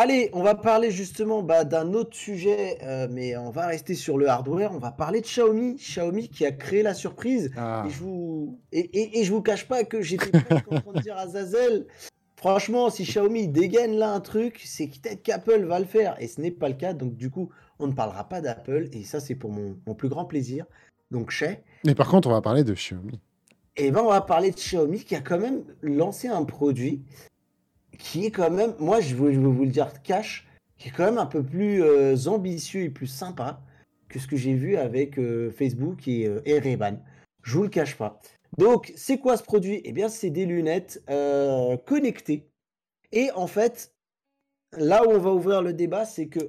[0.00, 4.16] Allez, on va parler justement bah, d'un autre sujet, euh, mais on va rester sur
[4.16, 4.70] le hardware.
[4.72, 5.74] On va parler de Xiaomi.
[5.74, 7.50] Xiaomi qui a créé la surprise.
[7.56, 7.82] Ah.
[7.84, 8.60] Et, je vous...
[8.70, 10.30] Et, je vous cache pas que j'étais
[10.70, 11.88] en train de dire à Zazel,
[12.36, 16.14] franchement, si Xiaomi dégaine là un truc, c'est peut-être qu'Apple va le faire.
[16.20, 16.92] Et ce n'est pas le cas.
[16.92, 18.90] Donc du coup, on ne parlera pas d'Apple.
[18.92, 20.64] Et ça, c'est pour mon, plus grand plaisir.
[21.10, 21.64] Donc chez.
[21.84, 23.18] Mais par contre, on va parler de Xiaomi.
[23.76, 27.02] Et ben, on va parler de Xiaomi qui a quand même lancé un produit
[27.96, 31.18] qui est quand même, moi je veux, vous le dire cash, qui est quand même
[31.18, 33.60] un peu plus euh, ambitieux et plus sympa
[34.08, 36.98] que ce que j'ai vu avec euh, Facebook et, euh, et Ray-Ban.
[37.42, 38.20] Je vous le cache pas.
[38.56, 39.80] Donc, c'est quoi ce produit?
[39.84, 41.02] Eh bien, c'est des lunettes
[41.86, 42.48] connectées.
[43.12, 43.94] Et en fait,
[44.72, 46.40] là où on va ouvrir le débat, c'est que,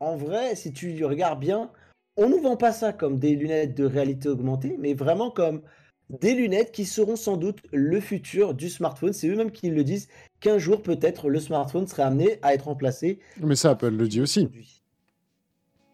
[0.00, 1.70] en vrai, si tu regardes bien,
[2.16, 5.62] on ne nous vend pas ça comme des lunettes de réalité augmentée, mais vraiment comme
[6.10, 9.12] des lunettes qui seront sans doute le futur du smartphone.
[9.12, 10.08] C'est eux-mêmes qui le disent
[10.44, 13.18] qu'un jour, peut-être, le smartphone serait amené à être remplacé.
[13.40, 14.50] Mais ça, Apple le dit aussi.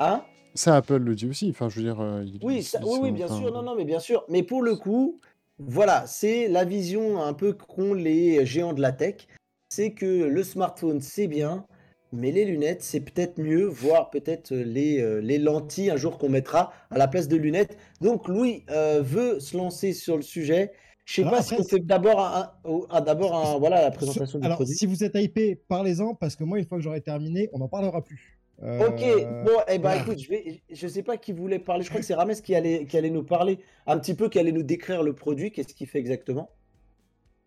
[0.01, 0.23] Hein?
[0.55, 1.49] Ça, Apple le dit aussi.
[1.51, 2.01] Enfin, je veux dire.
[2.01, 2.69] Euh, oui,
[3.01, 3.53] oui, bien sûr.
[3.53, 4.25] Non, non, mais bien sûr.
[4.29, 5.21] Mais pour le coup,
[5.59, 9.29] voilà, c'est la vision un peu qu'ont les géants de la tech.
[9.69, 11.65] C'est que le smartphone, c'est bien,
[12.13, 16.29] mais les lunettes, c'est peut-être mieux, voire peut-être les, euh, les lentilles un jour qu'on
[16.29, 17.79] mettra à la place de lunettes.
[18.01, 20.73] Donc Louis euh, veut se lancer sur le sujet.
[21.11, 24.63] Je sais pas si on fait d'abord un, d'abord un, voilà la présentation du alors,
[24.65, 27.67] Si vous êtes hypé, parlez-en parce que moi une fois que j'aurai terminé, on n'en
[27.67, 28.39] parlera plus.
[28.63, 31.83] Euh, ok, bon, eh ben écoute, je vais, je sais pas qui voulait parler.
[31.83, 33.59] Je crois que c'est Rames qui allait, qui allait nous parler
[33.89, 35.51] un petit peu, qui allait nous décrire le produit.
[35.51, 36.51] Qu'est-ce qu'il fait exactement?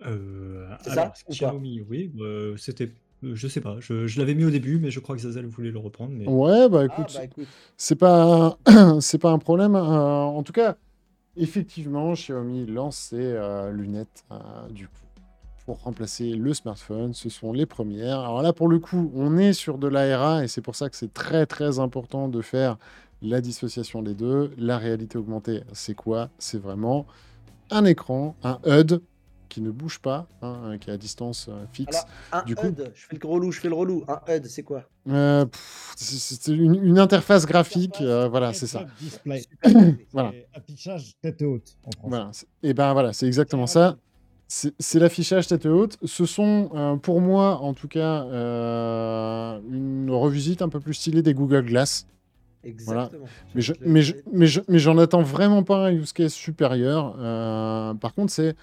[0.05, 2.89] Euh, C'est ça Xiaomi, oui, bah, c'était
[3.23, 5.71] euh, je sais pas, je, l'avais mis au début, mais je crois que Zazel voulait
[5.71, 6.11] le reprendre.
[6.13, 6.27] Mais...
[6.27, 7.43] Ouais, bah écoute, ah, bah,
[7.77, 8.57] c'est pas,
[8.99, 9.75] c'est pas un problème.
[9.75, 10.75] Euh, en tout cas,
[11.37, 14.25] effectivement, Xiaomi lance ses euh, lunettes
[14.71, 15.03] du coup
[15.65, 17.13] pour remplacer le smartphone.
[17.13, 18.19] Ce sont les premières.
[18.19, 20.95] Alors là, pour le coup, on est sur de l'ARA et c'est pour ça que
[20.95, 22.77] c'est très très important de faire
[23.21, 24.51] la dissociation des deux.
[24.57, 26.29] La réalité augmentée, c'est quoi?
[26.37, 27.05] C'est vraiment
[27.71, 29.01] un écran, un HUD
[29.53, 31.95] qui ne bouge pas, hein, qui est à distance euh, fixe.
[32.31, 34.03] Alors, un Du coup- HUD, je fais le relou, je fais le relou.
[34.07, 34.83] Un HUD, c'est quoi?
[35.09, 35.45] Euh,
[35.95, 38.85] c'est une, une interface graphique, euh, voilà, c'est ça.
[40.11, 40.31] Voilà.
[40.31, 42.07] C'est Affichage tête haute en français.
[42.09, 42.29] Voilà.
[42.33, 43.97] c'est- Et ben voilà, c'est exactement ça.
[44.47, 45.97] C'est l'affichage tête haute.
[46.03, 51.21] Ce sont, euh, pour moi, en tout cas, euh, une revisite un peu plus stylée
[51.21, 52.05] des Google Glass.
[52.63, 53.25] Exactement.
[53.55, 56.13] Mais je- Je l'ai- mais je- mais je- mais j'en attends vraiment pas un use
[56.13, 57.15] case supérieur.
[57.19, 58.53] Euh, par contre, c'est euh,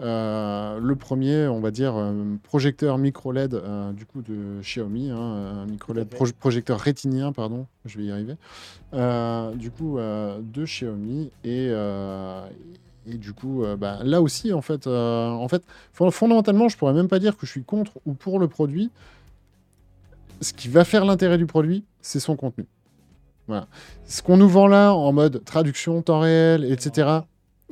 [0.00, 5.66] le premier, on va dire, euh, projecteur micro LED euh, du coup de Xiaomi, hein,
[5.68, 8.36] micro LED projecteur rétinien, pardon, je vais y arriver.
[8.94, 12.46] Euh, du coup, euh, de Xiaomi et euh,
[13.06, 16.76] et du coup, euh, bah, là aussi, en fait, euh, en fait, fon- fondamentalement, je
[16.76, 18.90] pourrais même pas dire que je suis contre ou pour le produit.
[20.42, 22.66] Ce qui va faire l'intérêt du produit, c'est son contenu.
[23.48, 23.66] Voilà.
[24.06, 27.08] Ce qu'on nous vend là en mode traduction, temps réel, etc.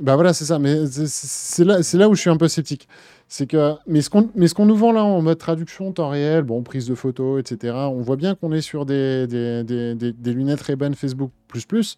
[0.01, 0.59] Bah voilà, c'est ça.
[0.59, 2.88] Mais c'est- là, où je suis un peu sceptique.
[3.26, 6.09] C'est que, mais ce qu'on, mais ce qu'on nous vend là en mode traduction, temps
[6.09, 7.74] réel, bon, prise de photos, etc.
[7.90, 11.66] On voit bien qu'on est sur des, des, des, des- des lunettes Ray-Ban Facebook plus
[11.66, 11.96] plus,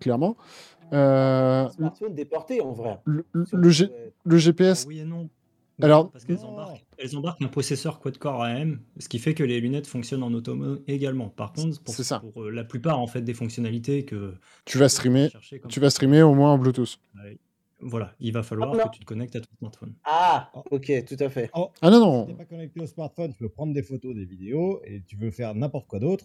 [0.00, 0.36] clairement.
[0.92, 2.98] Euh, Smartphone déporté en vrai.
[3.04, 3.24] le,
[4.38, 5.28] GPS, Oui et non.
[5.82, 9.60] Alors- parce qu'elles embarquent, elles embarquent un processeur quad-core AM, ce qui fait que les
[9.60, 10.56] lunettes fonctionnent en auto
[10.86, 11.28] également.
[11.30, 12.20] Par contre, pour, C'est ça.
[12.20, 15.28] pour, euh, la plupart en fait des fonctionnalités que tu vas streamer,
[15.68, 16.98] tu vas streamer au moins en Bluetooth.
[17.80, 18.84] voilà, il va falloir là.
[18.84, 19.94] que tu te connectes à ton smartphone.
[20.04, 21.50] Ah, ok, tout à fait.
[21.54, 22.26] Oh, Ah non, Si non.
[22.26, 25.30] t'es pas connecté au smartphone, tu peux prendre des photos, des vidéos, et tu veux
[25.30, 26.24] faire n'importe quoi d'autre,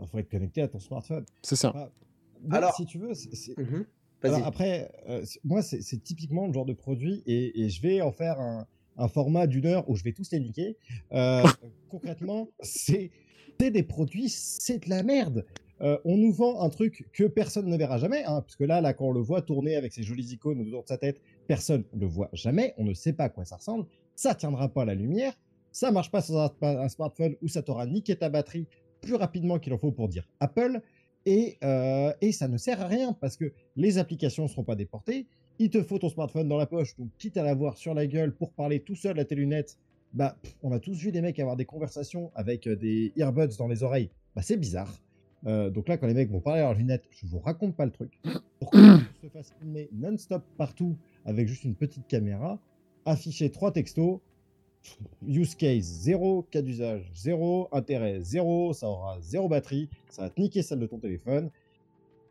[0.00, 1.24] il faut être connecté à ton smartphone.
[1.42, 1.72] C'est ça.
[1.76, 1.88] Ah,
[2.50, 3.84] Alors- si tu veux, c'est- Mhm.
[4.24, 8.00] Alors après, euh, moi, c'est c'est typiquement le genre de produit, et, et je vais
[8.00, 8.66] en faire un,
[8.98, 10.76] un format d'une heure où je vais tous les niquer.
[11.12, 11.42] Euh,
[11.88, 13.10] concrètement, c'est
[13.58, 15.44] des produits, c'est de la merde.
[15.80, 18.80] Euh, on nous vend un truc que personne ne verra jamais, hein, parce que là,
[18.80, 21.84] là, quand on le voit tourner avec ses jolies icônes autour de sa tête, personne
[21.94, 22.74] ne le voit jamais.
[22.78, 23.86] On ne sait pas à quoi ça ressemble.
[24.14, 25.38] Ça tiendra pas à la lumière.
[25.70, 28.66] Ça marche pas sur un, un smartphone où ça t'aura niqué ta batterie
[29.00, 30.80] plus rapidement qu'il en faut pour dire Apple.
[31.26, 34.76] Et, euh, et ça ne sert à rien parce que les applications ne seront pas
[34.76, 35.26] déportées.
[35.60, 38.32] Il te faut ton smartphone dans la poche, donc quitte à l'avoir sur la gueule
[38.32, 39.78] pour parler tout seul à tes lunettes,
[40.12, 43.56] bah, pff, on a tous vu des mecs avoir des conversations avec euh, des earbuds
[43.58, 44.10] dans les oreilles.
[44.34, 44.92] Bah, c'est bizarre.
[45.46, 47.84] Euh, donc là, quand les mecs vont parler à leurs lunettes, je vous raconte pas
[47.84, 48.18] le truc.
[48.58, 48.70] Pour
[49.22, 52.58] se fasse filmer non-stop partout avec juste une petite caméra,
[53.04, 54.20] afficher trois textos,
[55.26, 60.40] use case zéro, cas d'usage zéro, intérêt zéro, ça aura zéro batterie, ça va te
[60.40, 61.50] niquer celle de ton téléphone.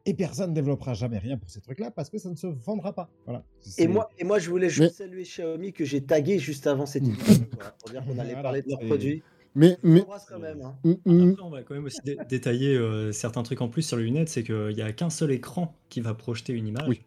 [0.08, 2.94] Et personne ne développera jamais rien pour ces trucs-là parce que ça ne se vendra
[2.94, 3.10] pas.
[3.26, 3.44] Voilà.
[3.78, 7.04] Et moi, et moi, je voulais juste saluer Xiaomi que j'ai tagué juste avant cette
[7.04, 9.22] émission voilà, pour dire qu'on allait Voilà, parler de leurs produits.
[9.54, 10.62] Mais, mais, quand même.
[10.62, 10.78] hein.
[10.84, 13.82] mm, mm, Après, on va quand même aussi dé- détailler euh, certains trucs en plus
[13.82, 16.88] sur les lunettes, c'est qu'il n'y a qu'un seul écran qui va projeter une image.
[16.88, 17.02] Oui.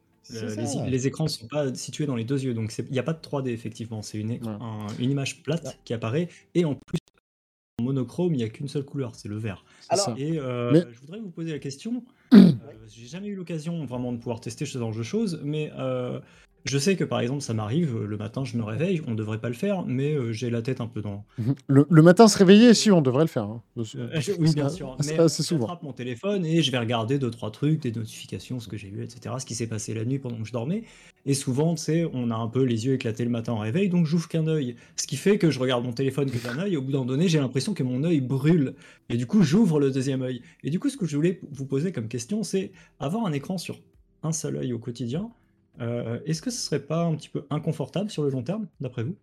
[0.86, 3.12] Les, écrans ne sont pas situés dans les deux yeux, donc il n'y a pas
[3.14, 4.58] de 3D effectivement, c'est une, écran- Ouais.
[4.60, 6.98] un- une image plate qui apparaît, et en plus,
[7.80, 9.64] en monochrome, il n'y a qu'une seule couleur, c'est le vert.
[9.88, 10.14] Alors.
[10.18, 12.04] Et euh, Mais- je voudrais vous poser la question.
[12.34, 12.52] Euh,
[12.86, 16.20] J'ai jamais eu l'occasion vraiment de pouvoir tester ce genre de choses, mais euh,
[16.64, 19.38] je sais que par exemple ça m'arrive euh, le matin, je me réveille, on devrait
[19.38, 21.24] pas le faire, mais euh, j'ai la tête un peu dans.
[21.68, 23.44] Le, le matin se réveiller, si on devrait le faire.
[23.44, 23.62] hein.
[23.78, 24.96] Euh, je- oui, bien sûr.
[25.00, 25.62] ça Mais assez souvent.
[25.62, 28.88] j'attrape mon téléphone et je vais regarder deux trois trucs, des notifications, ce que j'ai
[28.88, 29.34] vu, etc.
[29.38, 30.84] Ce qui s'est passé la nuit pendant que je dormais.
[31.26, 33.88] Et souvent, tu sais, on a un peu les yeux éclatés le matin en réveil,
[33.90, 34.76] donc j'ouvre qu'un œil.
[34.96, 36.74] Ce qui fait que je regarde mon téléphone que d'un œil.
[36.74, 38.74] Et au bout d'un donné, j'ai l'impression que mon œil brûle.
[39.10, 40.40] Et du coup, j'ouvre le deuxième œil.
[40.64, 43.58] Et du coup, ce que je voulais vous poser comme question, c'est avoir un écran
[43.58, 43.78] sur
[44.22, 45.30] un seul œil au quotidien.
[45.80, 49.02] Euh, Est-ce que ce serait pas un petit peu inconfortable sur le long terme, d'après
[49.04, 49.16] vous?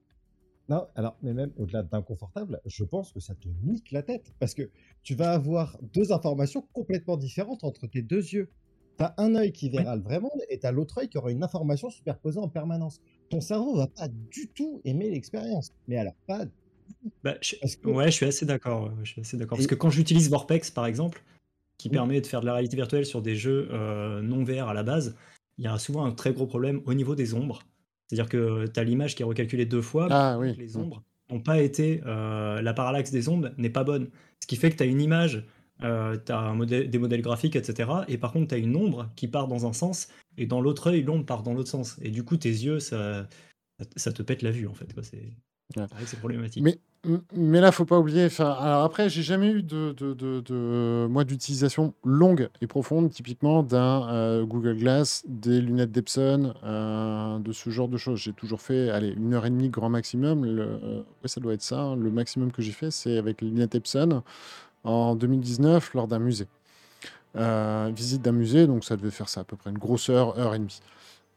[0.70, 4.34] Non, alors, mais même au-delà d'inconfortable, je pense que ça te nique la tête.
[4.39, 4.70] Parce que
[5.03, 8.49] tu vas avoir deux informations complètement différentes entre tes deux yeux.
[8.97, 11.43] T'as un œil qui verra le vrai monde et t'as l'autre œil qui aura une
[11.43, 12.99] information superposée en permanence.
[13.30, 15.72] Ton cerveau va pas du tout aimer l'expérience.
[15.88, 16.45] Mais alors, pas.
[17.24, 18.86] Bah, je- que- Ouais, je suis assez d'accord.
[18.86, 19.58] ouais, Je suis assez d'accord.
[19.58, 21.24] Parce que quand j'utilise Vorpex, par exemple,
[21.78, 21.93] qui Oui.
[21.93, 24.84] permet de faire de la réalité virtuelle sur des jeux euh, non VR à la
[24.84, 25.16] base,
[25.58, 27.62] il y a souvent un très gros problème au niveau des ombres.
[28.08, 30.55] C'est-à-dire que tu as l'image qui est recalculée deux fois, Ah oui.
[30.58, 32.01] les ombres n'ont pas été.
[32.05, 34.10] euh, la parallaxe des ombres n'est pas bonne.
[34.41, 35.43] Ce qui fait que tu as une image,
[35.82, 36.55] tu as
[36.88, 37.89] des modèles graphiques, etc.
[38.08, 40.88] Et par contre, tu as une ombre qui part dans un sens, et dans l'autre
[40.91, 41.97] œil, l'ombre part dans l'autre sens.
[42.01, 43.28] Et du coup, tes yeux, ça,
[43.95, 44.93] ça te pète la vue, en fait.
[44.93, 45.03] quoi.
[45.03, 45.34] C'est
[45.76, 45.86] Ouais.
[46.05, 46.63] c'est problématique.
[46.63, 46.80] Mais,
[47.61, 48.26] là, faut pas oublier.
[48.26, 53.09] Enfin, alors après, j'ai jamais eu de, de, de, de- moi d'utilisation longue et profonde,
[53.11, 58.20] typiquement d'un euh, Google Glass, des lunettes d'Epson, euh, de ce genre de choses.
[58.20, 60.45] J'ai toujours fait, allez, une heure et demie grand maximum.
[60.45, 61.80] Le, euh, ouais, ça doit être ça.
[61.82, 61.95] hein.
[61.95, 64.22] Le maximum que j'ai fait, c'est avec les lunettes Epson
[64.84, 66.47] en 2019 lors d'un musée.
[67.36, 70.55] visite d'un musée, donc ça devait faire ça à peu près une grosse heure, heure
[70.55, 70.82] et demie.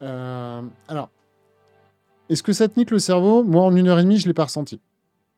[0.01, 1.11] alors,
[2.31, 3.43] est-ce que ça te nique le cerveau?
[3.43, 4.81] Moi, en une heure et demie, je ne l'ai pas ressenti.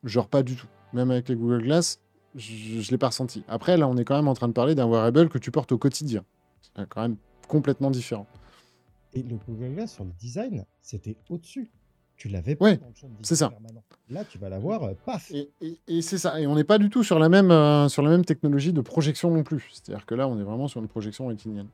[0.03, 0.67] Genre pas du tout.
[0.93, 1.99] Même avec les Google Glass,
[2.35, 3.43] je ne l'ai pas ressenti.
[3.47, 5.71] Après, là, on est quand même en train de parler d'un wearable que tu portes
[5.71, 6.23] au quotidien.
[6.61, 7.15] C'est quand même
[7.47, 8.27] complètement différent.
[9.13, 11.71] Et le Google Glass sur le design, c'était au-dessus.
[12.15, 13.51] Tu l'avais pas dans le c'est ça.
[14.11, 15.31] Là, tu vas l'avoir, euh, paf.
[15.31, 16.39] Et, c'est ça.
[16.39, 18.81] Et on n'est pas du tout sur la même euh, sur la même technologie de
[18.81, 19.67] projection non plus.
[19.71, 21.69] C'est-à-dire que là, on est vraiment sur une projection rétinienne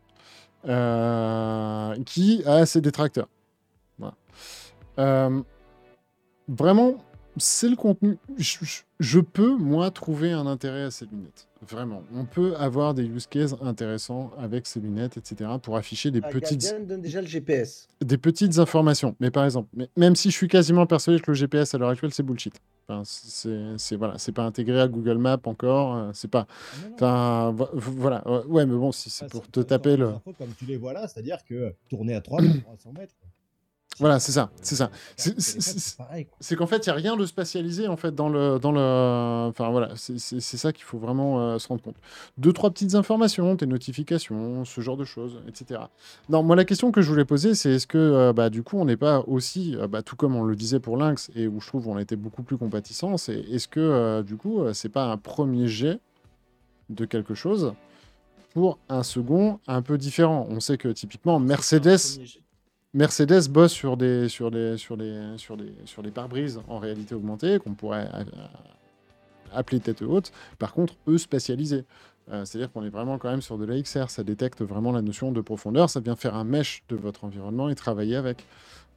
[0.65, 3.27] euh, qui a ses détracteurs.
[6.47, 6.97] Vraiment,
[7.37, 8.17] c'est le contenu.
[8.99, 11.47] Je, peux, moi, trouver un intérêt à ces lunettes.
[11.67, 12.03] Vraiment.
[12.13, 16.29] On peut avoir des use cases intéressants avec ces lunettes, etc., pour afficher des ah,
[16.29, 16.73] petites.
[16.87, 17.87] donne déjà le GPS.
[18.01, 19.15] Des petites informations.
[19.19, 22.13] Mais par exemple, même si je suis quasiment persuadé que le GPS à l'heure actuelle,
[22.13, 22.53] c'est bullshit.
[22.87, 25.95] Enfin, c'est voilà, c'est pas intégré à Google Maps encore.
[25.95, 26.47] Euh, c'est pas.
[27.01, 28.23] Ah, enfin, voilà.
[28.47, 30.13] Ouais, mais bon, si c'est ah, pour te taper le.
[30.37, 32.47] Comme tu les vois là, c'est-à-dire que tourner à 300
[32.97, 33.13] mètres.
[33.99, 34.89] Voilà, c'est ça, c'est ça.
[36.39, 39.49] C'est qu'en fait, il n'y a rien de spatialisé en fait dans le, dans le.
[39.49, 41.97] Enfin voilà, c'est ça qu'il faut vraiment euh, se rendre compte.
[42.37, 45.81] Deux trois petites informations, tes notifications, ce genre de choses, etc.
[46.29, 48.77] Non, moi la question que je voulais poser, c'est est-ce que euh, bah, du coup
[48.77, 51.59] on n'est pas aussi, euh, bah, tout comme on le disait pour Lynx et où
[51.59, 55.17] je trouve on était beaucoup plus compatissant, c'est est-ce que du coup c'est pas un
[55.17, 55.99] premier jet
[56.89, 57.73] de quelque chose
[58.53, 60.47] pour un second un peu différent?
[60.49, 61.97] On sait que typiquement Mercedes.
[62.95, 67.13] Mercedes bosse sur des, sur des, sur des, sur des, sur des pare-brises en réalité
[67.13, 68.23] augmentée qu'on pourrait euh,
[69.53, 70.31] appeler tête haute.
[70.57, 71.85] Par contre, eux spécialisés.
[72.31, 74.09] Euh, c'est-à-dire qu'on est vraiment quand même sur de la XR.
[74.09, 75.87] Ça détecte vraiment la notion de profondeur.
[75.91, 78.43] Ça vient faire un mesh de votre environnement et travailler avec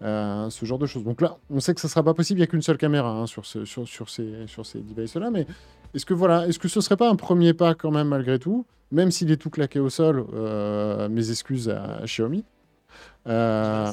[0.00, 1.04] euh, ce genre de choses.
[1.04, 2.38] Donc là, on sait que ça ne sera pas possible.
[2.38, 5.30] Il n'y a qu'une seule caméra hein, sur, ce, sur, ces, sur ces devices-là.
[5.30, 5.46] Mais
[5.92, 8.64] est-ce que voilà, est-ce que ce serait pas un premier pas quand même malgré tout,
[8.90, 10.24] même s'il est tout claqué au sol
[11.10, 12.42] Mes excuses à Xiaomi?
[13.26, 13.92] Euh,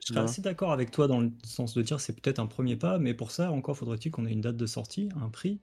[0.00, 2.76] je serais assez, d'accord avec toi dans le sens de dire c'est peut-être un premier
[2.76, 5.60] pas, mais pour ça, encore faudrait-il qu'on ait une date de sortie, un prix.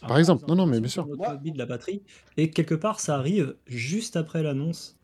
[0.00, 1.06] Par exemple, non, non, mais bien sûr.
[1.06, 2.02] De la batterie.
[2.36, 4.98] Et quelque part, ça arrive juste après l'annonce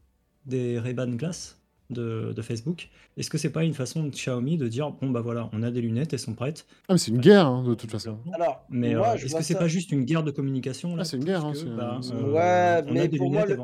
[0.47, 1.56] des Ray-Ban Glass
[1.91, 2.89] de, Facebook.
[3.17, 5.71] Est-ce que c'est pas une façon de Xiaomi de dire bon bah voilà, on a
[5.71, 6.67] des lunettes, elles sont prêtes.
[6.89, 8.19] Ah mais c'est une guerre hein, de toute façon.
[8.33, 11.03] Alors, mais euh, est-ce que c'est pas juste une guerre de communication là?
[11.03, 11.45] Ah, c'est une guerre.
[11.45, 13.57] Hein, bah, euh, ouais, mais pour moi, le...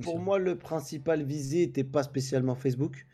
[0.00, 3.06] pour moi le principal visé était pas spécialement Facebook.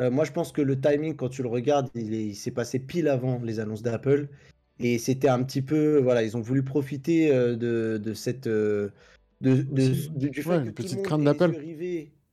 [0.00, 3.08] Euh, moi je pense que le timing quand tu le regardes, il s'est passé pile
[3.08, 4.28] avant les annonces d'Apple
[4.80, 8.90] et c'était un petit peu voilà, ils ont voulu profiter de, de cette de,
[9.40, 11.54] de, du fait que petite crainte d'Apple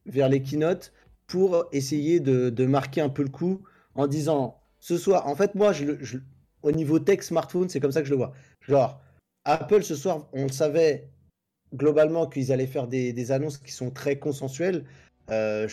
[0.05, 0.91] vers les keynotes
[1.31, 3.61] pour essayer de, marquer un peu le coup
[3.95, 6.17] en disant ce soir, en fait, moi, je,
[6.61, 8.33] au niveau tech smartphone, c'est comme ça que je le vois.
[8.59, 8.99] Genre,
[9.45, 11.07] Apple ce soir, on savait
[11.73, 14.83] globalement qu'ils allaient faire des, annonces qui sont très consensuelles.
[15.29, 15.69] Euh,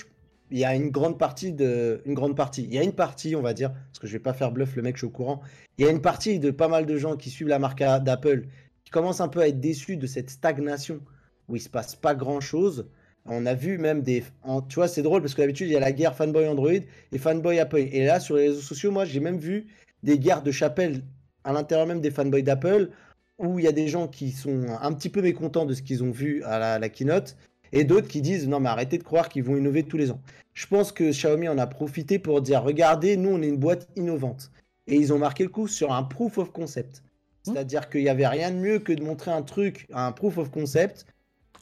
[0.52, 2.62] il y a une grande partie de, une grande partie.
[2.62, 4.76] Il y a une partie, on va dire, parce que je vais pas faire bluff,
[4.76, 5.40] le mec, je suis au courant.
[5.78, 8.46] Il y a une partie de pas mal de gens qui suivent la marque d'Apple
[8.84, 11.00] qui commencent un peu à être déçus de cette stagnation
[11.48, 12.86] où il se passe pas grand chose.
[13.26, 14.24] On a vu même des.
[14.68, 16.70] tu vois, c'est drôle parce que d'habitude, il y a la guerre fanboy Android
[17.12, 17.88] et fanboy Apple.
[17.92, 19.66] Et là, sur les réseaux sociaux, moi, j'ai même vu
[20.02, 21.02] des guerres de chapelle
[21.44, 22.90] à l'intérieur même des fanboys d'Apple
[23.38, 26.02] où il y a des gens qui sont un petit peu mécontents de ce qu'ils
[26.02, 27.36] ont vu à la, keynote
[27.72, 30.20] et d'autres qui disent non, mais arrêtez de croire qu'ils vont innover tous les ans.
[30.54, 33.88] Je pense que Xiaomi en a profité pour dire regardez, nous, on est une boîte
[33.96, 34.50] innovante.
[34.86, 37.02] Et ils ont marqué le coup sur un proof of concept.
[37.46, 37.52] Mmh.
[37.52, 40.50] C'est-à-dire qu'il n'y avait rien de mieux que de montrer un truc, un proof of
[40.50, 41.06] concept,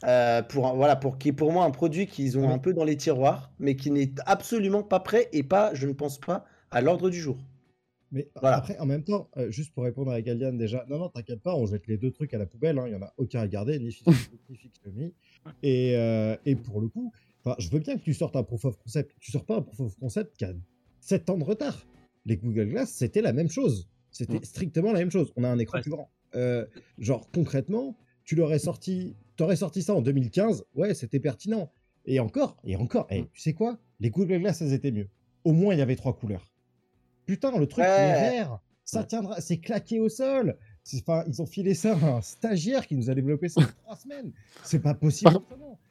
[0.03, 2.83] euh, pour, voilà, pour qui est pour moi un produit qu'ils ont un peu dans
[2.83, 6.81] les tiroirs, mais qui n'est absolument pas prêt et pas, je ne pense pas, à
[6.81, 7.37] l'ordre du jour.
[8.11, 11.41] Mais après, en même temps, euh, juste pour répondre à Galian déjà, non, non, t'inquiète
[11.41, 13.41] pas, on jette les deux trucs à la poubelle, hein, il n'y en a aucun
[13.41, 14.39] à garder, ni Facebook,
[14.95, 15.13] ni.
[15.63, 17.11] Et, euh, et pour le coup,
[17.57, 19.15] je veux bien que tu sortes un proof of concept.
[19.19, 20.53] Tu sors pas un proof of concept qui a
[20.99, 21.85] 7 ans de retard.
[22.25, 23.89] Les Google Glass, c'était la même chose.
[24.11, 25.31] C'était strictement la même chose.
[25.37, 26.09] On a un écran plus grand.
[26.97, 31.71] genre, concrètement, tu l'aurais sorti t'aurais sorti ça en 2015, ouais, c'était pertinent.
[32.05, 33.77] Et encore, et encore, et tu sais quoi?
[33.99, 35.09] Les Google Glass, elles étaient mieux.
[35.43, 36.51] Au moins, il y avait trois couleurs.
[37.25, 40.57] Putain, le truc est vert, ça tiendra, c'est claqué au sol.
[40.95, 43.97] Enfin, ils ont filé ça à un stagiaire qui nous a développé ça en trois
[43.97, 44.31] semaines.
[44.63, 45.37] C'est pas possible.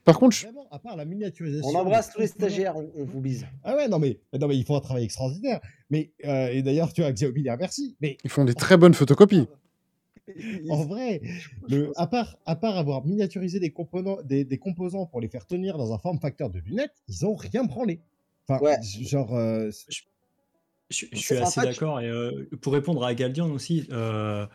[0.05, 1.69] Par, contre, Vraiment, à part la miniaturisation.
[1.69, 3.47] On embrasse tous les stagiaires, on, vous bise.
[3.63, 5.61] Ah ouais, non mais, non mais ils font un travail extraordinaire.
[5.91, 7.97] Mais euh, et d'ailleurs, tu as Xiaomi, merci.
[8.01, 9.47] Mais ils font des très bonnes photocopies
[10.71, 11.21] en vrai,
[11.97, 15.93] à, part, à part avoir miniaturisé des, composants, des, composants pour les faire tenir dans
[15.93, 18.01] un form facteur de lunettes, ils ont rien branlé.
[18.49, 19.35] Enfin, genre.
[19.37, 19.71] Euh,
[20.91, 22.01] je, suis assez d'accord.
[22.01, 24.47] Et euh, pour répondre à Galdian aussi, euh,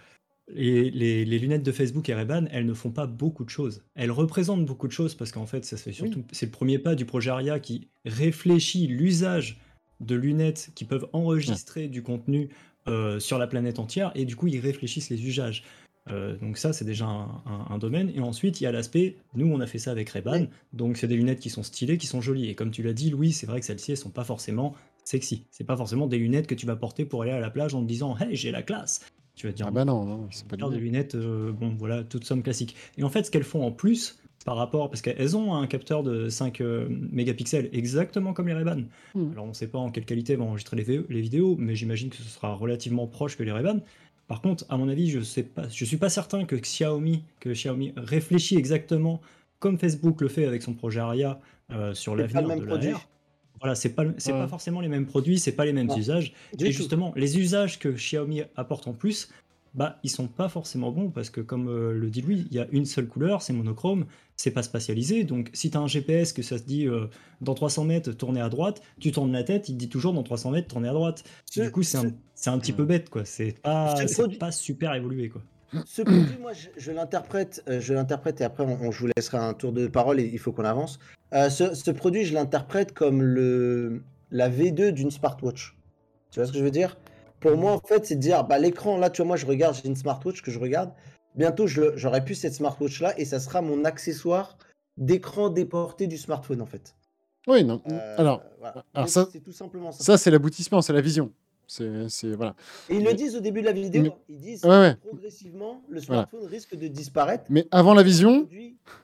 [0.47, 3.83] les, les, lunettes de Facebook et Ray-Ban, elles ne font pas beaucoup de choses.
[3.95, 6.95] Elles représentent beaucoup de choses parce qu'en fait, ça fait surtout, c'est le premier pas
[6.95, 9.59] du projet ARIA qui réfléchit l'usage
[9.99, 12.49] de lunettes qui peuvent enregistrer du contenu
[12.87, 15.63] euh, sur la planète entière et du coup, ils réfléchissent les usages.
[16.09, 18.11] Euh, donc ça, c'est déjà un, domaine.
[18.15, 21.07] Et ensuite, il y a l'aspect, nous, on a fait ça avec Ray-Ban, donc c'est
[21.07, 22.49] des lunettes qui sont stylées, qui sont jolies.
[22.49, 24.73] Et comme tu l'as dit, Louis, c'est vrai que celles-ci, elles sont pas forcément
[25.03, 25.45] sexy.
[25.51, 27.81] C'est pas forcément des lunettes que tu vas porter pour aller à la plage en
[27.81, 29.01] te disant, hey, j'ai la classe.
[29.35, 32.25] Tu vas dire, ah bah non, non c'est pas des lunettes, euh, bon voilà, toutes
[32.25, 32.75] sommes classiques.
[32.97, 36.03] Et en fait, ce qu'elles font en plus, par rapport, parce qu'elles ont un capteur
[36.03, 38.83] de 5 euh, mégapixels, exactement comme les Ray-Ban.
[39.13, 39.31] Hmm.
[39.31, 42.09] Alors on ne sait pas en quelle qualité vont enregistrer les, les vidéos, mais j'imagine
[42.09, 43.79] que ce sera relativement proche que les Ray-Ban.
[44.27, 48.55] Par contre, à mon avis, je je suis pas certain que Xiaomi, que Xiaomi réfléchit
[48.55, 49.19] exactement
[49.59, 51.39] comme Facebook le fait avec son projet Aria
[51.71, 53.07] euh, sur l'avenir de l'AR.
[53.59, 56.33] Voilà, c'est pas c'est pas forcément les mêmes produits, c'est pas les mêmes usages.
[56.59, 59.29] et justement, les usages que Xiaomi apporte en plus,
[59.73, 62.59] bah ils sont pas forcément bons parce que comme euh, le dit Louis, il y
[62.59, 64.05] a une seule couleur, c'est monochrome,
[64.35, 65.23] c'est pas spatialisé.
[65.23, 67.07] Donc si tu as un GPS que ça se dit euh,
[67.39, 70.23] dans 300 mètres tournez à droite, tu tournes la tête, il te dit toujours dans
[70.23, 71.23] 300 mètres tournez à droite.
[71.53, 72.11] du coup, c'est un,
[72.47, 73.95] un, petit peu bête quoi, c'est pas
[74.39, 75.41] pas super évolué quoi.
[75.85, 79.53] Ce produit, moi, je, l'interprète, euh, je l'interprète et après, on, je vous laisserai un
[79.53, 80.99] tour de parole et il faut qu'on avance.
[81.33, 85.77] Euh, ce, produit, je l'interprète comme le, la V2 d'une smartwatch.
[86.31, 86.97] Tu vois ce que je veux dire?
[87.41, 89.75] Pour moi, en fait, c'est de dire, bah, l'écran, là, tu vois, moi, je regarde,
[89.75, 90.91] j'ai une smartwatch que je regarde.
[91.35, 94.57] Bientôt, j'aurai plus cette smartwatch-là et ça sera mon accessoire
[94.97, 96.95] d'écran déporté du smartphone, en fait.
[97.47, 97.81] Oui, non.
[97.89, 98.43] Euh, alors,
[98.93, 100.03] alors ça, c'est tout simplement ça.
[100.03, 101.31] Ça, c'est l'aboutissement, c'est la vision.
[102.09, 102.53] C'est voilà.
[102.89, 104.13] Et ils le disent au début de la vidéo.
[104.27, 107.45] Ils disent que progressivement, le smartphone risque de disparaître.
[107.49, 108.45] Mais avant la vision,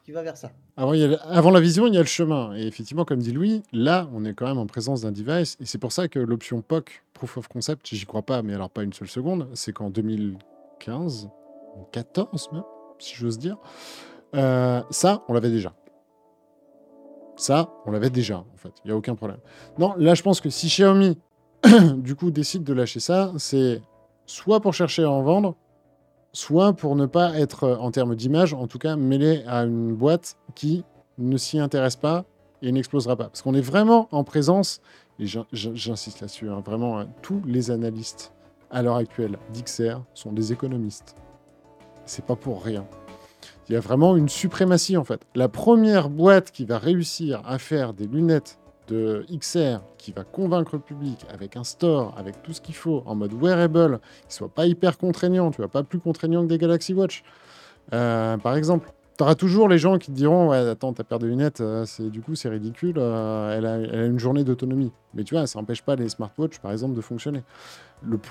[0.04, 0.52] qui va vers ça.
[0.76, 2.54] Avant, il y a, avant la vision, il y a le chemin.
[2.58, 5.56] Et effectivement, comme dit Louis, là, on est quand même en présence d'un device.
[5.62, 8.70] Et c'est pour ça que l'option POC, Proof of Concept, j'y crois pas, mais alors
[8.70, 11.30] pas une seule seconde, c'est qu'en 2015,
[11.94, 12.64] 14 même,
[13.00, 13.58] si j'ose dire,
[14.36, 15.74] euh, ça, on l'avait déjà.
[17.38, 18.74] Ça, on l'avait déjà, en fait.
[18.84, 19.40] Il n'y a aucun problème.
[19.78, 21.18] Non, là, je pense que si Xiaomi
[21.98, 23.82] du coup, décide de lâcher ça, c'est
[24.26, 25.56] soit pour chercher à en vendre,
[26.34, 29.94] soit pour ne pas être, euh, en termes d'image, en tout cas, mêlé à une
[29.94, 30.84] boîte qui
[31.18, 32.26] ne s'y intéresse pas
[32.62, 33.26] et n'explosera pas.
[33.26, 34.82] Parce qu'on est vraiment en présence,
[35.20, 38.34] et j'insiste là-dessus, hein, vraiment, hein, tous les analystes
[38.70, 41.16] à l'heure actuelle d'XR sont des économistes.
[42.06, 42.86] C'est pas pour rien.
[43.70, 45.22] Il y a vraiment une suprématie en fait.
[45.36, 50.76] La première boîte qui va réussir à faire des lunettes de XR qui va convaincre
[50.76, 54.50] le public avec un store, avec tout ce qu'il faut, en mode wearable, qui soit
[54.50, 57.24] pas hyper contraignant, tu vois, pas plus contraignant que des Galaxy Watch,
[57.94, 58.92] euh, par exemple.
[59.18, 61.86] Tu auras toujours les gens qui te diront Ouais, attends, ta paire de lunettes, euh,
[61.86, 64.92] c'est, du coup, c'est ridicule, euh, elle, a, une journée d'autonomie.
[65.16, 67.44] Mais tu vois, ça n'empêche pas les smartwatches, par exemple, de fonctionner.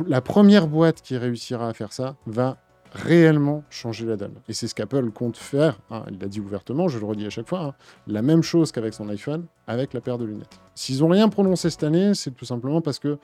[0.06, 2.58] la première boîte qui réussira à faire ça va
[2.92, 4.34] réellement changer la donne.
[4.48, 7.30] Et c'est ce qu'Apple compte faire, hein, il l'a dit ouvertement, je le redis à
[7.30, 7.74] chaque fois, hein,
[8.06, 10.60] la même chose qu'avec son iPhone, avec la paire de lunettes.
[10.74, 13.18] S'ils n'ont rien prononcé cette année, c'est tout simplement parce que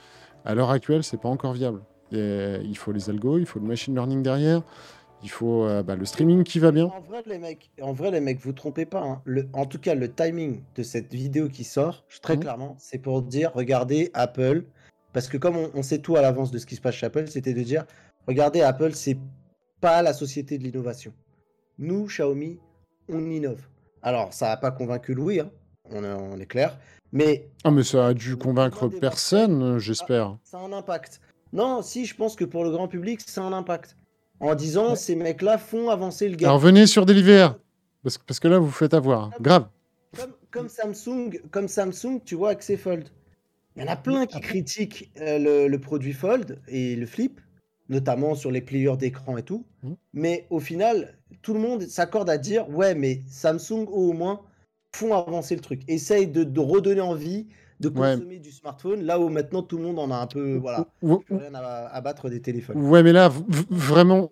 [0.45, 1.81] à l'heure actuelle, c'est pas encore viable.
[2.13, 4.63] Et il faut les algos, il faut le machine learning derrière,
[5.23, 6.87] il faut euh, bah, le streaming qui va bien.
[6.87, 9.03] En vrai, les mecs, en vrai, les mecs vous trompez pas.
[9.03, 9.23] Hein.
[9.25, 12.41] Le, en tout cas, le timing de cette vidéo qui sort, très mmh.
[12.41, 14.65] clairement, c'est pour dire regardez Apple.
[15.13, 17.07] Parce que comme on, on sait tout à l'avance de ce qui se passe chez
[17.07, 17.85] Apple, c'était de dire
[18.27, 19.19] regardez Apple, c'est
[19.83, 21.13] pas la société de l'innovation.
[21.79, 22.59] Nous, Xiaomi,
[23.09, 23.61] on innove.
[24.01, 25.51] Alors, ça n'a pas convaincu Louis, hein.
[25.91, 26.79] on, est, clair.
[27.11, 27.51] Mais.
[27.65, 30.39] Ah, mais ça a dû convaincre personne, j'espère.
[30.45, 31.21] Ça a un impact.
[31.53, 33.97] Non, si, je pense que pour le grand public, ça a un impact.
[34.39, 36.49] En disant, ces mecs-là font avancer le gars.
[36.49, 37.49] Alors, venez sur Deliver.
[38.05, 39.31] Parce, parce que là, vous faites avoir.
[39.41, 39.67] Grave.
[40.51, 43.09] Comme, Samsung, comme Samsung, tu vois, avec ses Fold.
[43.75, 47.41] Il y en a plein qui critiquent euh, le produit Fold et le Flip
[47.93, 49.65] notamment sur les plieurs d'écran et tout.
[49.83, 49.93] Mmh.
[50.15, 54.41] Mais au final, tout le monde s'accorde à dire ouais, mais Samsung au moins
[54.95, 57.47] font avancer le truc, essaye de, redonner envie
[57.81, 60.87] de consommer du smartphone, là où maintenant tout le monde en a un peu, voilà,
[61.03, 62.81] rien à, battre des téléphones.
[62.81, 63.31] Ouais, mais là,
[63.71, 64.31] vraiment.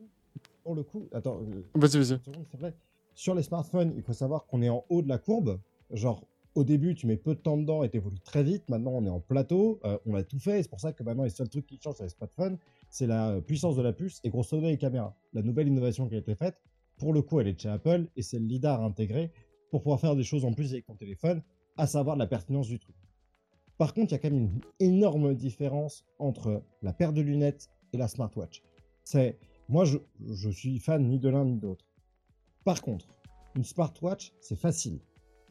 [0.63, 1.41] Pour le coup, attends.
[1.41, 2.73] Euh, vas-y, vas-y.
[3.15, 5.59] Sur les smartphones, il faut savoir qu'on est en haut de la courbe.
[5.91, 8.69] Genre, au début, tu mets peu de temps dedans et t'évolues très vite.
[8.69, 9.81] Maintenant, on est en plateau.
[9.85, 10.63] Euh, on a tout fait.
[10.63, 12.57] C'est pour ça que maintenant, les seuls trucs qui changent sur les smartphones,
[12.91, 15.17] c'est la puissance de la puce et grosso modo les caméras.
[15.33, 16.61] La nouvelle innovation qui a été faite,
[16.99, 19.33] pour le coup, elle est chez Apple et c'est le LiDAR intégré
[19.71, 21.43] pour pouvoir faire des choses en plus avec ton téléphone,
[21.77, 22.97] à savoir la pertinence du truc.
[23.79, 27.71] Par contre, il y a quand même une énorme différence entre la paire de lunettes
[27.93, 28.63] et la smartwatch.
[29.05, 29.39] C'est
[29.69, 31.87] moi, je, je suis fan ni de l'un ni de l'autre.
[32.65, 33.07] Par contre,
[33.55, 35.01] une smartwatch, c'est facile.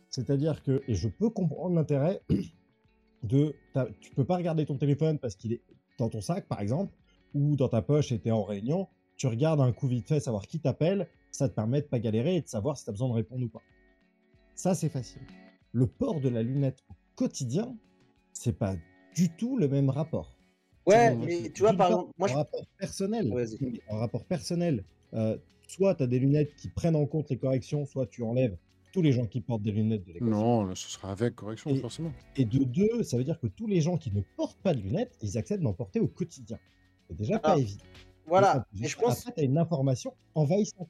[0.10, 2.22] C'est-à-dire que, et je peux comprendre l'intérêt
[3.24, 3.56] de,
[4.02, 5.62] tu peux pas regarder ton téléphone parce qu'il est
[5.98, 6.94] dans ton sac, par exemple,
[7.34, 10.20] ou dans ta poche et tu es en réunion, tu regardes un coup vite fait,
[10.20, 12.94] savoir qui t'appelle, ça te permet de pas galérer et de savoir si tu as
[12.94, 13.62] besoin de répondre ou pas.
[14.56, 15.22] Ça, c'est facile.
[15.72, 17.76] Le port de la lunette au quotidien,
[18.34, 18.76] c'est pas
[19.16, 20.36] du tout le même rapport.
[20.86, 22.38] Ouais, mais tu vois, par exemple, moi, en je...
[22.38, 23.34] rapport personnel,
[23.90, 27.86] en rapport personnel, euh, soit tu as des lunettes qui prennent en compte les corrections,
[27.86, 28.58] soit tu enlèves
[28.92, 30.66] tous les gens qui portent des lunettes de l'équation.
[30.66, 32.12] Non, ce sera avec correction, Et- forcément.
[32.38, 34.82] Et de deux, ça veut dire que tous les gens qui ne portent pas de
[34.82, 36.58] lunettes, ils acceptent d'en porter au quotidien.
[37.10, 37.84] C'est déjà pas Ah, évident.
[38.26, 38.66] Voilà.
[38.82, 40.88] Et je pense, Après, as une information envahissante.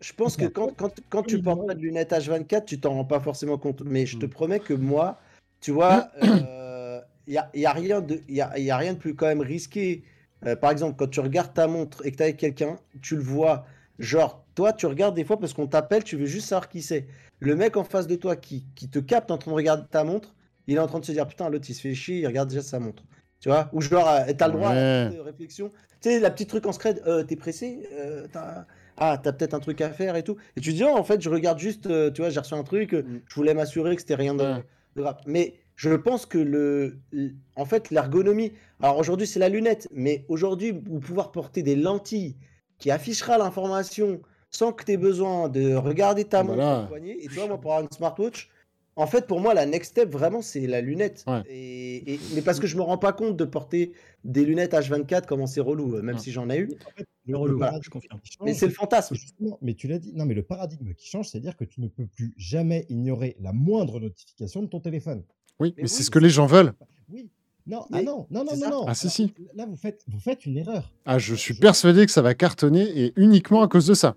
[0.00, 3.04] je pense que quand, quand, quand tu portes pas de lunettes H24, tu t'en rends
[3.04, 3.82] pas forcément compte.
[3.82, 4.30] Mais je te Mm.
[4.30, 5.18] promets que moi,
[5.60, 6.10] tu vois,
[7.26, 9.26] il y a, y a rien de, y a, y a rien de plus quand
[9.26, 10.04] même risqué.
[10.44, 13.22] Euh, par exemple, quand tu regardes ta montre et que tu avec quelqu'un, tu le
[13.22, 13.64] vois.
[13.98, 17.06] Genre, toi, tu regardes des fois parce qu'on t'appelle, tu veux juste savoir qui c'est.
[17.40, 20.04] Le mec en face de toi qui, qui te capte en train de regarder ta
[20.04, 20.34] montre,
[20.66, 22.50] il est en train de se dire Putain, l'autre il se fait chier, il regarde
[22.50, 23.02] déjà sa montre.
[23.46, 25.70] Tu vois Ou genre, euh, t'as le droit à la petite, réflexion.
[26.00, 28.66] Tu sais, la petite truc en scred, euh, t'es pressé Euh, t'as-
[28.96, 30.36] Ah, t'as peut-être un truc à faire et tout.
[30.56, 32.54] Et tu te dis, oh, en fait, je regarde juste, euh, tu vois, j'ai reçu
[32.54, 33.20] un truc, euh, Mm.
[33.28, 34.64] je voulais m'assurer que c'était rien de, Ouais.
[34.96, 35.18] de grave.
[35.26, 36.96] Mais je pense que le,
[37.54, 42.34] en fait, l'ergonomie, alors aujourd'hui, c'est la lunette, mais aujourd'hui, vous pouvoir porter des lentilles
[42.78, 46.86] qui affichera l'information sans que tu aies besoin de regarder ta montre Voilà.
[46.88, 47.16] poignet.
[47.20, 48.48] Et tu vois, moi, pour avoir une smartwatch,
[48.96, 51.24] en fait, pour moi, la next step, vraiment, c'est la lunette.
[51.26, 51.42] Ouais.
[51.48, 53.92] Et, et- mais parce que je me rends pas compte de porter
[54.24, 56.20] des lunettes H24, comment c'est relou, euh, même Ouais.
[56.22, 56.70] si j'en ai eu.
[56.86, 58.20] En fait, Le le relou, paradigme je confirme.
[58.42, 59.14] Mais c'est le fantasme.
[59.14, 61.88] Justement, mais tu l'as dit, non, mais le paradigme qui change, c'est-à-dire que tu ne
[61.88, 65.22] peux plus jamais ignorer la moindre notification de ton téléphone.
[65.60, 66.72] Oui, Mais mais c'est ce que les gens veulent.
[67.12, 67.28] Oui.
[67.66, 68.84] Non, Mais ah non, non, non, non, non.
[68.86, 69.34] Ah, si, si.
[69.54, 70.92] Là, vous faites, vous faites une erreur.
[71.04, 74.14] Ah, je suis Je- persuadé que ça va cartonner et uniquement à cause de ça.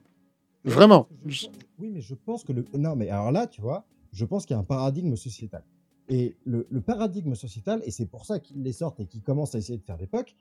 [0.63, 1.07] Vraiment.
[1.25, 2.63] Oui, mais je pense que le.
[2.77, 5.63] Non, mais alors là, tu vois, je pense qu'il y a un paradigme sociétal.
[6.07, 9.53] Et le, le paradigme sociétal, et c'est pour ça qu'ils les sortent et qu'ils commencent
[9.55, 10.35] à essayer de faire l'époque,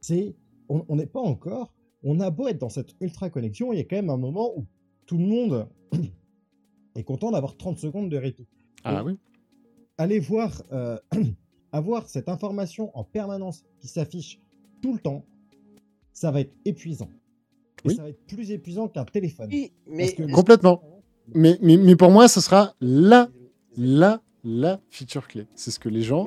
[0.00, 0.34] c'est.
[0.72, 1.74] On n'est pas encore.
[2.04, 4.52] On a beau être dans cette ultra connexion, il y a quand même un moment
[4.56, 4.64] où
[5.06, 5.68] tout le monde
[6.94, 8.46] est content d'avoir 30 secondes de répit.
[8.84, 9.12] Ah Oui.
[9.12, 9.18] oui.
[9.98, 10.96] Aller voir, euh,
[11.72, 14.40] avoir cette information en permanence qui s'affiche
[14.80, 15.24] tout le temps,
[16.12, 17.10] ça va être épuisant.
[17.84, 17.96] Et Oui.
[17.96, 19.48] ça va être plus épuisant qu'un téléphone.
[19.50, 20.82] Oui, mais que- Complètement.
[21.34, 23.28] Mais, mais, mais pour moi, ce sera la,
[23.76, 25.46] la, la feature clé.
[25.54, 26.26] C'est ce que les gens.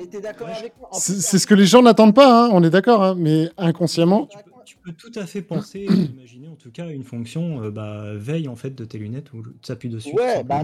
[0.92, 4.26] C'est c'est ce que les gens n'attendent pas, hein, on est d'accord, hein, mais inconsciemment.
[4.26, 5.80] Tu peux, tu peux tout à fait penser,
[6.14, 9.42] imaginer en tout cas une fonction euh, bah, veille en fait de tes lunettes où
[9.60, 10.14] tu appuies dessus.
[10.14, 10.62] Ouais, bah,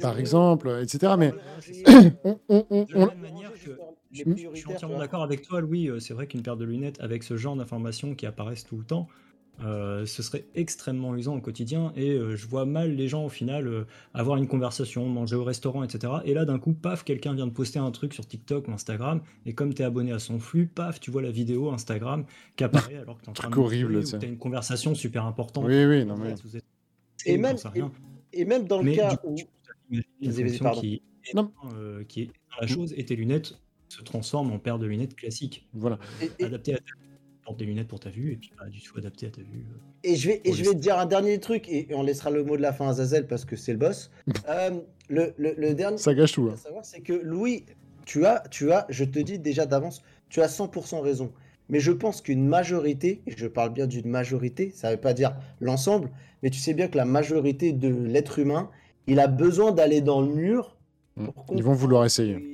[0.00, 1.14] par, exemple, etc.
[1.18, 3.58] Mais ranger, on, on- on- De la même manière que
[4.12, 5.88] je, je suis entièrement d'accord avec toi, Louis.
[5.88, 8.84] euh, C'est vrai qu'une paire de lunettes avec ce genre d'informations qui apparaissent tout le
[8.84, 9.08] temps,
[9.64, 11.92] euh, ce serait extrêmement usant au quotidien.
[11.96, 13.84] Et euh, je vois mal les gens au final euh,
[14.14, 16.12] avoir une conversation, manger au restaurant, etc.
[16.24, 19.20] Et là, d'un coup, paf, quelqu'un vient de poster un truc sur TikTok ou Instagram.
[19.46, 22.24] Et comme tu es abonné à son flux, paf, tu vois la vidéo Instagram
[22.56, 25.24] qui apparaît alors que tu es en train de horrible, tu as une conversation super
[25.26, 25.64] importante.
[25.66, 26.34] Oui, oui, non, mais.
[27.24, 27.56] Et même,
[28.32, 29.36] et, et même dans le Mais cas coup, où.
[30.80, 31.52] qui est, Non.
[31.74, 33.58] euh, qui est dans la chose et tes lunettes
[33.88, 35.68] se transforment en paire de lunettes classiques.
[35.74, 35.98] Voilà.
[36.20, 36.84] Et- et- adaptées à ta
[37.44, 39.66] portes des lunettes pour ta vue et puis pas du tout adaptées à ta vue.
[39.70, 39.78] euh.
[40.04, 42.30] Et je vais, et je vais te dire un dernier truc, et, et on laissera
[42.30, 44.10] le mot de la fin à Zazel parce que c'est le boss.
[44.48, 44.70] Euh,
[45.08, 46.48] le, le, le dernier Ça gâche tout.
[46.50, 46.54] hein.
[46.54, 47.64] à savoir, c'est que Louis,
[48.06, 51.32] tu as, tu as, je te dis déjà d'avance, tu as 100% raison.
[51.68, 55.14] Mais je pense qu'une majorité, et je parle bien d'une majorité, ça ne veut pas
[55.14, 56.10] dire l'ensemble,
[56.42, 58.70] mais tu sais bien que la majorité de l'être humain,
[59.06, 60.76] il a besoin d'aller dans le mur.
[61.16, 61.26] Mm.
[61.28, 62.51] pour Ils vont vouloir essayer.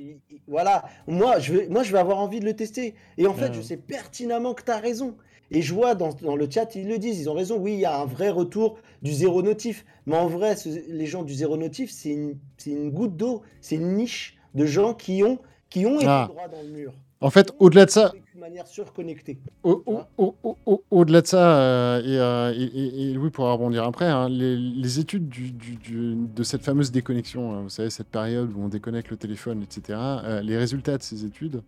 [0.49, 2.95] Il- il- Voilà, moi je, vais, moi je vais avoir envie de le tester.
[3.17, 5.15] Et en fait, je sais pertinemment que tu as raison.
[5.51, 7.57] Et je vois dans, dans le chat, ils le disent, ils ont raison.
[7.57, 9.83] Oui, il y a un vrai retour du zéro notif.
[10.05, 13.41] Mais en vrai, ce- les gens du zéro notif, c'est une, c'est une goutte d'eau,
[13.61, 15.39] c'est une niche de gens qui ont,
[15.69, 16.27] qui ont été Ah.
[16.29, 16.93] droit dans le mur.
[17.21, 19.39] En fait, au-delà de ça, manière surconnectée.
[19.63, 23.29] Au- au- au- au- au- Au-delà de ça, euh, et, euh, et- et- et Louis
[23.29, 27.61] pourra rebondir après, hein, les, les études du- du- du- de cette fameuse déconnexion, hein,
[27.61, 31.25] vous savez, cette période où on déconnecte le téléphone, etc., euh, les résultats de ces
[31.25, 31.61] études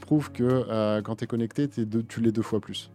[0.00, 2.90] prouvent que quand tu es connecté, t'es deux- tu l'es deux fois plus.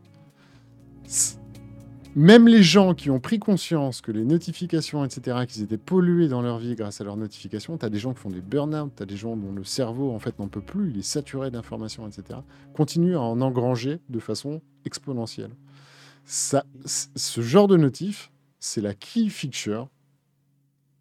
[2.16, 6.44] Même les gens qui ont pris conscience que les notifications, etc., qu'ils étaient pollués dans
[6.44, 9.02] leur vie grâce à leurs notifications, tu as des gens qui font des burn-out, tu
[9.02, 12.08] as des gens dont le cerveau en fait n'en peut plus, il est saturé d'informations,
[12.08, 12.40] etc.,
[12.74, 15.52] continuent à en engranger de façon exponentielle.
[16.26, 19.90] Ça, ce genre de notif, c'est la key feature,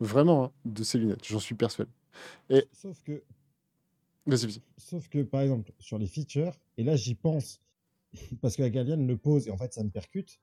[0.00, 1.90] vraiment, hein, de ces lunettes, j'en suis persuadé.
[2.72, 3.22] Sauf que,
[4.24, 4.62] Vas-y, vas-y.
[4.78, 7.60] sauf que, par exemple, sur les features, et là j'y pense,
[8.40, 10.40] parce que la Galienne le pose et en fait ça me percute,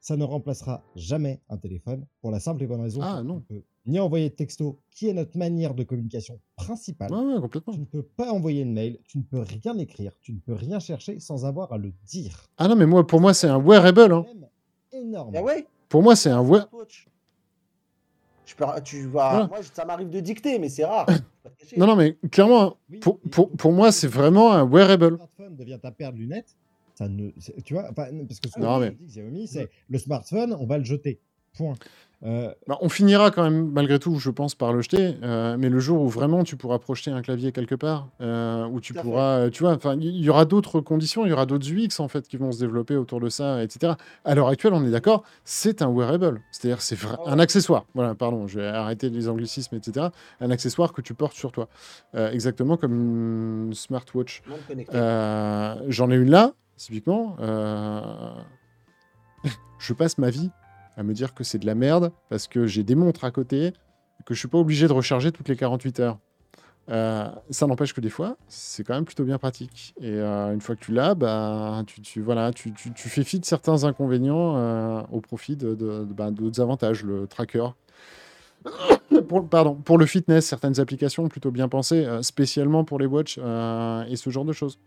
[0.00, 3.34] ça ne remplacera jamais un téléphone pour la simple et bonne raison Ah, qu'on non.
[3.36, 7.10] ne peut ni envoyer de texto, qui est notre manière de communication principale.
[7.12, 7.72] Ouais, ouais, complètement.
[7.72, 10.52] Tu ne peux pas envoyer de mail, tu ne peux rien écrire, tu ne peux
[10.52, 12.44] rien chercher sans avoir à le dire.
[12.58, 14.12] Ah non, mais moi, pour moi, c'est un wearable.
[14.12, 14.26] Hein.
[14.92, 15.32] Énorme.
[15.36, 15.66] Ah ouais?
[15.88, 16.68] Pour moi, c'est un wear-
[18.46, 19.46] Je peux, tu vois, Voilà.
[19.48, 21.06] moi, ça m'arrive de dicter, mais c'est rare.
[21.76, 25.16] Non, non, mais clairement, pour, pour, pour moi, c'est vraiment un Le wearable.
[25.16, 26.56] smartphone devient ta paire de lunettes.
[26.98, 27.30] Ça ne,
[27.64, 30.66] tu vois, pas- parce que ce Non, que mais- dit Xiaomi, c'est le smartphone, on
[30.66, 31.20] va le jeter.
[31.56, 31.74] Point.
[32.24, 35.14] Euh, Bah, on finira quand même, malgré tout, je pense, par le jeter.
[35.22, 38.80] euh, mais le jour où vraiment tu pourras projeter un clavier quelque part, euh, où
[38.80, 39.00] tu fait.
[39.00, 42.08] pourras, tu vois, enfin, il y aura d'autres conditions, il y aura d'autres UX en
[42.08, 43.92] fait qui vont se développer autour de ça, etc.
[44.24, 47.30] À l'heure actuelle, on est d'accord, c'est un wearable, c'est-à-dire c'est Ah ouais.
[47.30, 47.86] un accessoire.
[47.94, 50.08] Voilà, pardon, je vais arrêter les anglicismes, etc.
[50.40, 51.68] Un accessoire que tu portes sur toi,
[52.32, 54.42] exactement comme une smartwatch.
[55.88, 57.36] J'en ai une là, typiquement.
[57.40, 58.32] euh,
[59.78, 60.50] je passe ma vie
[60.96, 63.72] à me dire que c'est de la merde parce que j'ai des montres à côté
[64.24, 66.18] que je suis pas obligé de recharger toutes les 48 heures.
[66.90, 69.94] Euh, ça n'empêche que des fois, c'est quand même plutôt bien pratique.
[70.00, 73.44] Et euh, une fois que tu l'as, bah, tu, voilà, tu, tu- fais fi de
[73.44, 75.74] certains inconvénients au profit de,
[76.10, 77.04] bah, d'autres avantages.
[77.04, 77.68] Le tracker.
[79.28, 84.16] Pour, pardon, pour le fitness, certaines applications plutôt bien pensées, spécialement pour les watches et
[84.16, 84.78] ce genre de choses.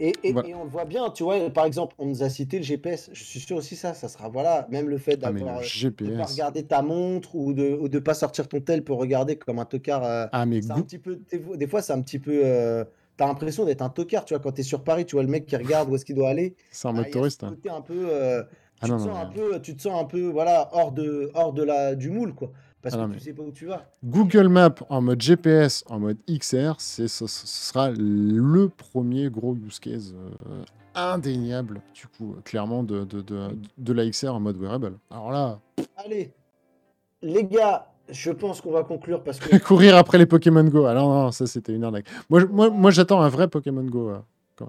[0.00, 0.48] Et, et- Voilà.
[0.48, 3.10] et on le voit bien, tu vois, par exemple, on nous a cité le GPS.
[3.12, 5.62] Je suis sûr aussi ça, ça sera, voilà, même le fait Ah, d'avoir, le euh,
[5.62, 6.32] de pas GPS.
[6.32, 9.64] regarder ta montre ou de, ou de pas sortir ton tel pour regarder comme un
[9.64, 10.04] tocard.
[10.04, 11.20] euh, Ah, mais un petit peu,
[11.56, 12.42] des, fois- c'est un petit peu.
[12.44, 12.84] euh,
[13.16, 15.46] T'as l'impression d'être un tocard, tu vois, quand t'es sur Paris, tu vois le mec
[15.46, 16.56] qui regarde où est-ce qu'il doit aller.
[16.72, 17.44] c'est Ah, mode touriste.
[17.44, 17.54] hein.
[17.70, 18.42] un peu, euh,
[18.80, 20.90] Ah tu, non, te non, sens un peu, tu te sens un peu, voilà, hors
[20.90, 22.50] de, hors de la, du moule, quoi.
[22.84, 23.86] Parce Ah que non, tu mais- sais pas où tu vas.
[24.04, 29.56] Google Maps en mode GPS, en mode XR, c'est, ce, ce sera le premier gros
[29.56, 30.62] use case euh,
[30.94, 33.48] indéniable, du coup, euh, clairement, de, de, de,
[33.78, 34.98] de la XR en mode wearable.
[35.10, 35.58] Alors là,
[35.96, 36.30] Allez,
[37.22, 40.84] les gars, je pense qu'on va conclure parce que courir après les Pokémon Go.
[40.84, 42.06] Alors non, ça c'était une arnaque.
[42.28, 44.10] Moi, je- moi, moi j'attends un vrai Pokémon Go.
[44.10, 44.64] euh.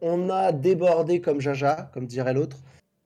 [0.00, 2.56] on a débordé comme Jaja, comme dirait l'autre.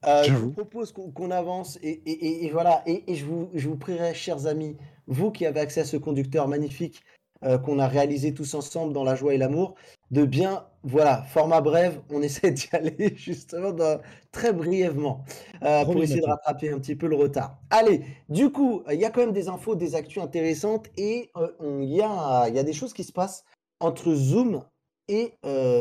[0.06, 2.82] Euh, je vous propose qu'on avance et, et- et- et voilà.
[2.86, 4.76] Et, je, vous, je vous prierai, chers amis,
[5.06, 7.02] vous qui avez accès à ce conducteur magnifique
[7.44, 9.74] euh, qu'on a réalisé tous ensemble dans la joie et l'amour,
[10.10, 14.00] de bien, voilà, format bref, on essaie d'y aller justement dans-
[14.32, 15.24] très brièvement
[15.62, 17.58] euh, pour essayer de rattraper un petit peu le retard.
[17.70, 21.30] Allez, du coup, il y a quand même des infos, des actus intéressantes et
[21.62, 23.44] il y, a, y a des choses qui se passent
[23.80, 24.62] entre Zoom
[25.08, 25.34] et,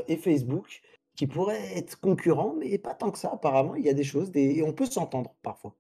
[0.07, 0.81] et Facebook
[1.15, 3.75] qui pourraient être concurrents, mais pas tant que ça, apparemment.
[3.75, 5.75] Il y a des choses et on peut s'entendre parfois.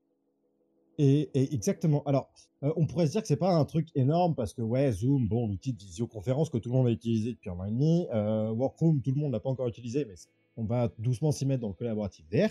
[0.97, 2.03] Et, exactement.
[2.05, 2.29] Alors,
[2.61, 5.47] on pourrait se dire que c'est pas un truc énorme parce que ouais, Zoom, bon,
[5.47, 8.49] l'outil de visioconférence que tout le monde a utilisé depuis un an et demi, euh,
[8.51, 10.15] Workroom, tout le monde l'a pas encore utilisé, mais
[10.57, 12.49] on va doucement s'y mettre dans le collaboratif VR.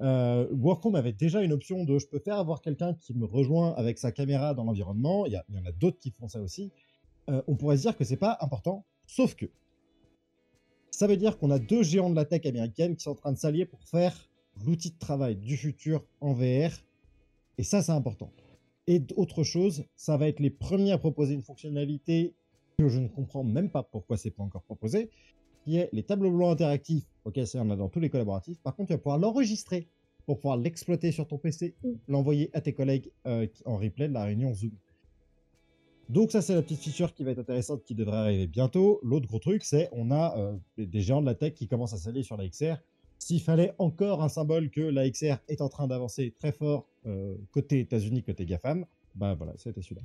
[0.00, 3.72] Euh, Workroom avait déjà une option de je peux faire avoir quelqu'un qui me rejoint
[3.74, 5.24] avec sa caméra dans l'environnement.
[5.26, 6.70] Il y, y en a d'autres qui font ça aussi.
[7.46, 9.46] On pourrait se dire que c'est pas important, sauf que
[10.92, 13.32] ça veut dire qu'on a deux géants de la tech américaine qui sont en train
[13.32, 14.28] de s'allier pour faire
[14.64, 16.70] l'outil de travail du futur en VR.
[17.58, 18.30] Et ça, c'est important.
[18.86, 22.34] Et autre chose, ça va être les premiers à proposer une fonctionnalité
[22.78, 25.10] que je ne comprends même pas pourquoi c'est pas encore proposé,
[25.64, 27.06] qui est les tableaux blancs interactifs.
[27.24, 28.60] Ok, ça, on a dans tous les collaboratifs.
[28.60, 29.88] Par contre, tu vas pouvoir l'enregistrer
[30.26, 34.14] pour pouvoir l'exploiter sur ton PC ou l'envoyer à tes collègues euh, en replay de
[34.14, 34.72] la réunion Zoom.
[36.12, 39.00] Donc ça, c'est la petite feature qui va être intéressante, qui devrait arriver bientôt.
[39.02, 41.96] L'autre gros truc, c'est on a euh, des- géants de la tech qui commencent à
[41.96, 42.74] s'allier sur la XR.
[43.18, 47.34] S'il fallait encore un symbole que la XR est en train d'avancer très fort euh,
[47.50, 48.84] côté États-Unis, côté GAFAM,
[49.14, 50.02] bah voilà, c'était celui-là.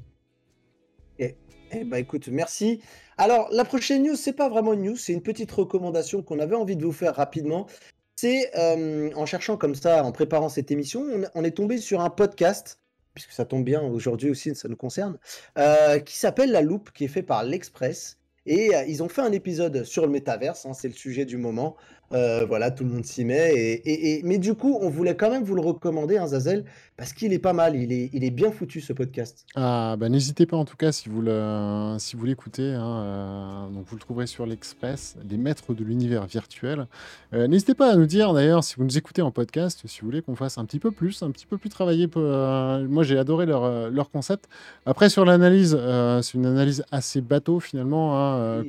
[1.20, 2.80] Eh ben écoute, merci.
[3.18, 6.56] Alors, la prochaine news, c'est pas vraiment une news, c'est une petite recommandation qu'on avait
[6.56, 7.68] envie de vous faire rapidement.
[8.16, 12.00] C'est euh, en cherchant comme ça, en préparant cette émission, on, on est tombé sur
[12.00, 12.80] un podcast,
[13.18, 15.18] puisque ça tombe bien aujourd'hui aussi, ça nous concerne,
[15.57, 18.19] euh, qui s'appelle La Loupe, qui est fait par l'Express.
[18.45, 21.38] Et euh, ils ont fait un épisode sur le métaverse, hein, c'est le sujet du
[21.38, 21.76] moment.
[22.14, 23.54] Euh, voilà, tout le monde s'y met.
[23.54, 26.64] Et, et- et- Mais du coup, on voulait quand même vous le recommander, hein, Zazel,
[26.96, 29.46] parce qu'il est pas mal, il est, il est bien foutu ce podcast.
[29.56, 32.74] Ah, bah, n'hésitez pas en tout cas si vous le, si vous l'écoutez.
[32.74, 36.88] hein, euh, donc vous le trouverez sur l'Express, les maîtres de l'univers virtuel.
[37.34, 40.08] Euh, n'hésitez pas à nous dire d'ailleurs si vous nous écoutez en podcast, si vous
[40.08, 41.70] voulez qu'on fasse un petit peu plus, un petit peu plus
[42.18, 44.46] euh, moi j'ai adoré leur, leur concept.
[44.86, 45.78] Après sur l'analyse,
[46.22, 48.68] c'est une analyse assez bateau finalement, hein, Oui.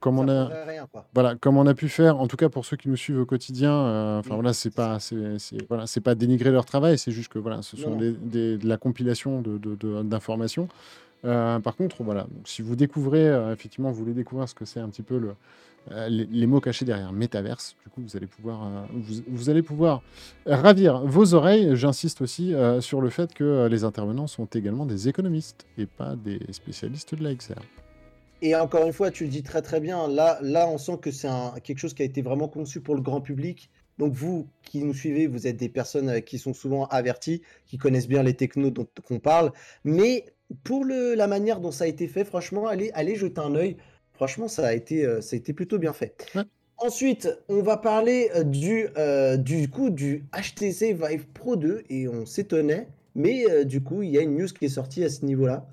[0.00, 0.46] comme on a.
[0.66, 0.86] rien.
[1.14, 3.26] Voilà, comme on a pu faire, en tout cas pour ceux qui nous suivent au
[3.26, 4.34] quotidien, euh, enfin Mm.
[4.36, 5.16] voilà, c'est pas, c'est,
[5.68, 8.68] voilà, c'est pas dénigrer leur travail, c'est juste que voilà, ce sont des, des- de
[8.68, 9.58] la compilation de,
[10.02, 10.68] d'informations.
[11.24, 14.64] Euh, par contre, voilà, donc, si vous découvrez, euh, effectivement, vous voulez découvrir ce que
[14.64, 15.32] c'est un petit peu le,
[15.92, 19.50] euh, les, les mots cachés derrière métaverse, du coup, vous allez pouvoir, euh, vous, vous
[19.50, 20.02] allez pouvoir
[20.44, 21.74] ravir vos oreilles.
[21.74, 25.86] J'insiste aussi euh, sur le fait que euh, les intervenants sont également des économistes et
[25.86, 27.54] pas des spécialistes de la XR.
[28.42, 30.08] Et encore une fois, tu le dis très très bien.
[30.08, 31.28] Là, là on sent que c'est
[31.64, 34.94] quelque chose qui a été vraiment conçu pour le grand public Donc vous qui nous
[34.94, 38.88] suivez, vous êtes des personnes qui sont souvent averties, qui connaissent bien les technos dont
[39.10, 39.52] on parle.
[39.84, 40.26] Mais
[40.64, 43.76] pour le, la manière dont ça a été fait, franchement, allez, allez jeter un œil.
[44.12, 46.26] Franchement, ça a été, ça a été plutôt bien fait.
[46.78, 48.86] Ensuite, on va parler du,
[49.38, 54.18] du coup du HTC Vive Pro 2 et on s'étonnait, mais du coup, il y
[54.18, 55.66] a une news qui est sortie à ce niveau-là.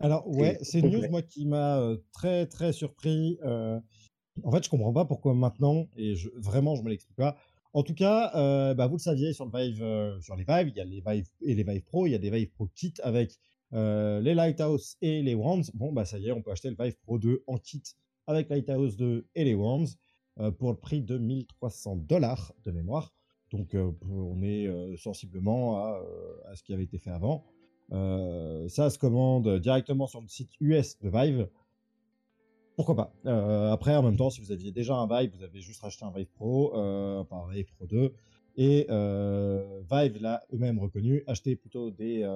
[0.00, 3.38] Alors ouais, c'est une news moi qui m'a très très surpris.
[3.42, 7.36] en fait, je comprends pas pourquoi maintenant et je, vraiment je me l'explique pas.
[7.72, 8.30] En tout cas,
[8.74, 11.28] bah, vous le saviez sur le Vive, sur les Vive, il y a les Vive
[11.42, 13.38] et les Vive Pro, il y a des Vive Pro kit avec
[13.72, 15.62] les Lighthouse et les Wands.
[15.74, 17.82] Bon bah ça y est, on peut acheter le Vive Pro 2 en kit
[18.26, 19.86] avec Lighthouse 2 et les Wands
[20.58, 23.12] pour le prix de 1300 dollars de mémoire.
[23.50, 26.00] Donc on est sensiblement à,
[26.46, 27.44] à, ce qui avait été fait avant.
[27.92, 31.48] Euh, ça se commande directement sur le site US de Vive.
[32.76, 35.60] Pourquoi pas euh, Après, en même temps, si vous aviez déjà un Vive, vous avez
[35.60, 38.12] juste racheté un Vive Pro, euh, enfin un Vive Pro 2,
[38.56, 41.24] et Vive l'a eux-mêmes reconnu.
[41.26, 42.28] Achetez plutôt des,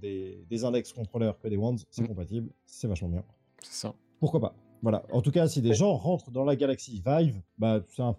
[0.00, 2.08] des, index contrôleurs que des Wands, c'est mm.
[2.08, 3.24] compatible, c'est vachement bien.
[3.62, 3.94] C'est ça.
[4.20, 5.04] Pourquoi pas Voilà.
[5.12, 8.16] En tout cas, si des gens rentrent dans la galaxie Vive, bah, c'est un,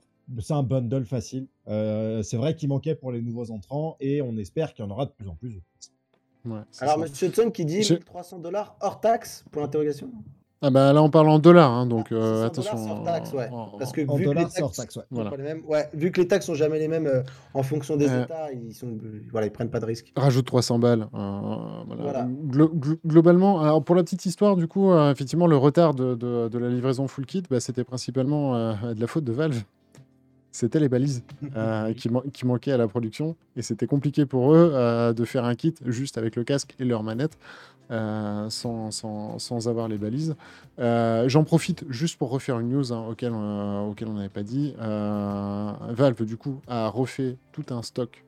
[0.49, 1.47] un, bundle facile.
[1.65, 5.05] c'est vrai qu'il manquait pour les nouveaux entrants et on espère qu'il y en aura
[5.05, 5.61] de plus en plus.
[6.79, 10.09] Alors, Monsieur Hudson qui dit 1300 dollars hors taxe Pour l'interrogation
[10.61, 12.75] ah bah là on parle en dollars, hein, donc euh, attention.
[12.75, 13.49] Hors taxe, ouais.
[13.77, 15.03] Parce que en vu, dollars, que les taxe, ouais.
[15.09, 15.31] Voilà.
[15.37, 15.87] Les mêmes, ouais.
[15.93, 17.21] vu que les taxes sont jamais les mêmes euh,
[17.53, 18.97] en fonction des euh, États, ils sont,
[19.31, 20.11] voilà, ils prennent pas de risque.
[20.17, 21.07] Rajoute 300 balles.
[21.13, 22.27] voilà.
[22.27, 22.73] Glo
[23.05, 26.67] globalement, alors pour la petite histoire, du coup, effectivement, le retard de, de, de, la
[26.67, 29.63] livraison full kit, bah, c'était principalement de la faute de Valve
[30.51, 31.23] c'était les balises
[31.55, 33.35] euh, qui, qui, manquaient à la production.
[33.55, 36.85] Et c'était compliqué pour eux euh, de faire un kit juste avec le casque et
[36.85, 37.37] leur manette
[37.91, 40.35] euh, sans, sans, sans, avoir les balises.
[40.77, 44.73] J'en profite juste pour refaire une news hein, auquel, auquel on n'avait pas dit.
[44.79, 48.23] Valve, du coup, a refait tout un stock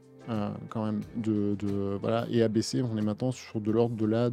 [0.69, 2.81] quand même de, de, voilà, et ABC.
[2.81, 4.29] On est maintenant sur de l'ordre de la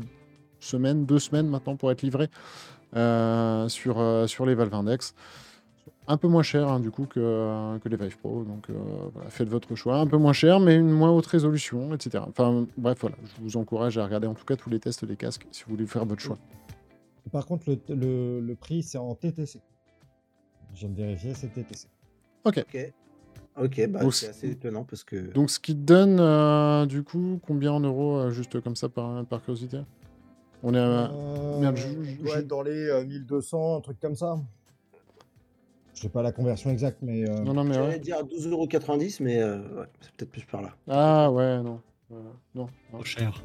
[0.60, 2.28] semaine, deux semaines maintenant pour être livré
[2.94, 5.14] sur, sur les Valve Index
[6.08, 8.42] un peu moins cher hein, du coup que, que les Vive Pro.
[8.42, 8.74] Donc euh,
[9.12, 9.98] voilà, faites votre choix.
[9.98, 12.24] Un peu moins cher, mais une moins haute résolution, etc.
[12.26, 15.16] Enfin bref, voilà, je vous encourage à regarder en tout cas tous les tests des
[15.16, 16.38] casques si vous voulez faire votre choix.
[17.30, 19.60] Par contre, le, le, prix, c'est en TTC.
[20.72, 21.86] Je viens de vérifier, c'est TTC.
[22.44, 22.64] Ok.
[23.60, 25.16] Ok, bah, c'est assez étonnant parce que.
[25.32, 29.26] Donc, ce qui donne, euh, du coup, combien en euros, euh, juste comme ça, par,
[29.26, 29.80] par curiosité?
[30.62, 31.10] On est à.
[31.60, 34.36] Merde, je, dans les 1200, un truc comme ça.
[35.98, 37.28] Je sais pas la conversion exacte, mais.
[37.28, 37.40] Euh...
[37.40, 37.74] Non, non, mais.
[37.74, 40.76] J'allais dire 12,90€, mais euh, ouais, c'est peut-être plus par là.
[40.86, 41.80] Ah ouais, non.
[42.12, 42.22] Euh,
[42.54, 42.68] non.
[42.92, 43.42] Trop cher.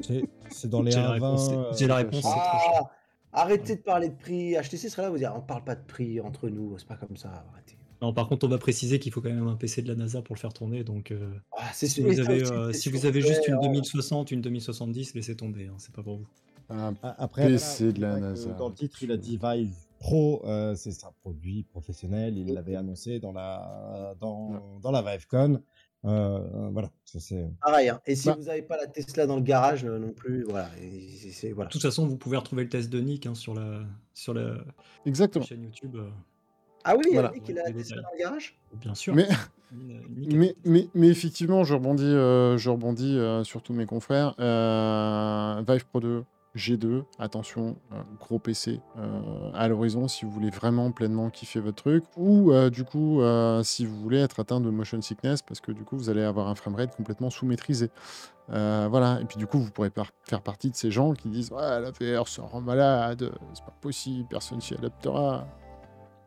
[0.52, 1.76] C'est dans les 1,20.
[1.76, 2.86] J'ai la réponse, c'est trop ah, cher.
[3.32, 4.54] Arrêtez de parler de prix.
[4.54, 7.18] HTC serait là, vous dire on parle pas de prix entre nous, c'est pas comme
[7.18, 7.30] ça.
[7.52, 7.76] Arrêtez.
[8.04, 10.22] Non, par contre, on va préciser qu'il faut quand même un PC de la NASA
[10.22, 10.84] pour le faire tourner.
[10.84, 15.36] Donc, euh, ah, si, vous avez, si vous avez juste une 2060, une 2070, laissez
[15.36, 15.66] tomber.
[15.66, 16.28] Hein, c'est pas pour vous.
[16.70, 18.52] Un Après, PC de la NASA.
[18.52, 19.74] Dans le titre, il a dit Vive
[20.04, 22.38] Pro, euh, c'est un produit professionnel.
[22.38, 25.62] Il l'avait annoncé dans la, dans, dans la ViveCon.
[26.04, 27.50] Euh, voilà, c'est.
[27.62, 28.02] Pareil, hein.
[28.06, 30.70] et si bah vous n'avez pas la Tesla dans le garage euh, non plus, voilà,
[31.54, 31.68] voilà.
[31.68, 33.80] De toute façon, vous pouvez retrouver le test de Nick hein, sur la,
[34.14, 34.58] sur la
[35.06, 35.46] Exactement.
[35.46, 35.96] chaîne YouTube.
[36.84, 37.32] Ah oui, voilà.
[37.32, 38.60] Nick, il a la Tesla dans le garage?
[38.74, 39.16] Bien sûr.
[39.16, 39.30] Mais,
[39.72, 44.36] mais, mais, mais, effectivement, je rebondis, je rebondis sur tous mes confrères.
[44.38, 46.26] Vive Pro 2,
[46.56, 51.84] G2, attention, euh, gros PC euh, à l'horizon si vous voulez vraiment pleinement kiffer votre
[51.84, 53.22] truc, ou euh, du coup
[53.64, 56.48] si vous voulez être atteint de motion sickness parce que du coup vous allez avoir
[56.48, 57.90] un framerate complètement sous-maîtrisé.
[58.48, 59.92] voilà, et puis du coup vous pourrez
[60.26, 63.76] faire partie de ces gens qui disent Ouais, la VR ça rend malade, c'est pas
[63.82, 65.48] possible, personne s'y adaptera.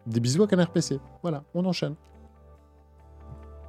[0.07, 1.01] Des bisous à Canard PC.
[1.23, 1.97] Voilà, on enchaîne.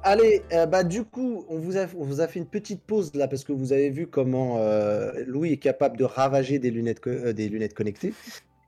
[0.08, 3.28] Allez, euh, bah du coup, on vous, a, vous a fait une petite pause là
[3.28, 7.34] parce que vous avez vu comment euh, Louis est capable de ravager des lunettes, euh,
[7.34, 8.14] des lunettes connectées.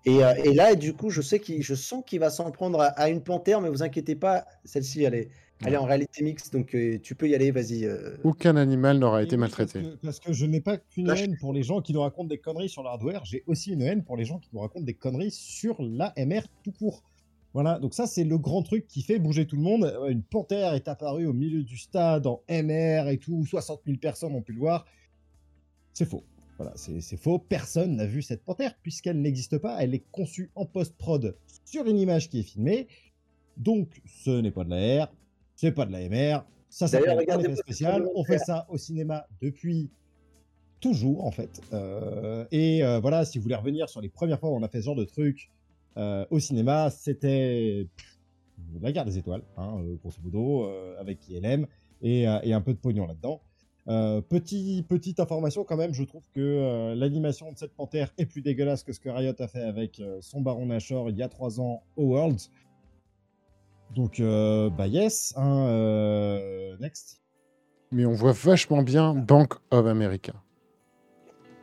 [0.05, 3.09] Et, et, là, du coup, je sais qu'il, je sens qu'il va s'en prendre à,
[3.09, 5.29] une panthère, mais vous inquiétez pas, celle-ci, elle est,
[5.65, 7.87] elle est en réalité mixte, donc tu peux y aller, vas-y.
[8.25, 9.83] Aucun animal n'aura été maltraité.
[10.03, 12.71] Parce que, je n'ai pas qu'une haine pour les gens qui nous racontent des conneries
[12.71, 15.77] sur l'hardware, j'ai aussi une haine pour les gens qui nous racontent des conneries sur
[15.81, 17.03] l'AMR tout court.
[17.53, 19.93] Voilà, donc ça c'est le grand truc qui fait bouger tout le monde.
[20.09, 24.35] Une panthère est apparue au milieu du stade en MR et tout, 60 000 personnes
[24.35, 24.87] ont pu le voir.
[25.93, 26.25] C'est faux.
[26.59, 27.39] Voilà, c'est faux.
[27.39, 29.83] Personne n'a vu cette panthère puisqu'elle n'existe pas.
[29.83, 32.87] Elle est conçue en post-prod sur une image qui est filmée.
[33.57, 35.13] Donc ce n'est pas de la R,
[35.57, 36.45] c'est pas de la MR.
[36.69, 38.07] Ça s'appelle un effet spécial.
[38.15, 39.91] On fait ça au cinéma depuis
[40.81, 41.61] toujours en fait.
[41.73, 44.69] Euh, et euh, voilà, si vous voulez revenir sur les premières fois où on a
[44.69, 45.51] fait ce genre de truc,
[45.97, 47.87] euh, au cinéma, c'était
[48.81, 51.67] la guerre des étoiles, hein, euh, grosso modo, euh, avec ILM
[52.03, 53.41] et, euh, et un peu de pognon là-dedans.
[53.89, 58.43] Euh, petit, petite information quand même, je trouve que l'animation de cette panthère est plus
[58.43, 61.61] dégueulasse que ce que Riot a fait avec son Baron Nashor il y a trois
[61.61, 62.51] ans au Worlds.
[63.97, 67.23] Donc, bah yes, hein, next,
[67.91, 70.35] Mais on voit vachement bien Bank of America.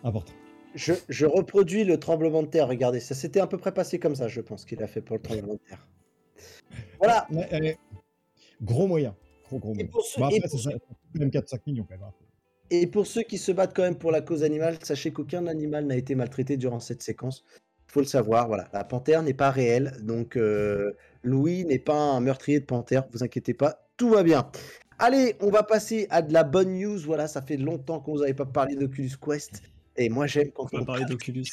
[0.03, 0.33] important.
[0.77, 2.67] Je, je reproduis le tremblement de terre.
[2.67, 5.15] Regardez, ça s'était à peu près passé comme ça, je pense, qu'il a fait pour
[5.17, 5.87] le tremblement de terre.
[6.99, 7.27] Voilà.
[7.31, 7.77] Ouais, allez.
[8.61, 9.15] Gros moyen.
[9.47, 9.89] Gros, gros moyen.
[10.03, 10.47] ceux- après,
[11.13, 12.03] c'est même 4-5 millions quand même.
[12.03, 12.13] hein.
[12.69, 15.85] Et pour ceux qui se battent quand même pour la cause animale, sachez qu'aucun animal
[15.85, 17.43] n'a été maltraité durant cette séquence.
[17.87, 18.67] Il faut le savoir, voilà.
[18.73, 20.91] La panthère n'est pas réelle, donc euh,
[21.23, 24.51] Louis n'est pas un meurtrier de panthère, vous inquiétez pas, tout va bien.
[24.99, 26.99] Allez, on va passer à de la bonne news.
[26.99, 29.61] Voilà, ça fait longtemps qu'on vous avait pas parlé d'Oculus Quest.
[29.97, 31.45] Et moi j'aime quand On on va parler parle d'Oculus.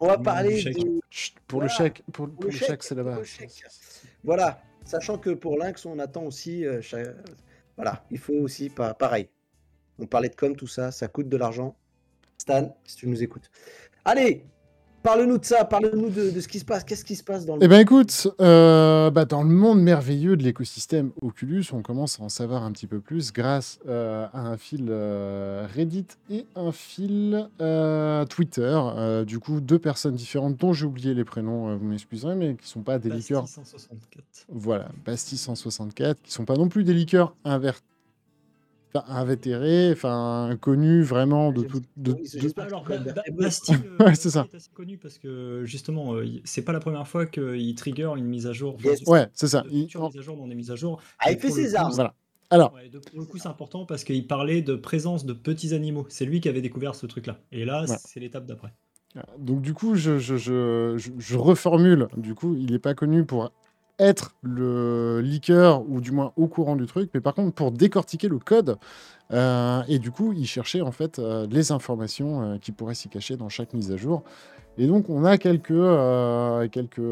[0.00, 1.00] On va parler de...
[1.10, 1.72] Chut, pour Voilà.
[1.72, 3.18] le chèque, pour, pour le le chèque, c'est là-bas.
[4.22, 6.66] Voilà, sachant que pour Lynx, on attend aussi.
[6.66, 6.82] euh,
[7.76, 9.28] Voilà, il faut aussi pas pareil.
[9.98, 11.76] On parlait de com, tout ça, ça coûte de l'argent.
[12.36, 13.50] Stan, si tu nous écoutes.
[14.04, 14.44] Allez,
[15.08, 16.84] parle-nous de ça, parle-nous de, de ce qui se passe.
[16.84, 17.64] Qu'est-ce qui se passe dans le.
[17.64, 22.24] Eh ben écoute, euh, bah, dans le monde merveilleux de l'écosystème Oculus, on commence à
[22.24, 26.72] en savoir un petit peu plus grâce euh, à un fil euh, Reddit et un
[26.72, 28.78] fil euh, Twitter.
[28.78, 32.54] Euh, du coup, deux personnes différentes dont j'ai oublié les prénoms, euh, vous m'excuserez, mais
[32.56, 33.42] qui sont pas des liqueurs.
[33.42, 34.24] Basti 164.
[34.50, 37.72] Voilà, Basti 164, qui sont pas non plus des liqueurs inver...
[38.94, 41.80] enfin, invétérés, enfin connus vraiment de tout.
[41.96, 44.46] de- de- Bah, alors, Ba- Ba- Ba- Ba- Ba- Bastille, euh, Ouais, Bastille c'est ça.
[44.52, 48.24] est assez connu parce que justement, euh, c'est pas la première fois qu'il trigger une
[48.26, 48.76] mise à jour.
[48.84, 49.02] Yes.
[49.06, 49.64] Ouais, c'est ça.
[49.70, 51.00] Il- mise à jour dans des mises à jour.
[51.18, 51.92] Ah, il fait ses coup, armes.
[51.94, 52.14] Voilà.
[52.50, 55.74] Alors, Ouais, de- pour le coup, c'est important parce qu'il parlait de présence de petits
[55.74, 56.06] animaux.
[56.08, 57.38] C'est lui qui avait découvert ce truc-là.
[57.52, 57.96] Et là, Ouais.
[58.04, 58.72] c'est l'étape d'après.
[59.38, 62.06] Donc du coup, je, je, je, je- je reformule.
[62.16, 63.50] Du coup, il n'est pas connu pour
[63.98, 68.28] être le leaker ou du moins au courant du truc, mais par contre pour décortiquer
[68.28, 68.78] le code.
[69.32, 73.08] Euh, et du coup, il cherchait en fait euh, les informations euh, qui pourraient s'y
[73.08, 74.22] cacher dans chaque mise à jour.
[74.78, 75.82] Et donc, on a quelques,
[76.70, 77.02] quelques,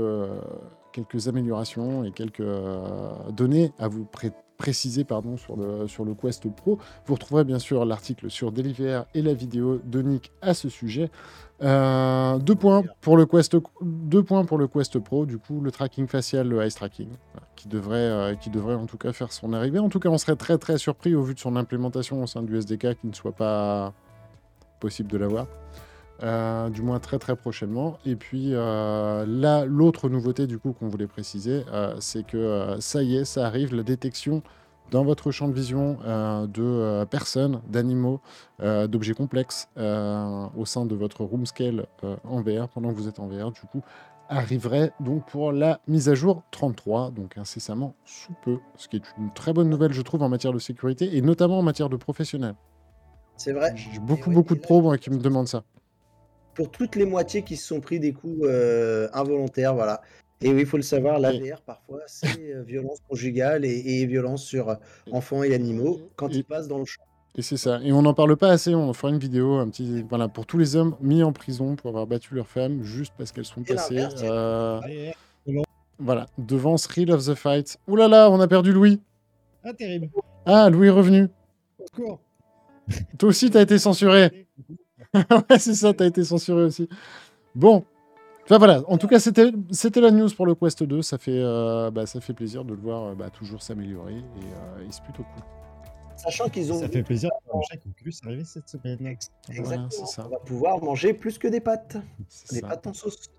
[0.92, 2.44] quelques améliorations et quelques
[3.32, 6.78] données à vous pré- préciser pardon, sur, le, sur le Quest Pro.
[7.06, 11.10] Vous retrouverez bien sûr l'article sur Deliver et la vidéo de Nick à ce sujet.
[11.62, 15.70] Euh, deux, points pour le Quest, deux points pour le Quest Pro, du coup, le
[15.70, 17.08] tracking facial, le ice tracking,
[17.54, 19.78] qui, devrait, euh, qui devrait en tout cas faire son arrivée.
[19.78, 22.42] En tout cas, on serait très très surpris au vu de son implémentation au sein
[22.42, 23.94] du SDK qu'il ne soit pas
[24.80, 25.46] possible de l'avoir.
[26.22, 27.98] Euh, du moins très très prochainement.
[28.06, 31.64] Et puis là, l'autre nouveauté du coup qu'on voulait préciser,
[32.00, 34.42] c'est que ça y est, ça arrive, la détection
[34.90, 38.20] dans votre champ de vision euh, de euh, personnes, d'animaux,
[38.60, 41.86] euh, d'objets complexes au sein de votre room scale
[42.24, 43.82] en VR, pendant que vous êtes en VR, du coup,
[44.28, 49.02] arriverait donc pour la mise à jour 33, donc incessamment sous peu, ce qui est
[49.18, 51.96] une très bonne nouvelle, je trouve, en matière de sécurité et notamment en matière de
[51.96, 52.56] professionnels.
[53.36, 53.72] C'est vrai.
[53.76, 55.62] J'ai beaucoup, beaucoup de pros moi, qui me demandent ça.
[56.54, 58.48] Pour toutes les moitiés qui se sont pris des coups
[59.12, 60.00] involontaires, voilà.
[60.42, 64.00] Et oui, il faut le savoir, la Et- VR, parfois, c'est euh, violence conjugale et,
[64.00, 64.74] et violence sur euh,
[65.10, 67.02] enfants et animaux quand Et- ils passent dans le champ.
[67.38, 67.80] Et c'est ça.
[67.82, 68.74] Et on n'en parle pas assez.
[68.74, 71.88] On fera une vidéo, un petit, voilà, pour tous les hommes mis en prison pour
[71.90, 74.80] avoir battu leurs femmes juste parce qu'elles sont Et passées, euh,
[75.98, 77.78] voilà, devant Thrill of the Fight.
[77.88, 79.00] Ouh là là, on a perdu Louis.
[79.64, 80.08] ah, terrible.
[80.46, 81.28] Ah, Louis est revenu.
[81.78, 82.20] Au secours.
[83.18, 84.46] Toi aussi, t'as été censuré.
[85.14, 86.88] ouais, c'est ça, t'as été censuré aussi.
[87.54, 87.84] Bon.
[88.46, 91.02] Enfin, voilà, en tout cas, c'était c'était la news pour le Quest 2.
[91.02, 94.18] Ça fait, euh, bah, ça fait plaisir de le voir euh, bah, toujours s'améliorer et,
[94.18, 95.42] euh, et c'est plutôt cool.
[96.16, 99.04] Sachant qu'ils ont Ça fait plaisir de chèque Oculus arriver cette semaine.
[99.04, 99.64] Exactement.
[99.64, 100.26] Voilà, ça.
[100.26, 101.96] On va pouvoir manger plus que des pâtes.
[102.52, 102.68] Des ça.
[102.68, 103.30] pâtes en sauce.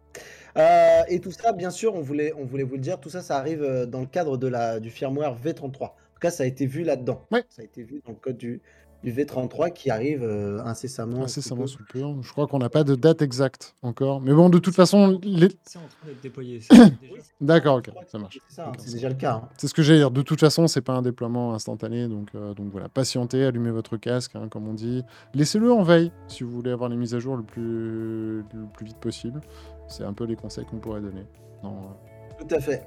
[0.58, 3.22] Euh, et tout ça, bien sûr, on voulait, on voulait vous le dire, tout ça,
[3.22, 5.84] ça arrive dans le cadre de la, du firmware V33.
[5.84, 7.24] En tout cas, ça a été vu là-dedans.
[7.32, 7.46] Ouais.
[7.50, 8.62] Ça a été vu dans le code du,
[9.04, 11.24] du V33 qui arrive euh, incessamment.
[11.24, 12.02] Incessamment sous peu.
[12.22, 14.22] Je crois qu'on n'a pas de date exacte encore.
[14.22, 15.50] Mais bon, de toute façon, les...
[15.64, 16.60] C'est en train d'être déployé.
[17.42, 18.40] d'accord, ok, ça marche.
[18.80, 19.34] C'est déjà le cas.
[19.36, 19.50] hein.
[19.58, 20.12] C'est ce que j'allais dire.
[20.12, 22.90] De toute façon, c'est pas un déploiement instantané, donc, euh, donc voilà.
[22.90, 25.04] Patientez, allumez votre casque, hein, comme on dit.
[25.34, 28.86] Laissez-le en veille si vous voulez avoir les mises à jour le plus, le plus
[28.86, 29.42] vite possible.
[29.88, 31.26] C'est un peu les conseils qu'on pourrait donner.
[31.64, 32.84] Non, euh, Tout à fait.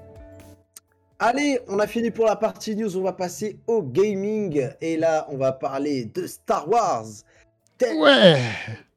[1.22, 4.70] Allez, on a fini pour la partie news, on va passer au gaming.
[4.80, 7.05] Et là, on va parler de Star Wars.
[7.76, 8.40] Tel Ouais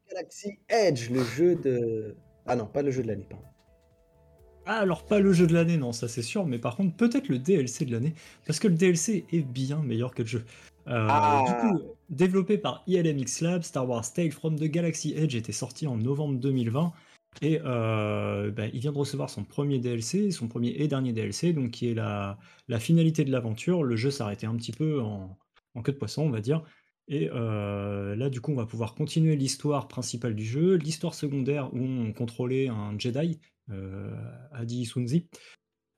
[0.10, 2.16] Galaxy Edge, le jeu de...
[2.46, 3.46] Ah non, pas le jeu de l'année, pardon.
[4.66, 7.28] Ah, alors pas le jeu de l'année, non, ça c'est sûr, mais par contre peut-être
[7.28, 8.14] le DLC de l'année,
[8.48, 10.46] parce que le DLC est bien meilleur que le jeu.
[10.88, 11.44] Euh, Ah.
[11.46, 15.88] Du coup, développé par ILMX Labs, Star Wars Tale from the Galaxy Edge était sorti
[15.88, 16.94] en novembre 2020,
[17.42, 21.72] Et bah, il vient de recevoir son premier DLC, son premier et dernier DLC, donc
[21.72, 22.38] qui est la,
[22.80, 23.84] finalité de l'aventure.
[23.84, 25.38] Le jeu s'arrêtait un petit peu en,
[25.76, 26.64] en, queue de poisson, on va dire.
[27.08, 31.80] Et là, du coup, on va pouvoir continuer l'histoire principale du jeu, l'histoire secondaire où
[31.80, 33.40] on contrôlait un Jedi,
[34.52, 35.28] Adi Sunzi,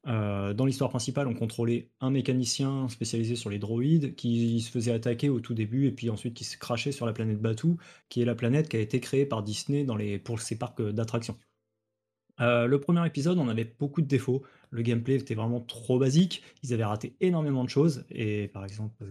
[0.08, 4.92] euh, dans l'histoire principale, on contrôlait un mécanicien spécialisé sur les droïdes qui se faisait
[4.92, 7.76] attaquer au tout début et puis ensuite qui se crachait sur la planète Batu,
[8.10, 9.86] qui est la planète qui a été créée par Disney
[10.20, 11.38] pour ses parcs d'attractions.
[12.42, 14.44] Euh, le premier épisode, on avait beaucoup de défauts.
[14.72, 16.44] Le gameplay était vraiment trop basique.
[16.64, 18.04] Ils avaient raté énormément de choses.
[18.10, 19.06] Et par exemple,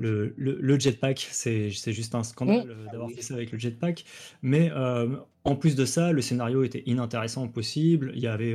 [0.00, 4.04] le, le, jetpack, c'est juste un scandale euh, ah d'avoir fait ça avec le jetpack.
[4.42, 8.12] Mais euh, en plus de ça, le scénario était inintéressant possible.
[8.14, 8.54] Il y avait,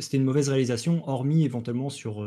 [0.00, 2.26] c'était une mauvaise réalisation, hormis éventuellement sur,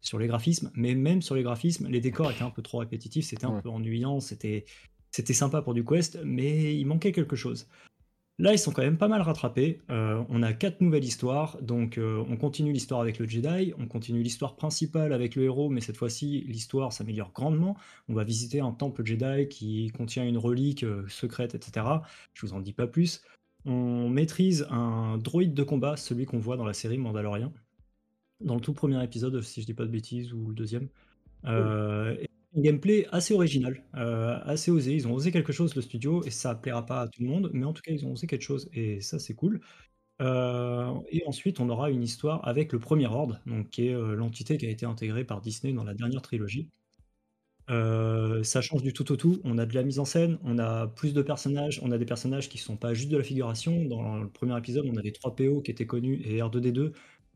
[0.00, 0.70] sur les graphismes.
[0.74, 3.26] Mais même sur les graphismes, les décors étaient un peu trop répétitifs.
[3.26, 4.20] C'était un peu ennuyant.
[4.20, 4.64] C'était
[5.10, 7.66] c'était sympa pour du quest, mais il manquait quelque chose.
[8.40, 9.80] Là, ils sont quand même pas mal rattrapés.
[9.90, 13.88] Euh, on a quatre nouvelles histoires, donc euh, on continue l'histoire avec le Jedi, on
[13.88, 17.76] continue l'histoire principale avec le héros, mais cette fois-ci, l'histoire s'améliore grandement.
[18.08, 21.84] On va visiter un temple Jedi qui contient une relique euh, secrète, etc.
[22.32, 23.22] Je vous en dis pas plus.
[23.64, 27.52] On maîtrise un droïde de combat, celui qu'on voit dans la série Mandalorian,
[28.40, 30.88] dans le tout premier épisode, si je dis pas de bêtises, ou le deuxième
[32.56, 34.94] un gameplay assez original, euh, assez osé.
[34.94, 37.50] Ils ont osé quelque chose, le studio, et ça plaira pas à tout le monde,
[37.52, 39.60] mais en tout cas, ils ont osé quelque chose, et ça, c'est cool.
[40.20, 44.14] Euh, et ensuite, on aura une histoire avec le Premier Ordre, donc qui est euh,
[44.14, 46.68] l'entité qui a été intégrée par Disney dans la dernière trilogie.
[47.68, 49.40] ça change du tout au tout.
[49.44, 52.06] On a de la mise en scène, on a plus de personnages, on a des
[52.06, 53.84] personnages qui sont pas juste de la figuration.
[53.84, 56.92] Dans le premier épisode, on avait trois PO qui étaient connus et R2D2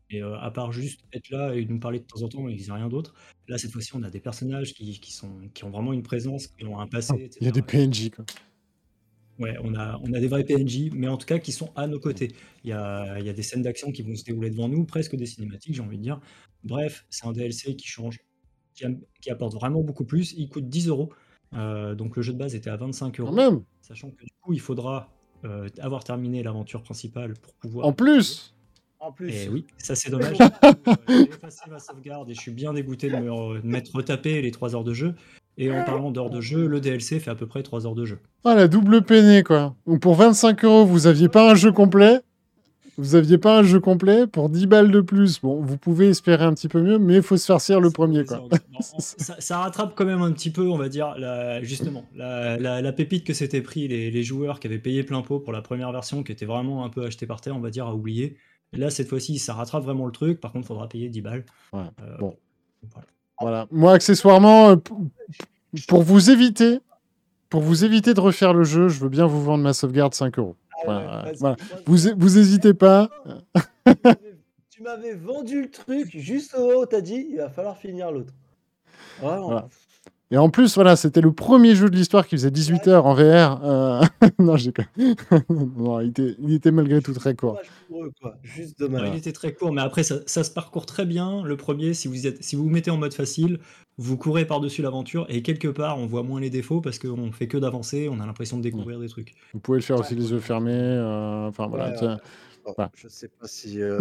[0.09, 2.71] et à part juste être là et nous parler de temps en temps, ils faisaient
[2.71, 3.13] rien d'autre.
[3.47, 6.47] Là, cette fois-ci, on a des personnages qui, qui, sont, qui ont vraiment une présence,
[6.47, 7.13] qui ont un passé.
[7.15, 8.25] Ah, il y a des PNJ, quoi.
[9.39, 11.87] Ouais, on a, on a des vrais PNJ, mais en tout cas qui sont à
[11.87, 12.31] nos côtés.
[12.63, 14.85] Il y a, il y a des scènes d'action qui vont se dérouler devant nous,
[14.85, 16.19] presque des cinématiques, j'ai envie de dire.
[16.63, 18.19] Bref, c'est un DLC qui change,
[18.75, 18.85] qui,
[19.21, 20.33] qui, apporte vraiment beaucoup plus.
[20.33, 21.11] Il coûte 10 euros.
[21.51, 23.33] donc le jeu de base était à 25 euros.
[23.33, 23.63] Même.
[23.81, 25.11] Sachant que du coup, il faudra
[25.79, 27.87] avoir terminé l'aventure principale pour pouvoir.
[27.87, 28.53] En plus
[29.03, 29.29] en plus.
[29.29, 30.37] Et eh oui, ça c'est dommage.
[31.07, 34.75] J'ai effacé ma sauvegarde et je suis bien dégoûté de me mettre retapé les 3
[34.75, 35.13] heures de jeu.
[35.57, 38.05] Et en parlant d'heures de jeu, le DLC fait à peu près 3 heures de
[38.05, 38.17] jeu.
[38.43, 39.75] Ah, la double peinée, quoi.
[39.85, 42.21] Donc pour 25 euros, vous aviez pas un jeu complet?
[42.97, 44.27] Vous aviez pas un jeu complet?
[44.27, 45.41] Pour 10 balles de plus?
[45.41, 48.23] Bon, vous pouvez espérer un petit peu mieux, mais il faut se farcir le premier,
[48.23, 48.43] quoi.
[48.99, 51.15] Ça, rattrape quand même un petit peu, on va dire,
[51.61, 55.53] justement, la, pépite que s'étaient pris les, les, joueurs qui avaient payé plein pot pour
[55.53, 57.95] la première version, qui était vraiment un peu acheté par terre, on va dire, à
[57.95, 58.37] oublier
[58.79, 60.39] là, cette fois-ci, ça rattrape vraiment le truc.
[60.39, 61.45] Par contre, il faudra payer 10 balles.
[61.73, 61.83] Euh,
[62.19, 62.35] bon.
[63.39, 63.67] Voilà.
[63.71, 64.75] Moi, accessoirement, euh,
[65.87, 66.79] pour vous éviter,
[67.49, 70.39] pour vous éviter de refaire le jeu, je veux bien vous vendre ma sauvegarde 5
[70.39, 70.55] euros.
[70.87, 71.25] Ah
[71.85, 73.09] vous, vous hésitez pas.
[74.69, 78.33] tu m'avais vendu le truc juste au haut, t'as dit, il va falloir finir l'autre.
[79.19, 79.69] Voilà.
[80.33, 83.13] Et en plus, voilà, c'était le premier jeu de l'histoire qui faisait 18 heures en
[83.13, 83.63] VR.
[83.63, 84.01] Euh,
[84.39, 84.73] non, j'ai
[85.77, 87.61] non, il, était, il était malgré tout très court.
[88.41, 89.09] Juste dommage.
[89.13, 91.43] il était très court, mais après, ça, se parcourt très bien.
[91.43, 93.59] Le premier, si vous, êtes, si vous, vous mettez en mode facile,
[93.99, 97.47] vous courez par-dessus l'aventure et quelque part, on voit moins les défauts parce qu'on fait
[97.47, 99.35] que d'avancer, on a l'impression de découvrir des trucs.
[99.53, 100.71] Vous pouvez le faire aussi les yeux fermés.
[100.73, 101.93] Euh, enfin, voilà.
[102.95, 103.79] Je sais pas si.
[103.79, 103.99] Euh,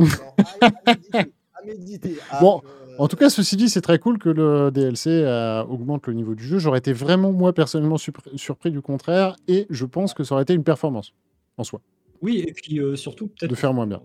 [1.67, 2.17] méditer.
[2.41, 2.63] bon,
[2.99, 6.35] en tout cas, ceci dit, c'est très cool que le DLC euh, augmente le niveau
[6.35, 6.59] du jeu.
[6.59, 10.55] J'aurais été vraiment, moi, personnellement, surpris du contraire, et je pense que ça aurait été
[10.55, 11.15] une performance
[11.57, 11.81] en soi.
[12.21, 13.51] Oui, et puis euh, surtout, peut-être.
[13.51, 14.03] De faire moins bien.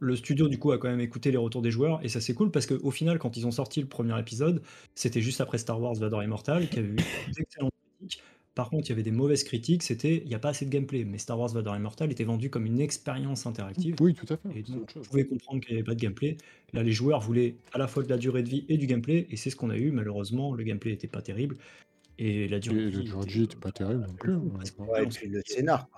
[0.00, 2.34] le studio, du coup, a quand même écouté les retours des joueurs, et ça, c'est
[2.34, 4.62] cool parce qu'au final, quand ils ont sorti le premier épisode,
[4.94, 6.96] c'était juste après Star Wars Vador Immortal, qui a eu
[7.36, 8.22] d'excellentes critiques.
[8.58, 10.70] Par contre, il y avait des mauvaises critiques, c'était il n'y a pas assez de
[10.70, 11.04] gameplay.
[11.04, 13.94] Mais Star Wars Vador Immortal était vendu comme une expérience interactive.
[14.00, 14.58] Oui, tout à fait.
[14.58, 16.36] Et donc, vous pouvez comprendre qu'il n'y avait pas de gameplay.
[16.72, 19.28] Là, les joueurs voulaient à la fois de la durée de vie et du gameplay,
[19.30, 19.92] et c'est ce qu'on a eu.
[19.92, 21.56] Malheureusement, le gameplay n'était pas terrible.
[22.18, 24.34] Et la durée de vie n'était pas terrible non plus.
[24.34, 25.88] Ouais, et puis le scénar.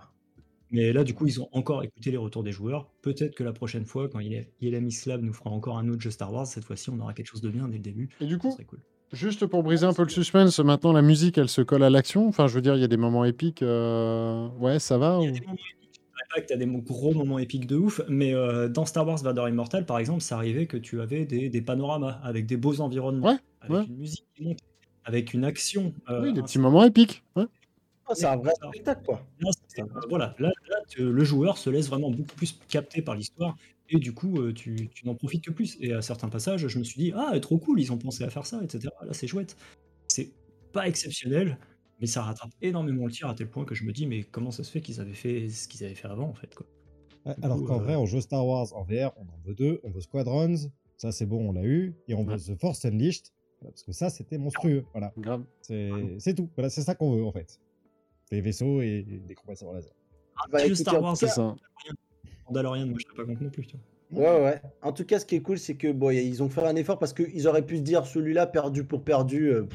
[0.71, 2.91] Mais là, du coup, ils ont encore écouté les retours des joueurs.
[3.01, 6.31] Peut-être que la prochaine fois, quand Mix Lab nous fera encore un autre jeu Star
[6.31, 8.11] Wars, cette fois-ci, on aura quelque chose de bien dès le début.
[8.21, 8.81] Et du coup, cool.
[9.13, 12.29] Juste pour briser un peu le suspense, maintenant la musique elle se colle à l'action.
[12.29, 13.63] Enfin, je veux dire, il y a des moments épiques.
[13.63, 16.01] Euh, ouais, ça va Il y a des moments épiques.
[16.15, 19.07] Je pas que tu as des gros moments épiques de ouf, mais euh, dans Star
[19.07, 22.57] Wars Vador Immortal, par exemple, ça arrivait que tu avais des, des panoramas avec des
[22.57, 24.59] beaux environnements, avec une musique qui monte,
[25.05, 25.93] avec une action.
[26.09, 27.25] Euh, oui, des petits moments épiques.
[27.35, 27.47] Ouais.
[28.09, 29.27] Oh, c'est un vrai spectacle, quoi.
[30.09, 33.57] voilà, là, là le joueur se laisse vraiment beaucoup plus capter par l'histoire
[33.91, 35.77] et du coup, euh, tu, n'en profites que plus.
[35.81, 38.31] Et à certains passages, je me suis dit, ah, trop cool, ils ont pensé à
[38.31, 38.89] faire ça, etc.
[39.03, 39.57] Là, c'est chouette.
[40.09, 40.31] C'est
[40.73, 41.59] pas exceptionnel,
[42.01, 44.53] Mais ça rattrape énormément le tir à tel point que je me dis, mais comment
[44.53, 46.67] ça se fait qu'ils avaient fait ce qu'ils avaient fait avant, en fait, quoi?
[47.43, 49.81] Alors qu'en vrai, on joue Star Wars en VR, on en veut deux.
[49.85, 51.95] On veut Squadrons, ça c'est bon, on l'a eu.
[52.09, 53.27] Et on veut The Force Unleashed,
[53.61, 54.85] parce que ça c'était monstrueux.
[54.93, 55.13] Voilà.
[55.19, 55.45] Grave.
[55.61, 56.49] C'est tout.
[56.57, 57.61] Voilà, c'est ça qu'on veut en fait.
[58.31, 59.93] Des vaisseaux et des compresseurs laser.
[60.37, 61.55] Ah, bah, Star Wars, c'est ça.
[62.51, 63.67] Mandalorian, moi je serais pas contre non plus.
[64.13, 64.61] Ouais, ouais.
[64.83, 66.99] En tout cas, ce qui est cool, c'est que bon, ils ont fait un effort
[66.99, 69.69] parce qu'ils auraient pu se dire celui-là, perdu pour perdu, euh,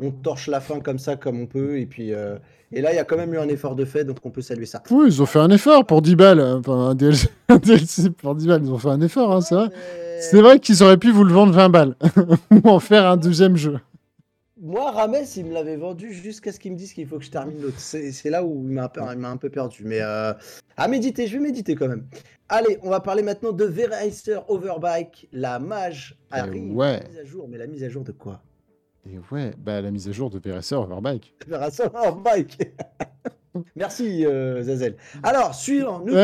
[0.00, 1.78] on torche la fin comme ça, comme on peut.
[1.78, 2.38] Et puis, euh,
[2.72, 4.40] et là, il y a quand même eu un effort de fait, donc on peut
[4.40, 4.82] saluer ça.
[4.90, 6.40] Oui, ils ont fait un effort pour 10 balles.
[6.40, 7.28] Enfin, un DLC,
[8.18, 9.68] pour 10 balles, ils ont fait un effort, hein, c'est vrai.
[10.20, 11.94] C'est vrai qu'ils auraient pu vous le vendre 20 balles
[12.50, 13.78] ou en faire un deuxième jeu.
[14.60, 17.30] Moi, Rames, il me l'avait vendu jusqu'à ce qu'il me dise qu'il faut que je
[17.30, 17.78] termine l'autre.
[17.78, 18.90] C'est là où il m'a
[19.28, 19.84] un, peu perdu.
[19.84, 20.32] Mais euh,
[20.76, 22.06] à méditer, je vais méditer quand même.
[22.48, 25.28] Allez, on va parler maintenant de Veracer Overbike.
[25.32, 26.74] La mage arrive.
[26.74, 27.04] Ouais.
[27.08, 28.42] mise à jour, mais la mise à jour de quoi?
[29.06, 31.34] Et ouais, bah la mise à jour de Veracer Overbike.
[31.46, 32.58] Veracer Overbike.
[33.76, 34.96] Merci, euh, Zazel.
[35.22, 36.00] Alors, suivant.
[36.00, 36.14] Nous...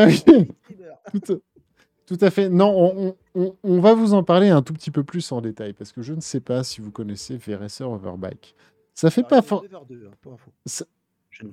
[2.05, 2.49] Tout à fait.
[2.49, 6.01] Non, on, va vous en parler un tout petit peu plus en détail parce que
[6.01, 8.55] je ne sais pas si vous connaissez VRSR Overbike.
[8.93, 9.63] Ça fait pas fort.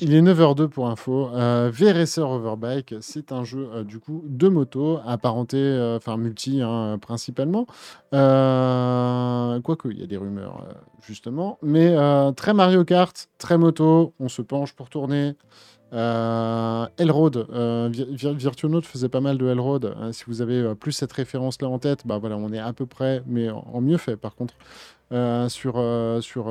[0.00, 1.30] Il est 9h02 pour info.
[1.34, 6.62] Euh, VRSR Overbike, c'est un jeu euh, du coup de moto apparenté, euh, enfin multi
[6.62, 7.66] hein, principalement.
[8.12, 10.68] Quoique, il y a des rumeurs
[11.04, 11.58] justement.
[11.62, 11.96] Mais
[12.36, 14.12] très Mario Kart, très moto.
[14.20, 15.34] On se penche pour tourner.
[15.93, 19.94] Euh, Elroad, euh, Virtuonaut faisait pas mal de Elroad.
[20.01, 22.73] Hein, si vous avez euh, plus cette référence-là en tête, bah voilà, on est à
[22.73, 24.55] peu près, mais en, mieux fait par contre,
[25.12, 25.74] euh, sur,
[26.23, 26.44] sur,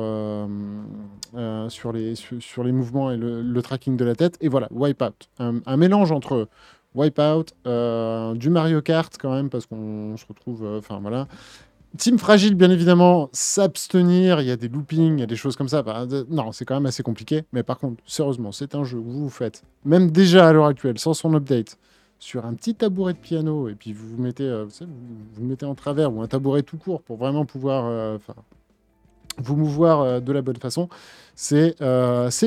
[1.68, 4.38] sur, les, sur, les mouvements et le, tracking de la tête.
[4.40, 5.28] Et voilà, Wipeout.
[5.40, 6.48] Un, un mélange entre
[6.94, 7.46] Wipeout,
[8.36, 11.26] du Mario Kart quand même, parce qu'on se retrouve, enfin voilà,
[11.98, 15.56] Team fragile, bien évidemment, s'abstenir, il y a des loopings, il y a des choses
[15.56, 15.82] comme ça.
[15.82, 17.44] Bah, non, c'est quand même assez compliqué.
[17.52, 20.66] Mais par contre, sérieusement, c'est un jeu où vous vous faites, même déjà à l'heure
[20.66, 21.76] actuelle, sans son update,
[22.18, 25.74] sur un petit tabouret de piano, et puis vous vous mettez, euh, vous, mettez en
[25.74, 28.16] travers, ou un tabouret tout court, pour vraiment pouvoir euh,
[29.36, 30.88] vous mouvoir euh, de la bonne façon.
[31.34, 31.76] C'est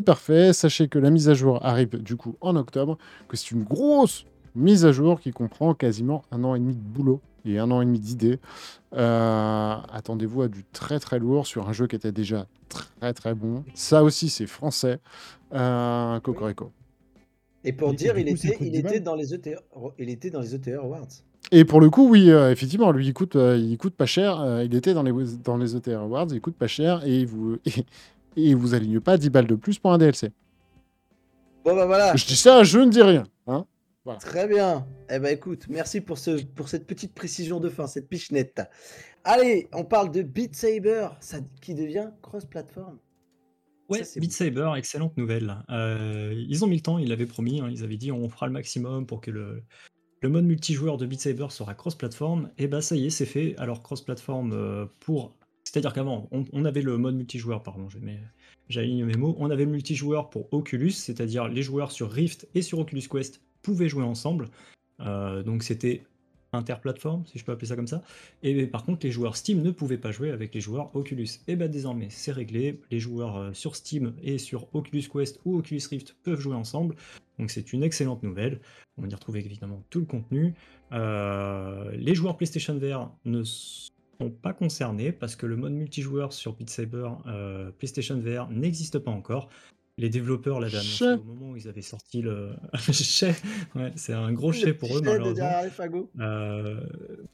[0.04, 0.54] parfait.
[0.54, 2.98] Sachez que la mise à jour arrive du coup en octobre,
[3.28, 6.82] que c'est une grosse mise à jour qui comprend quasiment un an et demi de
[6.82, 8.40] boulot et un an et demi d'idées.
[8.94, 13.36] Euh, attendez-vous à du très très lourd sur un jeu qui était déjà très très
[13.36, 13.64] bon.
[13.74, 15.00] Ça aussi, c'est français.
[15.54, 16.72] Euh, Cocorico.
[17.64, 19.60] Et pour dire, il, était, il, était dans les ETR,
[19.98, 21.08] il était dans les ETR Awards.
[21.52, 24.62] Et pour le coup, oui, euh, effectivement, lui, il coûte, il coûte pas cher.
[24.64, 25.14] il était dans les,
[25.44, 27.58] dans les ETR Awards, il coûte pas cher et il vous,
[28.38, 30.32] et, vous aligne pas 10 balles de plus pour un DLC.
[31.64, 32.16] Bon, bah voilà.
[32.16, 33.24] Je dis ça, je ne dis rien.
[34.20, 34.88] Très bien.
[35.10, 38.62] Eh ben écoute, merci pour, ce, pour cette petite précision de fin, cette pichenette.
[39.24, 43.00] Allez, on parle de Beat Saber, ça, qui devient cross-platform.
[43.90, 45.58] Ouais, Beat Saber, excellente nouvelle.
[45.70, 48.46] Euh, ils ont mis le temps, ils l'avaient promis, hein, ils avaient dit on fera
[48.48, 49.64] le maximum pour que le,
[50.22, 52.52] le mode multijoueur de Beat Saber sera cross-platform.
[52.58, 53.56] Et bah ça y est, c'est fait.
[53.58, 55.36] Alors cross-platform euh, pour...
[55.64, 57.88] C'est-à-dire qu'avant, on, avait le mode multijoueur, pardon,
[58.70, 62.62] j'aligne mes mots, on avait le multijoueur pour Oculus, c'est-à-dire les joueurs sur Rift et
[62.62, 64.50] sur Oculus Quest pouvaient jouer ensemble.
[65.02, 66.04] Euh, donc c'était
[66.54, 68.02] interplateforme, si je peux appeler ça comme ça.
[68.44, 71.28] Et par contre, les joueurs Steam ne pouvaient pas jouer avec les joueurs Oculus.
[71.48, 72.80] Et bien désormais, c'est réglé.
[72.92, 76.96] Les joueurs euh, sur Steam et sur Oculus Quest ou Oculus Rift peuvent jouer ensemble.
[77.40, 78.62] Donc c'est une excellente nouvelle.
[78.98, 80.54] On y retrouver évidemment tout le contenu.
[80.94, 86.54] Euh, les joueurs PlayStation VR ne sont pas concernés parce que le mode multijoueur sur
[86.54, 87.10] Beat Saber
[87.80, 89.50] PlayStation VR n'existe pas encore.
[89.98, 92.50] Les développeurs l'avaient annoncé au moment où ils avaient sorti le
[93.76, 95.50] ouais, c'est un gros chais pour eux malheureusement.
[96.20, 96.82] Euh,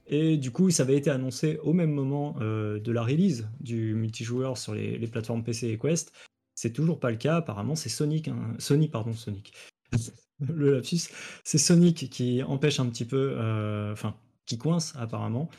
[0.06, 3.96] et du coup, ça avait été annoncé au même moment euh, de la release du
[3.96, 6.14] multijoueur sur les, plateformes PC et Quest.
[6.54, 7.38] C'est toujours pas le cas.
[7.38, 9.54] Apparemment, c'est Sonic, hein, Sony, pardon, Sonic.
[10.40, 11.10] le lapsus,
[11.44, 14.16] c'est Sonic qui empêche un petit peu, euh, enfin,
[14.46, 15.50] qui coince apparemment.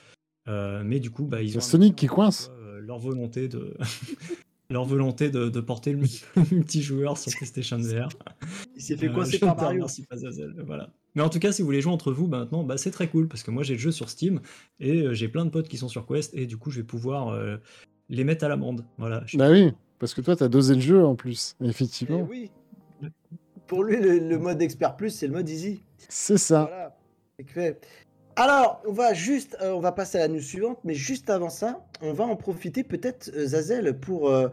[0.46, 2.52] mais du coup, bah, ils ont Sonic qui coince.
[2.80, 3.76] leur volonté de
[4.72, 6.00] leur volonté de, porter le
[6.52, 8.08] multijoueur sur PlayStation VR.
[8.76, 9.86] Il s'est fait euh, coincer par Mario.
[10.66, 10.90] voilà.
[11.14, 13.28] Mais en tout cas, si vous voulez jouer entre vous maintenant, bah, c'est très cool
[13.28, 14.40] parce que moi j'ai le jeu sur Steam
[14.80, 16.86] et euh, j'ai plein de potes qui sont sur Quest et du coup je vais
[16.86, 17.58] pouvoir euh,
[18.08, 18.84] les mettre à l'amende.
[18.98, 19.24] Voilà.
[19.34, 22.26] Bah oui, parce que toi tu as dosé le jeu en plus, effectivement.
[22.26, 22.50] Eh oui.
[23.66, 25.80] Pour lui, le, mode expert plus, c'est le mode easy.
[26.08, 26.64] C'est ça.
[26.64, 26.96] Voilà.
[28.36, 31.50] Alors, on va juste, euh, on va passer à la news suivante, mais juste avant
[31.50, 34.48] ça, on va en profiter peut-être, euh, Zazel, pour euh,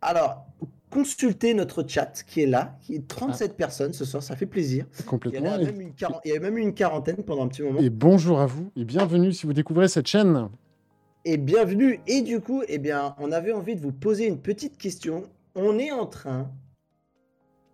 [0.00, 0.46] alors
[0.90, 3.56] consulter notre chat qui est là, qui est 37 ah.
[3.56, 4.84] personnes ce soir, ça fait plaisir.
[5.06, 5.40] Complètement.
[5.40, 7.80] Il y, avait même une même eu une quarantaine pendant un petit moment.
[7.80, 10.50] Et bonjour à vous et bienvenue si vous découvrez cette chaîne.
[11.24, 12.00] Et bienvenue.
[12.06, 15.24] Et du coup, eh bien, on avait envie de vous poser une petite question
[15.54, 16.50] on est en train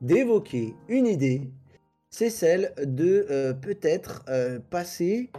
[0.01, 1.51] d'évoquer une idée,
[2.10, 5.30] c'est celle de euh, peut-être euh, passer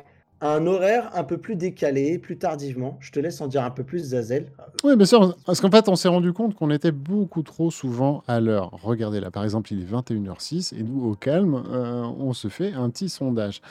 [0.41, 2.97] un horaire un peu plus décalé, plus tardivement.
[3.01, 4.45] Je te laisse en dire un peu plus, Zazel.
[4.85, 8.23] Oui, bien sûr, parce qu'en fait, on s'est rendu compte qu'on était beaucoup trop souvent
[8.25, 8.71] à l'heure.
[8.81, 12.71] Regardez là, par exemple, il est 21h06 et nous, au calme, euh, on se fait
[12.71, 13.61] un petit sondage.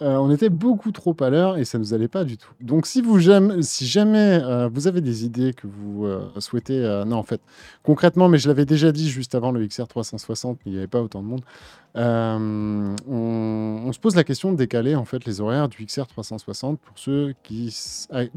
[0.00, 2.52] On était beaucoup trop à l'heure et ça ne nous allait pas du tout.
[2.60, 4.40] Donc, si, vous jamais, si jamais
[4.72, 6.06] vous avez des idées que vous
[6.38, 7.02] souhaitez...
[7.04, 7.40] non, en fait,
[7.82, 10.86] concrètement, mais je l'avais déjà dit juste avant le XR 360, mais il n'y avait
[10.86, 11.42] pas autant de monde.
[11.94, 16.80] On, on, se pose la question de décaler en fait les horaires du XR 360
[16.80, 17.76] pour ceux qui,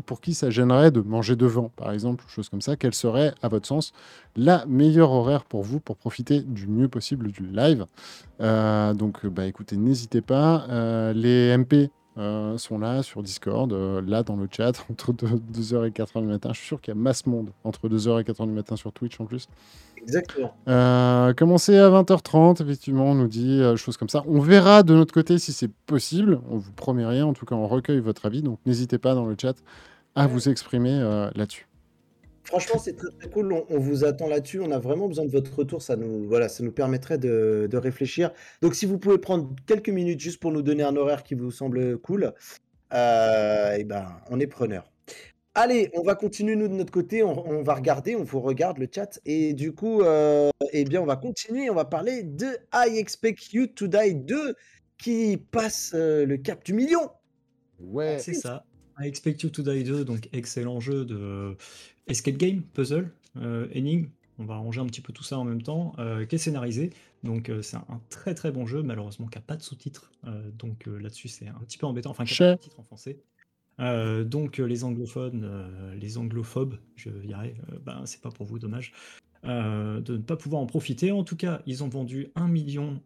[0.05, 2.75] pour qui ça gênerait de manger devant, par exemple, chose comme ça.
[2.75, 3.93] Quel serait, à votre sens,
[4.35, 7.85] la meilleure horaire pour vous pour profiter du mieux possible du live?
[8.41, 10.65] Euh, Donc, bah, écoutez, n'hésitez pas.
[10.69, 15.91] Euh, les MP euh, sont là sur Discord, là dans le chat, entre 2h et
[15.91, 16.49] 4h du matin.
[16.53, 18.91] Je suis sûr qu'il y a masse monde entre 2h et 4h du matin sur
[18.91, 19.47] Twitch en plus.
[20.05, 20.53] Exactement.
[20.67, 24.23] Euh, commencez à 20h30, effectivement, on nous dit euh, choses comme ça.
[24.27, 26.39] On verra de notre côté si c'est possible.
[26.49, 28.43] On vous promet rien, en tout cas, on recueille votre avis.
[28.43, 29.55] Donc n'hésitez pas dans le chat
[30.13, 31.67] à vous exprimer euh, là-dessus.
[32.45, 33.53] Franchement, c'est très, très cool.
[33.69, 34.59] On, vous attend là-dessus.
[34.59, 35.81] On a vraiment besoin de votre retour.
[35.81, 38.31] Ça nous, voilà, ça nous permettrait de, de, réfléchir.
[38.61, 41.51] Donc, si vous pouvez prendre quelques minutes juste pour nous donner un horaire qui vous
[41.51, 42.33] semble cool,
[42.93, 44.89] et ben, on est preneur.
[45.57, 48.89] Allez, on va continuer nous de notre côté, on, va regarder, on vous regarde le
[48.93, 52.97] chat et du coup, euh, eh bien, on va continuer, on va parler de I
[52.97, 54.53] Expect You to Die 2
[54.97, 57.09] qui passe euh, le cap du million.
[57.79, 58.65] Ouais, c'est ça.
[58.99, 61.55] I Expect You to Die 2, donc excellent jeu de
[62.07, 64.09] escape game, puzzle, euh, énigme.
[64.37, 65.95] On va ranger un petit peu tout ça en même temps,
[66.27, 66.89] qui est scénarisé.
[67.23, 70.11] Donc c'est un, très très bon jeu, malheureusement qui n'a pas de sous-titres.
[70.59, 72.09] donc là-dessus c'est un petit peu embêtant.
[72.09, 73.17] Enfin, qui n'a pas de titre en français.
[73.79, 78.59] Euh, donc les anglophones, euh, les anglophobes, je dirais, euh, ben, c'est pas pour vous,
[78.59, 78.93] dommage,
[79.43, 81.11] de ne pas pouvoir en profiter.
[81.11, 83.01] En tout cas, ils ont vendu un million,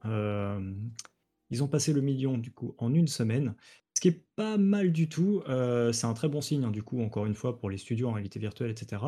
[1.49, 3.55] ils ont passé le million du coup en une semaine,
[3.99, 5.43] ce qui est pas mal du tout.
[5.91, 8.13] c'est un très bon signe, hein, du coup, encore une fois, pour les studios en
[8.13, 9.01] réalité virtuelle, etc.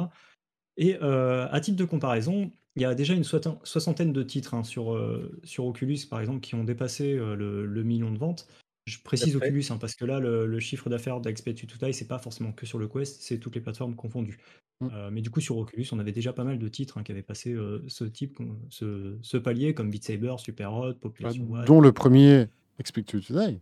[0.76, 5.00] Et à titre de comparaison, il y a déjà une soixantaine de titres hein, sur,
[5.46, 8.48] sur Oculus, par exemple, qui ont dépassé le million de ventes.
[8.86, 12.20] Je précise Oculus, hein, parce que là, le, chiffre d'affaires d'Expect to Die, c'est pas
[12.20, 14.40] forcément que sur le Quest, c'est toutes les plateformes confondues.
[14.82, 17.22] Euh, mais du coup, sur Oculus, on avait déjà pas mal de titres qui avaient
[17.22, 18.40] passé euh, ce type,
[18.70, 22.48] ce, palier, comme Beat Saber, Super Hot, Population bah, Dont le premier
[22.80, 23.60] Expect to Die.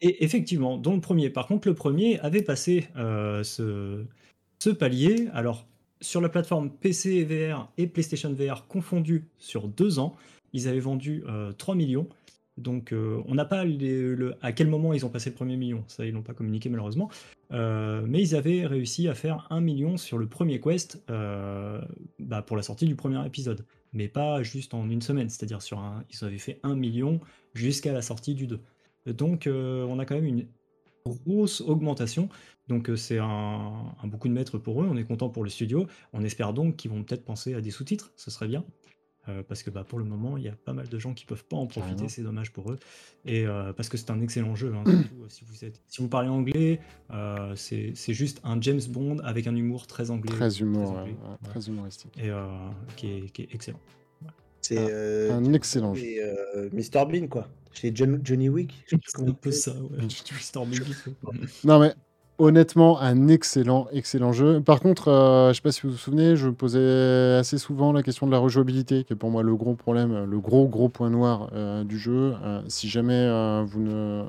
[0.00, 1.30] Et effectivement, dont le premier.
[1.30, 5.28] Par contre, le premier avait passé euh, ce, palier.
[5.32, 5.66] Alors,
[6.00, 10.14] sur la plateforme PC VR et PlayStation VR confondus sur deux ans,
[10.52, 11.24] ils avaient vendu
[11.58, 12.08] 3 millions.
[12.58, 15.84] Donc, euh, on n'a pas le, à quel moment ils ont passé le premier million,
[15.86, 17.08] ça ils l'ont pas communiqué malheureusement.
[17.52, 21.80] Euh, mais ils avaient réussi à faire un million sur le premier quest euh,
[22.18, 25.78] bah, pour la sortie du premier épisode, mais pas juste en une semaine, c'est-à-dire sur
[25.78, 27.20] un, ils avaient fait un million
[27.54, 28.60] jusqu'à la sortie du 2.
[29.12, 30.46] Donc, on a quand même une
[31.04, 32.28] grosse augmentation.
[32.68, 34.88] Donc, c'est un, un, beaucoup de mètres pour eux.
[34.90, 35.86] On est content pour le studio.
[36.12, 38.64] On espère donc qu'ils vont peut-être penser à des sous-titres, ce serait bien.
[39.28, 41.26] Euh, parce que bah, pour le moment, il y a pas mal de gens qui
[41.26, 42.78] peuvent pas en profiter, c'est dommage pour eux.
[43.24, 46.08] Et euh, parce que c'est un excellent jeu, hein, euh, si, vous êtes, si vous
[46.08, 46.80] parlez anglais,
[47.56, 50.34] c'est juste un James Bond avec un humour très anglais.
[50.34, 51.04] Très, humour,
[51.42, 52.16] très, humoristique.
[52.18, 52.30] Et
[52.96, 53.80] qui est, qui, est, excellent.
[54.68, 56.04] C'est ah, un excellent jeu.
[56.72, 57.48] Mr Bean, quoi.
[57.72, 58.84] Chez Johnny Wick.
[58.86, 59.98] C'est un peu ça, ouais.
[60.02, 60.84] Mr Bean.
[61.64, 61.94] non, mais
[62.38, 64.60] honnêtement, un excellent, excellent jeu.
[64.60, 67.92] Par contre, euh, je ne sais pas si vous vous souvenez, je posais assez souvent
[67.92, 70.88] la question de la rejouabilité, qui est pour moi le gros problème, le gros, gros
[70.88, 72.34] point noir euh, du jeu.
[72.44, 73.26] Euh, si jamais
[73.64, 74.22] vous ne.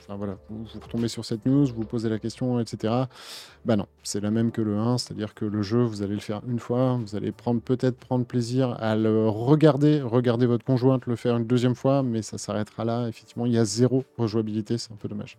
[0.00, 0.16] Enfin
[0.48, 2.94] vous, retombez sur cette news, vous posez la question, etc.
[3.64, 6.20] Bah non, c'est la même que le 1, c'est-à-dire que le jeu, vous allez le
[6.20, 11.16] faire une fois, vous allez peut-être prendre plaisir à le regarder, regarder votre conjointe le
[11.16, 13.08] faire une deuxième fois, mais ça s'arrêtera là.
[13.08, 15.38] Effectivement, il y a zéro rejouabilité, c'est un peu dommage.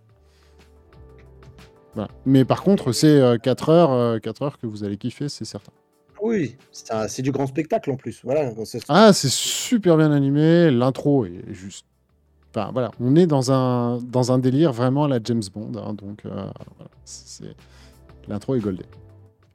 [2.26, 5.45] Mais par contre, c'est 4 euh, heures, 4 euh, heures que vous allez kiffer, c'est
[5.45, 5.71] certain.
[6.21, 8.21] Oui, c'est du grand spectacle en plus.
[8.23, 8.51] Voilà,
[8.89, 11.85] ah, c'est super bien animé, l'intro est juste.
[12.51, 15.93] Enfin voilà, on est dans un, dans un délire vraiment à la James Bond, hein,
[15.93, 16.49] donc euh,
[18.27, 18.85] l'intro est goldée.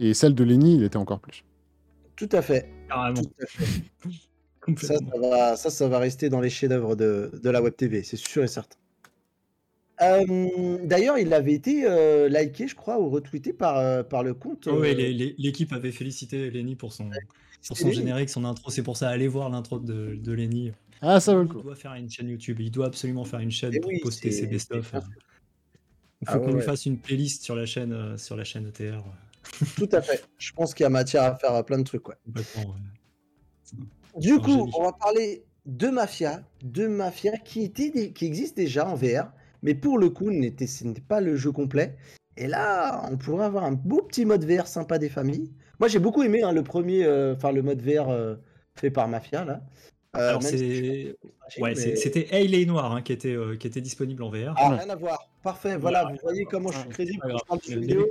[0.00, 1.44] Et celle de Lenny, il était encore plus.
[2.16, 2.70] Tout à fait.
[2.88, 3.20] Carrément.
[4.78, 8.02] ça, ça, va, ça, ça va rester dans les chefs-d'œuvre de, de la web TV,
[8.04, 8.76] c'est sûr et certain.
[9.98, 14.68] D'ailleurs, il avait été, euh, liké, je crois, ou retweeté par, euh, par le compte,
[14.70, 17.10] Oui, euh l'équipe avait félicité Lenny pour son
[17.66, 18.70] pour son générique, son intro.
[18.70, 20.72] C'est pour ça, allez voir l'intro de de Lenny.
[21.00, 22.60] Ah, ça vaut le Il doit faire une chaîne YouTube.
[22.60, 24.94] Il doit absolument faire une chaîne pour poster ses best-of,
[26.22, 29.02] Il faut ah qu'on lui fasse une playlist sur la chaîne, sur la chaîne ETR,
[29.76, 30.24] Tout à fait.
[30.38, 32.16] Je pense qu'il y a matière à faire, plein de trucs, ouais.
[34.16, 38.94] Du coup, on va parler de Mafia, de Mafia qui, était, qui existe déjà en
[38.94, 39.32] VR,
[39.64, 41.96] mais pour le coup, ce n'était pas le jeu complet.
[42.36, 45.50] Et là, on pourrait avoir un beau petit mode VR sympa des familles.
[45.80, 48.34] Moi, j'ai beaucoup aimé hein, le premier, euh, enfin le mode VR euh,
[48.76, 49.60] fait par Mafia là.
[50.16, 51.16] Euh, Alors c'est,
[51.58, 54.54] ouais, c'était Hail et Noir hein, qui était qui était disponible en VR.
[54.56, 55.28] Ah, rien à voir.
[55.42, 55.76] Parfait.
[55.76, 58.06] Voilà, vous voyez comment je suis crédible quand je parle de vidéo.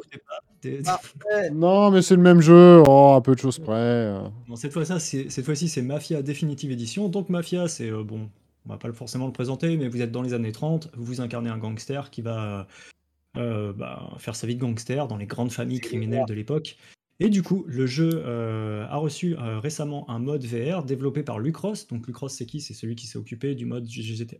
[1.54, 2.84] Non, mais c'est le même jeu.
[2.86, 4.16] Oh, un peu de choses près.
[4.56, 7.08] cette fois-ci, cette fois-ci, c'est Mafia Definitive Edition.
[7.08, 8.30] Donc Mafia, c'est bon,
[8.66, 11.50] on va pas forcément le présenter, mais vous êtes dans les années 30, vous incarnez
[11.50, 12.68] un gangster qui va
[13.38, 16.78] euh, bah, faire sa vie de gangster dans les grandes familles criminelles de l'époque.
[17.24, 21.40] Et du coup, le jeu euh, a reçu euh, récemment un mode VR développé par
[21.40, 21.88] Lucross.
[21.88, 22.60] Donc Lucross, c'est qui?
[22.60, 24.36] C'est celui qui s'est occupé du mode GTA,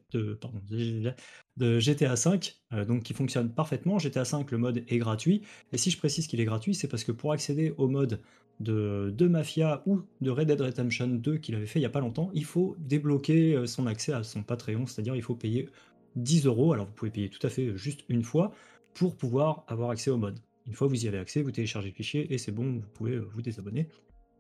[1.56, 4.00] de, GTA 5, donc qui fonctionne parfaitement.
[4.00, 5.44] GTA 5, le mode est gratuit.
[5.72, 8.20] Et si je précise qu'il est gratuit, c'est parce que pour accéder au mode
[8.60, 11.90] de, de, Mafia ou de Red Dead Redemption 2 qu'il avait fait il n'y a
[11.90, 15.70] pas longtemps, il faut débloquer son accès à son Patreon, c'est-à-dire il faut payer
[16.18, 16.74] 10 euros.
[16.74, 18.52] Alors vous pouvez payer tout à fait juste une fois,
[18.94, 20.38] pour pouvoir avoir accès au mode.
[20.68, 23.14] Une fois vous y avez accès, vous téléchargez le fichier et c'est bon, vous pouvez
[23.14, 23.88] euh, vous désabonner.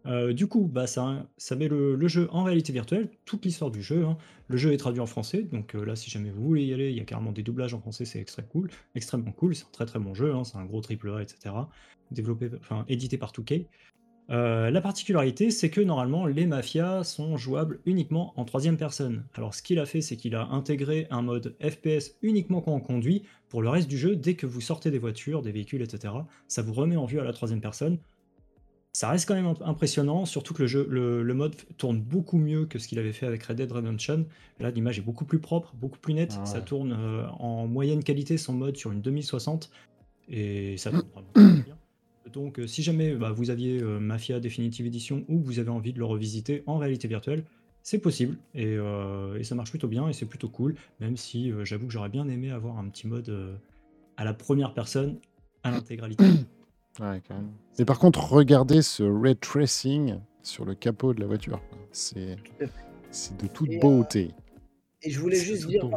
[0.05, 3.81] Euh, du coup, bah, ça, ça met le, jeu en réalité virtuelle, toute l'histoire du
[3.81, 4.05] jeu.
[4.05, 4.17] Hein.
[4.47, 6.89] Le jeu est traduit en français, donc euh, là, si jamais vous voulez y aller,
[6.91, 8.69] il y a carrément des doublages en français, c'est extrêmement cool.
[8.95, 10.43] Extrêmement cool, c'est un très très bon jeu, hein.
[10.43, 11.55] c'est un gros triple A, etc.
[12.11, 13.65] Développé, enfin, édité par 2K.
[14.29, 19.25] Euh, la particularité, c'est que normalement, les mafias sont jouables uniquement en troisième personne.
[19.33, 22.79] Alors, ce qu'il a fait, c'est qu'il a intégré un mode FPS uniquement quand on
[22.79, 23.23] conduit.
[23.49, 26.13] Pour le reste du jeu, dès que vous sortez des voitures, des véhicules, etc.,
[26.47, 27.99] ça vous remet en vue à la troisième personne.
[28.95, 32.77] Ça reste quand même impressionnant, surtout que le, jeu, le, mode tourne beaucoup mieux que
[32.77, 34.27] ce qu'il avait fait avec Red Dead Redemption.
[34.59, 36.37] Là, l'image est beaucoup plus propre, beaucoup plus nette.
[36.39, 39.71] Ah ça tourne euh, en moyenne qualité son mode sur une 2060
[40.29, 41.77] et ça tourne vraiment bien.
[42.31, 45.93] Donc, euh, si jamais bah, vous aviez euh, Mafia Definitive Edition ou vous avez envie
[45.93, 47.43] de le revisiter en réalité virtuelle,
[47.81, 51.87] c'est possible euh, et, ça marche plutôt bien et c'est plutôt cool, même si j'avoue
[51.87, 53.59] que j'aurais bien aimé avoir un petit mode
[54.15, 55.19] à la première personne
[55.63, 56.25] à l'intégralité.
[56.99, 57.49] Ouais, quand même.
[57.79, 61.59] Et par contre, regardez ce ray tracing sur le capot de la voiture.
[61.91, 62.37] C'est
[63.39, 64.29] de toute beauté.
[65.01, 65.89] et je voulais juste dire,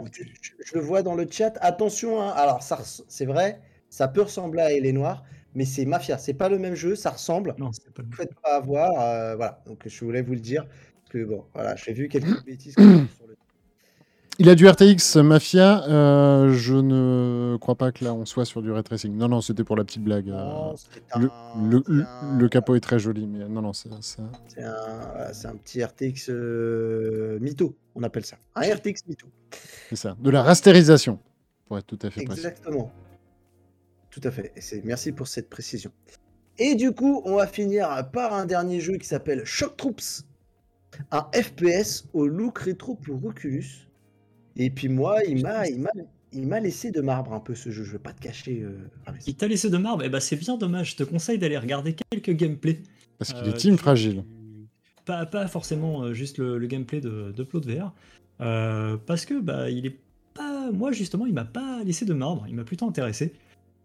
[0.64, 4.72] je, le vois dans le chat, attention, hein, alors c'est vrai, ça peut ressembler à
[4.72, 5.22] Elle Noire,
[5.56, 6.18] mais c'est Mafia.
[6.18, 7.54] C'est pas le même jeu, ça ressemble.
[7.58, 9.00] Non, c'est pas le Faites pas avoir.
[9.00, 10.66] Euh, voilà, donc je voulais vous le dire.
[10.66, 13.06] Parce que bon, voilà, j'ai vu quelques bêtises sur le.
[14.38, 15.82] Il a du RTX Mafia.
[15.88, 19.16] Euh, je ne crois pas que là on soit sur du ray tracing.
[19.16, 20.28] Non, non, c'était pour la petite blague.
[20.28, 20.74] Euh.
[21.16, 21.82] le,
[22.38, 24.20] le, capot est très joli, mais non, non, c'est C'est
[24.62, 26.28] un, un, petit RTX
[27.40, 28.36] mytho, on appelle ça.
[28.56, 29.26] Un RTX mytho.
[29.88, 31.18] C'est ça, de la rasterisation,
[31.64, 32.40] pour être tout à fait précis.
[32.40, 32.92] Exactement.
[34.18, 34.54] Tout à fait.
[34.72, 35.92] Et merci pour cette précision.
[36.58, 40.24] Et du coup, on va finir par un dernier jeu qui s'appelle Shock Troops.
[41.10, 43.90] Un FPS au look rétro pour Oculus.
[44.56, 45.90] Et puis moi, il m'a, il m'a,
[46.32, 47.84] il m'a laissé de marbre un peu ce jeu.
[47.84, 48.62] Je vais pas te cacher.
[48.62, 48.78] Euh,
[49.26, 50.02] il t'a laissé de marbre?
[50.02, 50.92] Et eh ben c'est bien dommage.
[50.92, 52.80] Je te conseille d'aller regarder quelques gameplays.
[53.18, 54.24] Parce qu'il est euh, team fragile.
[55.04, 57.92] Pas, pas forcément euh, juste le, gameplay de, de Plot VR.
[58.38, 59.98] parce que bah il est
[60.32, 60.70] pas.
[60.72, 62.46] Moi justement, il m'a pas laissé de marbre.
[62.48, 63.34] Il m'a plutôt intéressé.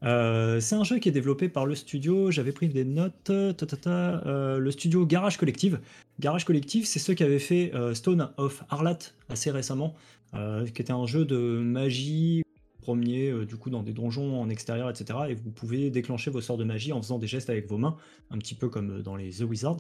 [0.03, 4.57] Euh, c'est un jeu qui est développé par le studio, j'avais pris des notes, euh,
[4.57, 5.79] le studio Garage Collective.
[6.19, 8.97] Garage Collective, c'est ceux qui avaient fait euh, Stone of Arlat
[9.29, 9.95] assez récemment,
[10.33, 12.41] qui était un jeu de magie,
[12.81, 15.19] premier du coup dans des donjons en extérieur, etc.
[15.29, 17.97] Et vous pouvez déclencher vos sorts de magie en faisant des gestes avec vos mains,
[18.29, 19.77] un petit peu comme dans les The Wizard.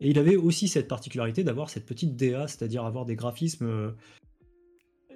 [0.00, 3.92] Et il avait aussi cette particularité d'avoir cette petite DA, c'est-à-dire avoir des graphismes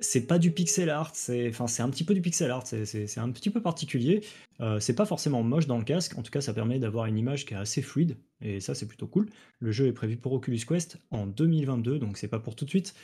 [0.02, 3.30] c'est pas du pixel art, c'est enfin un petit peu du pixel art, c'est un
[3.30, 4.22] petit peu particulier.
[4.60, 7.16] Euh, c'est pas forcément moche dans le casque, en tout cas ça permet d'avoir une
[7.16, 9.28] image qui est assez fluide et ça c'est plutôt cool.
[9.60, 12.70] Le jeu est prévu pour Oculus Quest en 2022, donc c'est pas pour tout de
[12.70, 12.94] suite.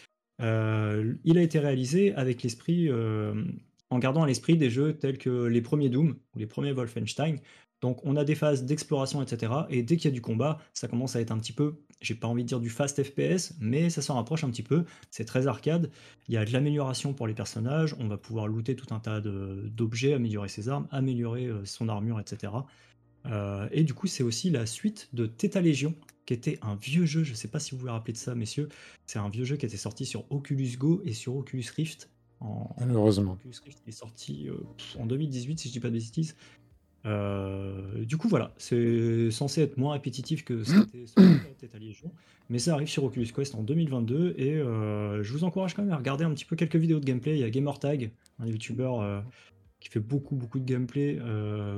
[0.40, 3.44] Euh, il a été réalisé avec l'esprit, euh,
[3.90, 7.36] en gardant à l'esprit des jeux tels que les premiers Doom ou les premiers Wolfenstein,
[7.80, 9.52] donc on a des phases d'exploration, etc.
[9.70, 12.14] Et dès qu'il y a du combat, ça commence à être un petit peu, j'ai
[12.14, 14.84] pas envie de dire du fast FPS, mais ça s'en rapproche un petit peu.
[15.10, 15.90] C'est très arcade.
[16.28, 17.94] Il y a de l'amélioration pour les personnages.
[17.98, 22.20] On va pouvoir looter tout un tas d'objets, améliorer ses armes, améliorer euh, son armure,
[22.20, 22.52] etc.
[23.26, 25.94] Euh, et du coup, c'est aussi la suite de Theta Legion,
[26.24, 27.24] qui était un vieux jeu.
[27.24, 28.68] Je sais pas si vous vous rappelez de ça, messieurs.
[29.06, 32.10] C'est un vieux jeu qui était sorti sur Oculus Go et sur Oculus Rift.
[32.78, 33.32] Malheureusement.
[33.32, 34.56] Oculus Rift est sorti euh,
[35.00, 36.36] en 2018, si je dis pas de bêtises.
[37.06, 42.10] Euh, du coup, voilà, c'est censé être moins répétitif que ce qui était à Légion,
[42.50, 45.92] mais ça arrive sur Oculus Quest en 2022 et euh, je vous encourage quand même
[45.92, 47.36] à regarder un petit peu quelques vidéos de gameplay.
[47.36, 48.10] Il y a Gamertag,
[48.40, 49.20] un youtubeur euh,
[49.80, 51.18] qui fait beaucoup beaucoup de gameplay,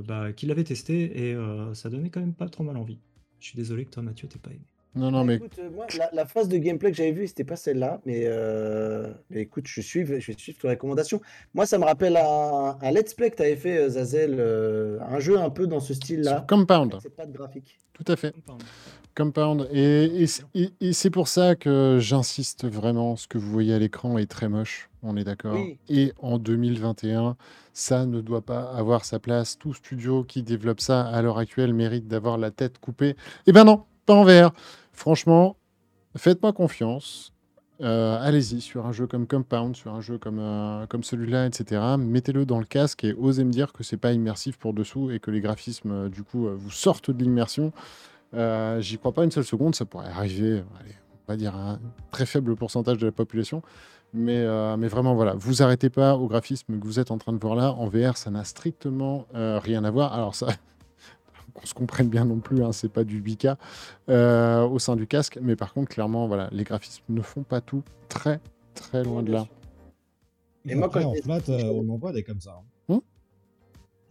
[0.06, 1.36] bah, qui l'avait testé et
[1.74, 2.98] ça donnait quand même pas trop mal envie.
[3.40, 4.64] Je suis désolé que toi, Mathieu, t'es pas aimé.
[4.96, 7.44] Non, non, mais écoute, euh, moi, la, la phase de gameplay que j'avais vue, c'était
[7.44, 11.20] pas celle-là, mais, euh, mais écoute, je suis, je vais suivre tes recommandations.
[11.54, 14.98] Moi, ça me rappelle un, un let's play que tu avais fait, euh, Zazel, euh,
[15.08, 16.44] un jeu un peu dans ce style-là.
[16.48, 17.78] Compound, C'est pas de graphique.
[17.92, 18.34] tout à fait.
[19.16, 19.68] Compound.
[19.72, 23.16] Et, et c- et- et c'est pour ça que j'insiste vraiment.
[23.16, 25.54] Ce que vous voyez à l'écran est très moche, on est d'accord.
[25.54, 25.78] Oui.
[25.88, 27.36] Et en 2021,
[27.72, 29.58] ça ne doit pas avoir sa place.
[29.58, 33.16] Tout studio qui développe ça à l'heure actuelle mérite d'avoir la tête coupée.
[33.46, 34.52] Eh ben non, pas en VR.
[35.00, 35.56] Franchement,
[36.14, 37.32] faites-moi confiance.
[37.80, 41.80] Euh, Allez-y sur un jeu comme Compound, sur un jeu comme, euh, celui-là, etc.
[41.98, 45.18] Mettez-le dans le casque et osez me dire que c'est pas immersif pour dessous et
[45.18, 47.72] que les graphismes, euh, du coup, vous sortent de l'immersion.
[48.34, 50.62] J'y crois pas une seule seconde, ça pourrait arriver,
[51.26, 53.62] on va dire à un très faible pourcentage de la population.
[54.12, 54.44] Mais,
[54.76, 57.54] mais vraiment, voilà, vous arrêtez pas au graphisme que vous êtes en train de voir
[57.54, 57.72] là.
[57.72, 60.12] En VR, ça n'a strictement rien à voir.
[60.12, 60.48] Alors ça,
[61.54, 63.56] qu'on se comprenne bien non plus, hein, c'est pas du 8K
[64.08, 65.38] euh, au sein du casque.
[65.40, 67.82] Mais par contre, clairement, voilà, les graphismes ne font pas tout.
[68.08, 68.40] Très,
[68.74, 69.46] très loin de là.
[70.68, 72.60] Et moi, Après, quand en flat, euh, on en voit des comme ça.
[72.88, 72.94] hein.
[72.94, 72.98] Hmm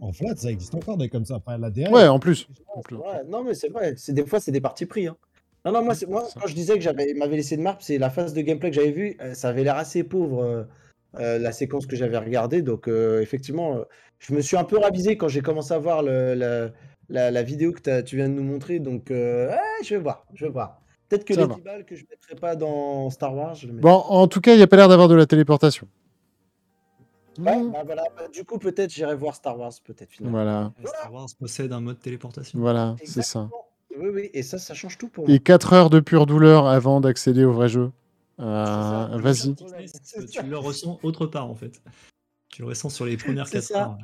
[0.02, 1.36] en flat, ça existe encore des comme ça.
[1.36, 2.48] Après, la DR, Ouais, en plus.
[2.92, 5.08] Ouais, non, mais c'est vrai, c'est des fois, c'est des parties pris.
[5.08, 5.18] hein.
[5.66, 8.10] Non, non, moi, moi quand je disais que j'avais m'avait laissé de marque, c'est la
[8.10, 10.64] phase de gameplay que j'avais vue, euh, ça avait l'air assez pauvre, euh,
[11.20, 12.62] euh, la séquence que j'avais regardée.
[12.62, 13.84] Donc, euh, effectivement, euh,
[14.20, 16.72] je me suis un peu ravisé quand j'ai commencé à voir le-
[17.10, 18.80] la- la vidéo que tu viens de nous montrer.
[18.80, 20.80] Donc, euh, ouais, je vais voir, je vais voir.
[21.08, 21.56] Peut-être que Ça les va.
[21.56, 23.90] 10 balles que je mettrai pas dans Star Wars, je le mettrai.
[23.92, 25.88] Bon, en tout cas, il n'y a pas l'air d'avoir de la téléportation.
[27.40, 27.72] Ouais, Mmh.
[27.72, 30.38] bah voilà, bah, du coup, peut-être j'irai voir Star Wars, peut-être finalement.
[30.38, 32.60] Voilà, Star Wars possède un mode téléportation.
[32.60, 33.50] voilà, c'est ça.
[33.98, 35.34] Oui, oui, et ça, ça change tout pour moi.
[35.34, 37.92] Et 4 heures de pure douleur avant d'accéder au vrai jeu.
[38.40, 39.08] Euh.
[39.18, 39.56] Vas-y.
[39.56, 41.82] Tu le ressens autre part en fait.
[42.50, 43.82] Tu le ressens sur les premières C'est 4 ça.
[43.84, 43.98] heures.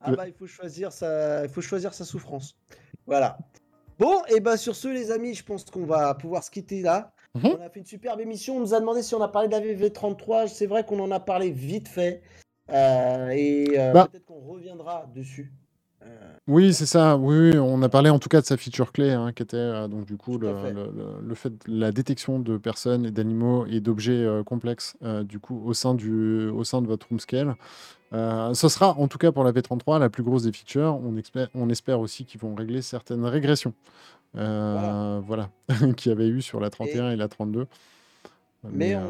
[0.00, 2.56] Ah bah il faut choisir sa, il faut choisir sa souffrance.
[3.06, 3.38] Voilà.
[3.98, 7.12] Bon, et bah sur ce les amis, je pense qu'on va pouvoir se quitter là.
[7.34, 7.56] Mhm.
[7.58, 8.56] On a fait une superbe émission.
[8.56, 10.48] On nous a demandé si on a parlé de la VV33.
[10.48, 12.22] C'est vrai qu'on en a parlé vite fait.
[12.70, 14.08] Euh, et euh, Bah.
[14.10, 15.52] peut-être qu'on reviendra dessus.
[16.46, 17.16] Oui, c'est ça.
[17.18, 19.56] Oui, oui, on a parlé en tout cas de sa feature clé, hein, qui était
[19.58, 20.72] euh, donc du coup le, fait.
[20.72, 24.96] le- le- le fait de la détection de personnes et d'animaux et d'objets euh, complexes
[25.02, 27.54] euh, du coup au sein du au sein de votre room scale.
[28.12, 30.98] Ce sera en tout cas pour la V33 la plus grosse des features.
[31.04, 33.74] On espère, on espère aussi qu'ils vont régler certaines régressions,
[34.32, 35.50] voilà,
[35.98, 37.66] qu'il y avait eu sur la 31 et, la 32.
[38.64, 39.00] Mais euh,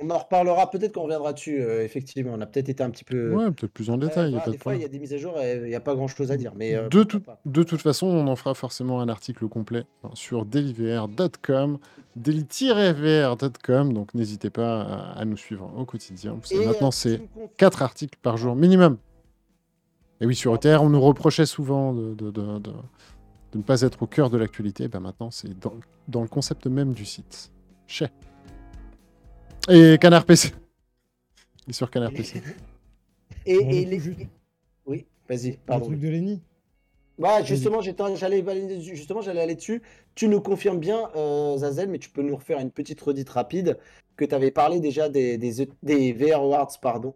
[0.00, 0.70] on, on en reparlera.
[0.70, 1.62] Peut-être qu'on reviendra dessus.
[1.62, 3.32] euh, effectivement, on a peut-être été un petit peu.
[3.34, 4.36] ouais, peut-être plus en détail.
[4.50, 6.30] des fois, il y a des mises à jour et il n'y a pas grand-chose
[6.32, 6.52] à dire.
[6.56, 10.10] Mais euh, De, tout- de toute façon, on en fera forcément un article complet hein,
[10.14, 11.78] sur dailyvr.com,
[12.16, 16.38] daily-vr.com, donc n'hésitez pas à, à nous suivre au quotidien.
[16.50, 18.98] Et, maintenant, c'est tu me confirmes- 4 articles par jour minimum.
[20.20, 22.70] Et oui, sur ETR, on nous reprochait souvent de, de- de- de-
[23.52, 24.88] de ne pas être au cœur de l'actualité.
[24.88, 25.74] Ben maintenant, c'est dans,
[26.08, 27.52] dans le concept même du site.
[27.86, 28.06] Chez.
[29.68, 30.52] Et Canard PC.
[31.68, 32.40] Et sur Canard PC.
[33.44, 34.28] Et, le les...
[34.86, 35.86] Oui, vas-y, Le pardon.
[35.86, 36.40] truc de Lenny
[37.18, 38.44] Bah, justement, j'étais- j'allais
[38.80, 39.82] justement, j'allais aller dessus.
[40.14, 43.78] Tu nous confirmes bien, euh, Zazel, mais tu peux nous refaire une petite redite rapide
[44.16, 47.14] que tu avais parlé déjà des, des, E- des VR Awards, pardon.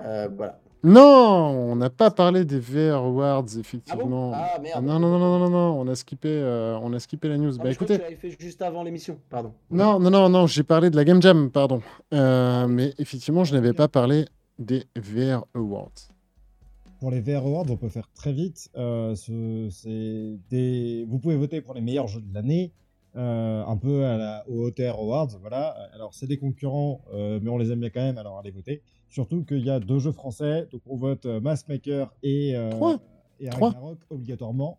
[0.00, 0.60] Euh, voilà.
[0.82, 3.60] Non, on n'a pas parlé des VR Awards, Ah bon?
[3.60, 4.32] effectivement.
[4.34, 4.84] Ah merde.
[4.84, 7.52] Non, non, non, non, non, non, on a skippé, euh, on a skippé la news.
[7.58, 9.52] Ah, bah je que écoutez, tu l'avais fait juste avant l'émission, pardon.
[9.70, 11.82] non, non, non, non, j'ai parlé de la Game Jam, pardon.
[12.14, 14.24] Euh, mais effectivement, je n'avais pas parlé
[14.58, 15.90] des VR Awards.
[16.98, 18.70] Pour les VR Awards, on peut faire très vite.
[18.76, 21.04] Euh, ce- des...
[21.08, 22.72] Vous pouvez voter pour les meilleurs jeux de l'année,
[23.16, 25.28] euh, un peu à la, au OTR Awards.
[25.40, 25.76] Voilà.
[25.94, 28.82] Alors, c'est des concurrents, euh, mais on les aime bien quand même, alors allez voter.
[29.10, 32.98] Surtout qu'il y a deux jeux français, donc on vote euh, Massmaker et, euh, Trois.
[33.40, 33.70] et Trois.
[33.70, 34.78] Ragnarok obligatoirement.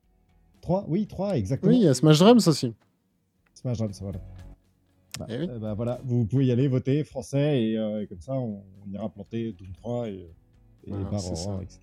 [0.61, 1.71] Trois Oui, trois, exactement.
[1.71, 2.73] Oui, il y a Smash Drums aussi.
[3.53, 4.19] Smash Drums, voilà.
[5.19, 5.47] Bah, Eh oui.
[5.49, 8.63] euh, bah, voilà, vous pouvez y aller, voter français, et, euh, et comme ça, on,
[8.87, 10.29] on ira planter Doom 3 et,
[10.87, 11.25] et par.
[11.25, 11.79] Aurora, etc.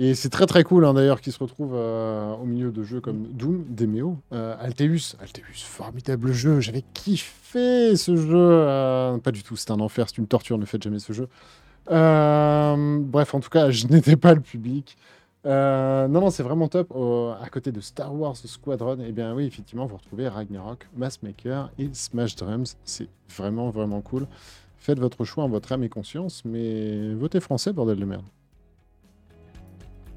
[0.00, 3.00] Et c'est très très cool hein, d'ailleurs qu'ils se retrouvent euh, au milieu de jeux
[3.00, 5.16] comme Doom, Demeo, Alteus.
[5.20, 9.18] Alteus, formidable jeu, j'avais kiffé ce jeu.
[9.22, 11.28] pas du tout, c'est un enfer, c'est une torture, ne faites jamais ce jeu.
[11.90, 14.96] Euh, bref, en tout cas, je n'étais pas le public.
[15.46, 16.92] Euh, non, non, c'est vraiment top.
[16.94, 21.70] Euh, à côté de Star Wars Squadron, eh bien oui, effectivement, vous retrouvez Ragnarok, Massmaker
[21.78, 22.76] et Smash Drums.
[22.84, 24.26] C'est vraiment, vraiment cool.
[24.76, 28.24] Faites votre choix en votre âme et conscience, mais votez français, bordel de merde.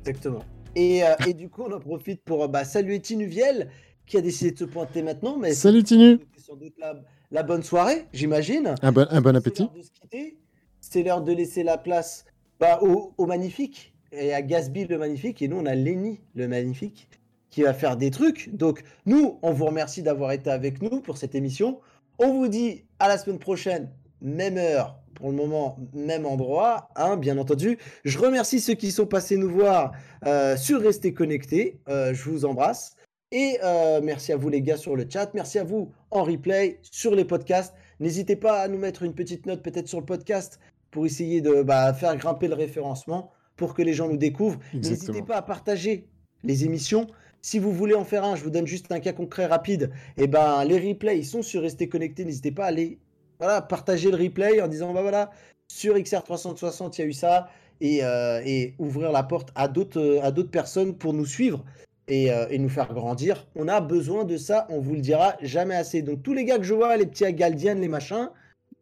[0.02, 0.44] Exactement.
[0.76, 3.70] Et, euh, et du coup, on en profite pour bah, saluer Tinuviel
[4.06, 5.38] qui a décidé de se pointer maintenant.
[5.38, 6.96] Mais Salut Tinu sans doute la,
[7.30, 8.76] la bonne soirée, j'imagine.
[8.82, 9.64] un bon, un bon appétit.
[9.64, 10.38] l'heure de se quitter.
[10.82, 12.26] C'est l'heure de laisser la place
[12.60, 15.42] bah, au, magnifique et à Gasby le magnifique.
[15.42, 17.08] Et nous, on a Lenny le magnifique
[17.50, 18.54] qui va faire des trucs.
[18.56, 21.80] Donc, nous, on vous remercie d'avoir été avec nous pour cette émission.
[22.20, 23.90] On vous dit à la semaine prochaine,
[24.22, 27.78] même heure, pour le moment, même endroit, hein, bien entendu.
[28.04, 29.92] Je remercie ceux qui sont passés nous voir
[30.26, 31.80] euh, sur Rester Connectés.
[31.90, 32.96] Euh, je vous embrasse.
[33.32, 35.34] Et euh, merci à vous les gars sur le chat.
[35.34, 37.74] Merci à vous en replay sur les podcasts.
[38.02, 40.60] N'hésitez pas à nous mettre une petite note peut-être sur le podcast
[40.92, 44.60] pour essayer de bah, faire grimper le référencement pour que les gens nous découvrent.
[44.74, 46.08] N'hésitez pas à partager
[46.44, 47.08] les émissions.
[47.42, 49.92] Si vous voulez en faire un, je vous donne juste un cas concret rapide.
[50.18, 52.26] Et eh ben, les replays, ils sont sur Rester Connectés.
[52.26, 53.00] N'hésitez pas à aller
[53.40, 55.32] voilà, partager le replay en disant bah voilà,
[55.68, 57.50] sur XR360, il y a eu ça.
[57.84, 61.66] Et, euh, et ouvrir la porte à d'autres, à d'autres personnes pour nous suivre.
[62.12, 63.48] Euh, et, nous faire grandir.
[63.56, 66.02] On a besoin de ça, on vous le dira jamais assez.
[66.02, 68.30] Donc tous les gars que je vois, les petits Agaldiennes, les machins,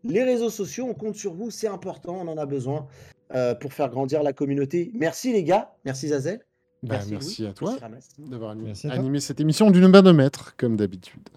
[0.04, 2.88] les réseaux sociaux, on compte sur vous, c'est important, on en a besoin
[3.36, 4.92] euh, pour faire grandir la communauté.
[4.94, 6.40] Merci les gars, merci Zazel.
[6.82, 7.76] Bah, merci, à toi
[8.18, 11.28] d'avoir animé, cette émission d'une main de maître, comme d'habitude.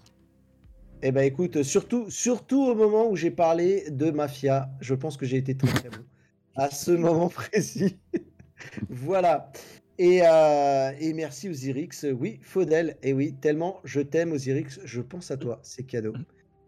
[1.01, 5.25] Eh ben écoute, surtout, surtout au moment où j'ai parlé de Mafia, je pense que
[5.25, 6.05] j'ai été très très bon
[6.55, 7.97] à ce moment précis.
[8.89, 9.51] voilà.
[9.99, 12.05] Euh, et, merci Ozyrix.
[12.17, 12.97] Oui, Faudel.
[13.03, 15.59] Et oui, tellement je t'aime Ozyrix, je pense à toi.
[15.61, 16.13] C'est cadeau.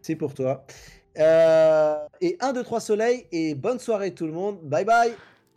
[0.01, 0.65] C'est pour toi.
[1.19, 3.25] Euh, et 1, 2, 3 soleil.
[3.31, 4.57] Et bonne soirée tout le monde.
[4.63, 5.13] Bye bye.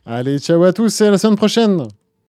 [0.07, 1.87] Allez, ciao à tous et à la semaine prochaine.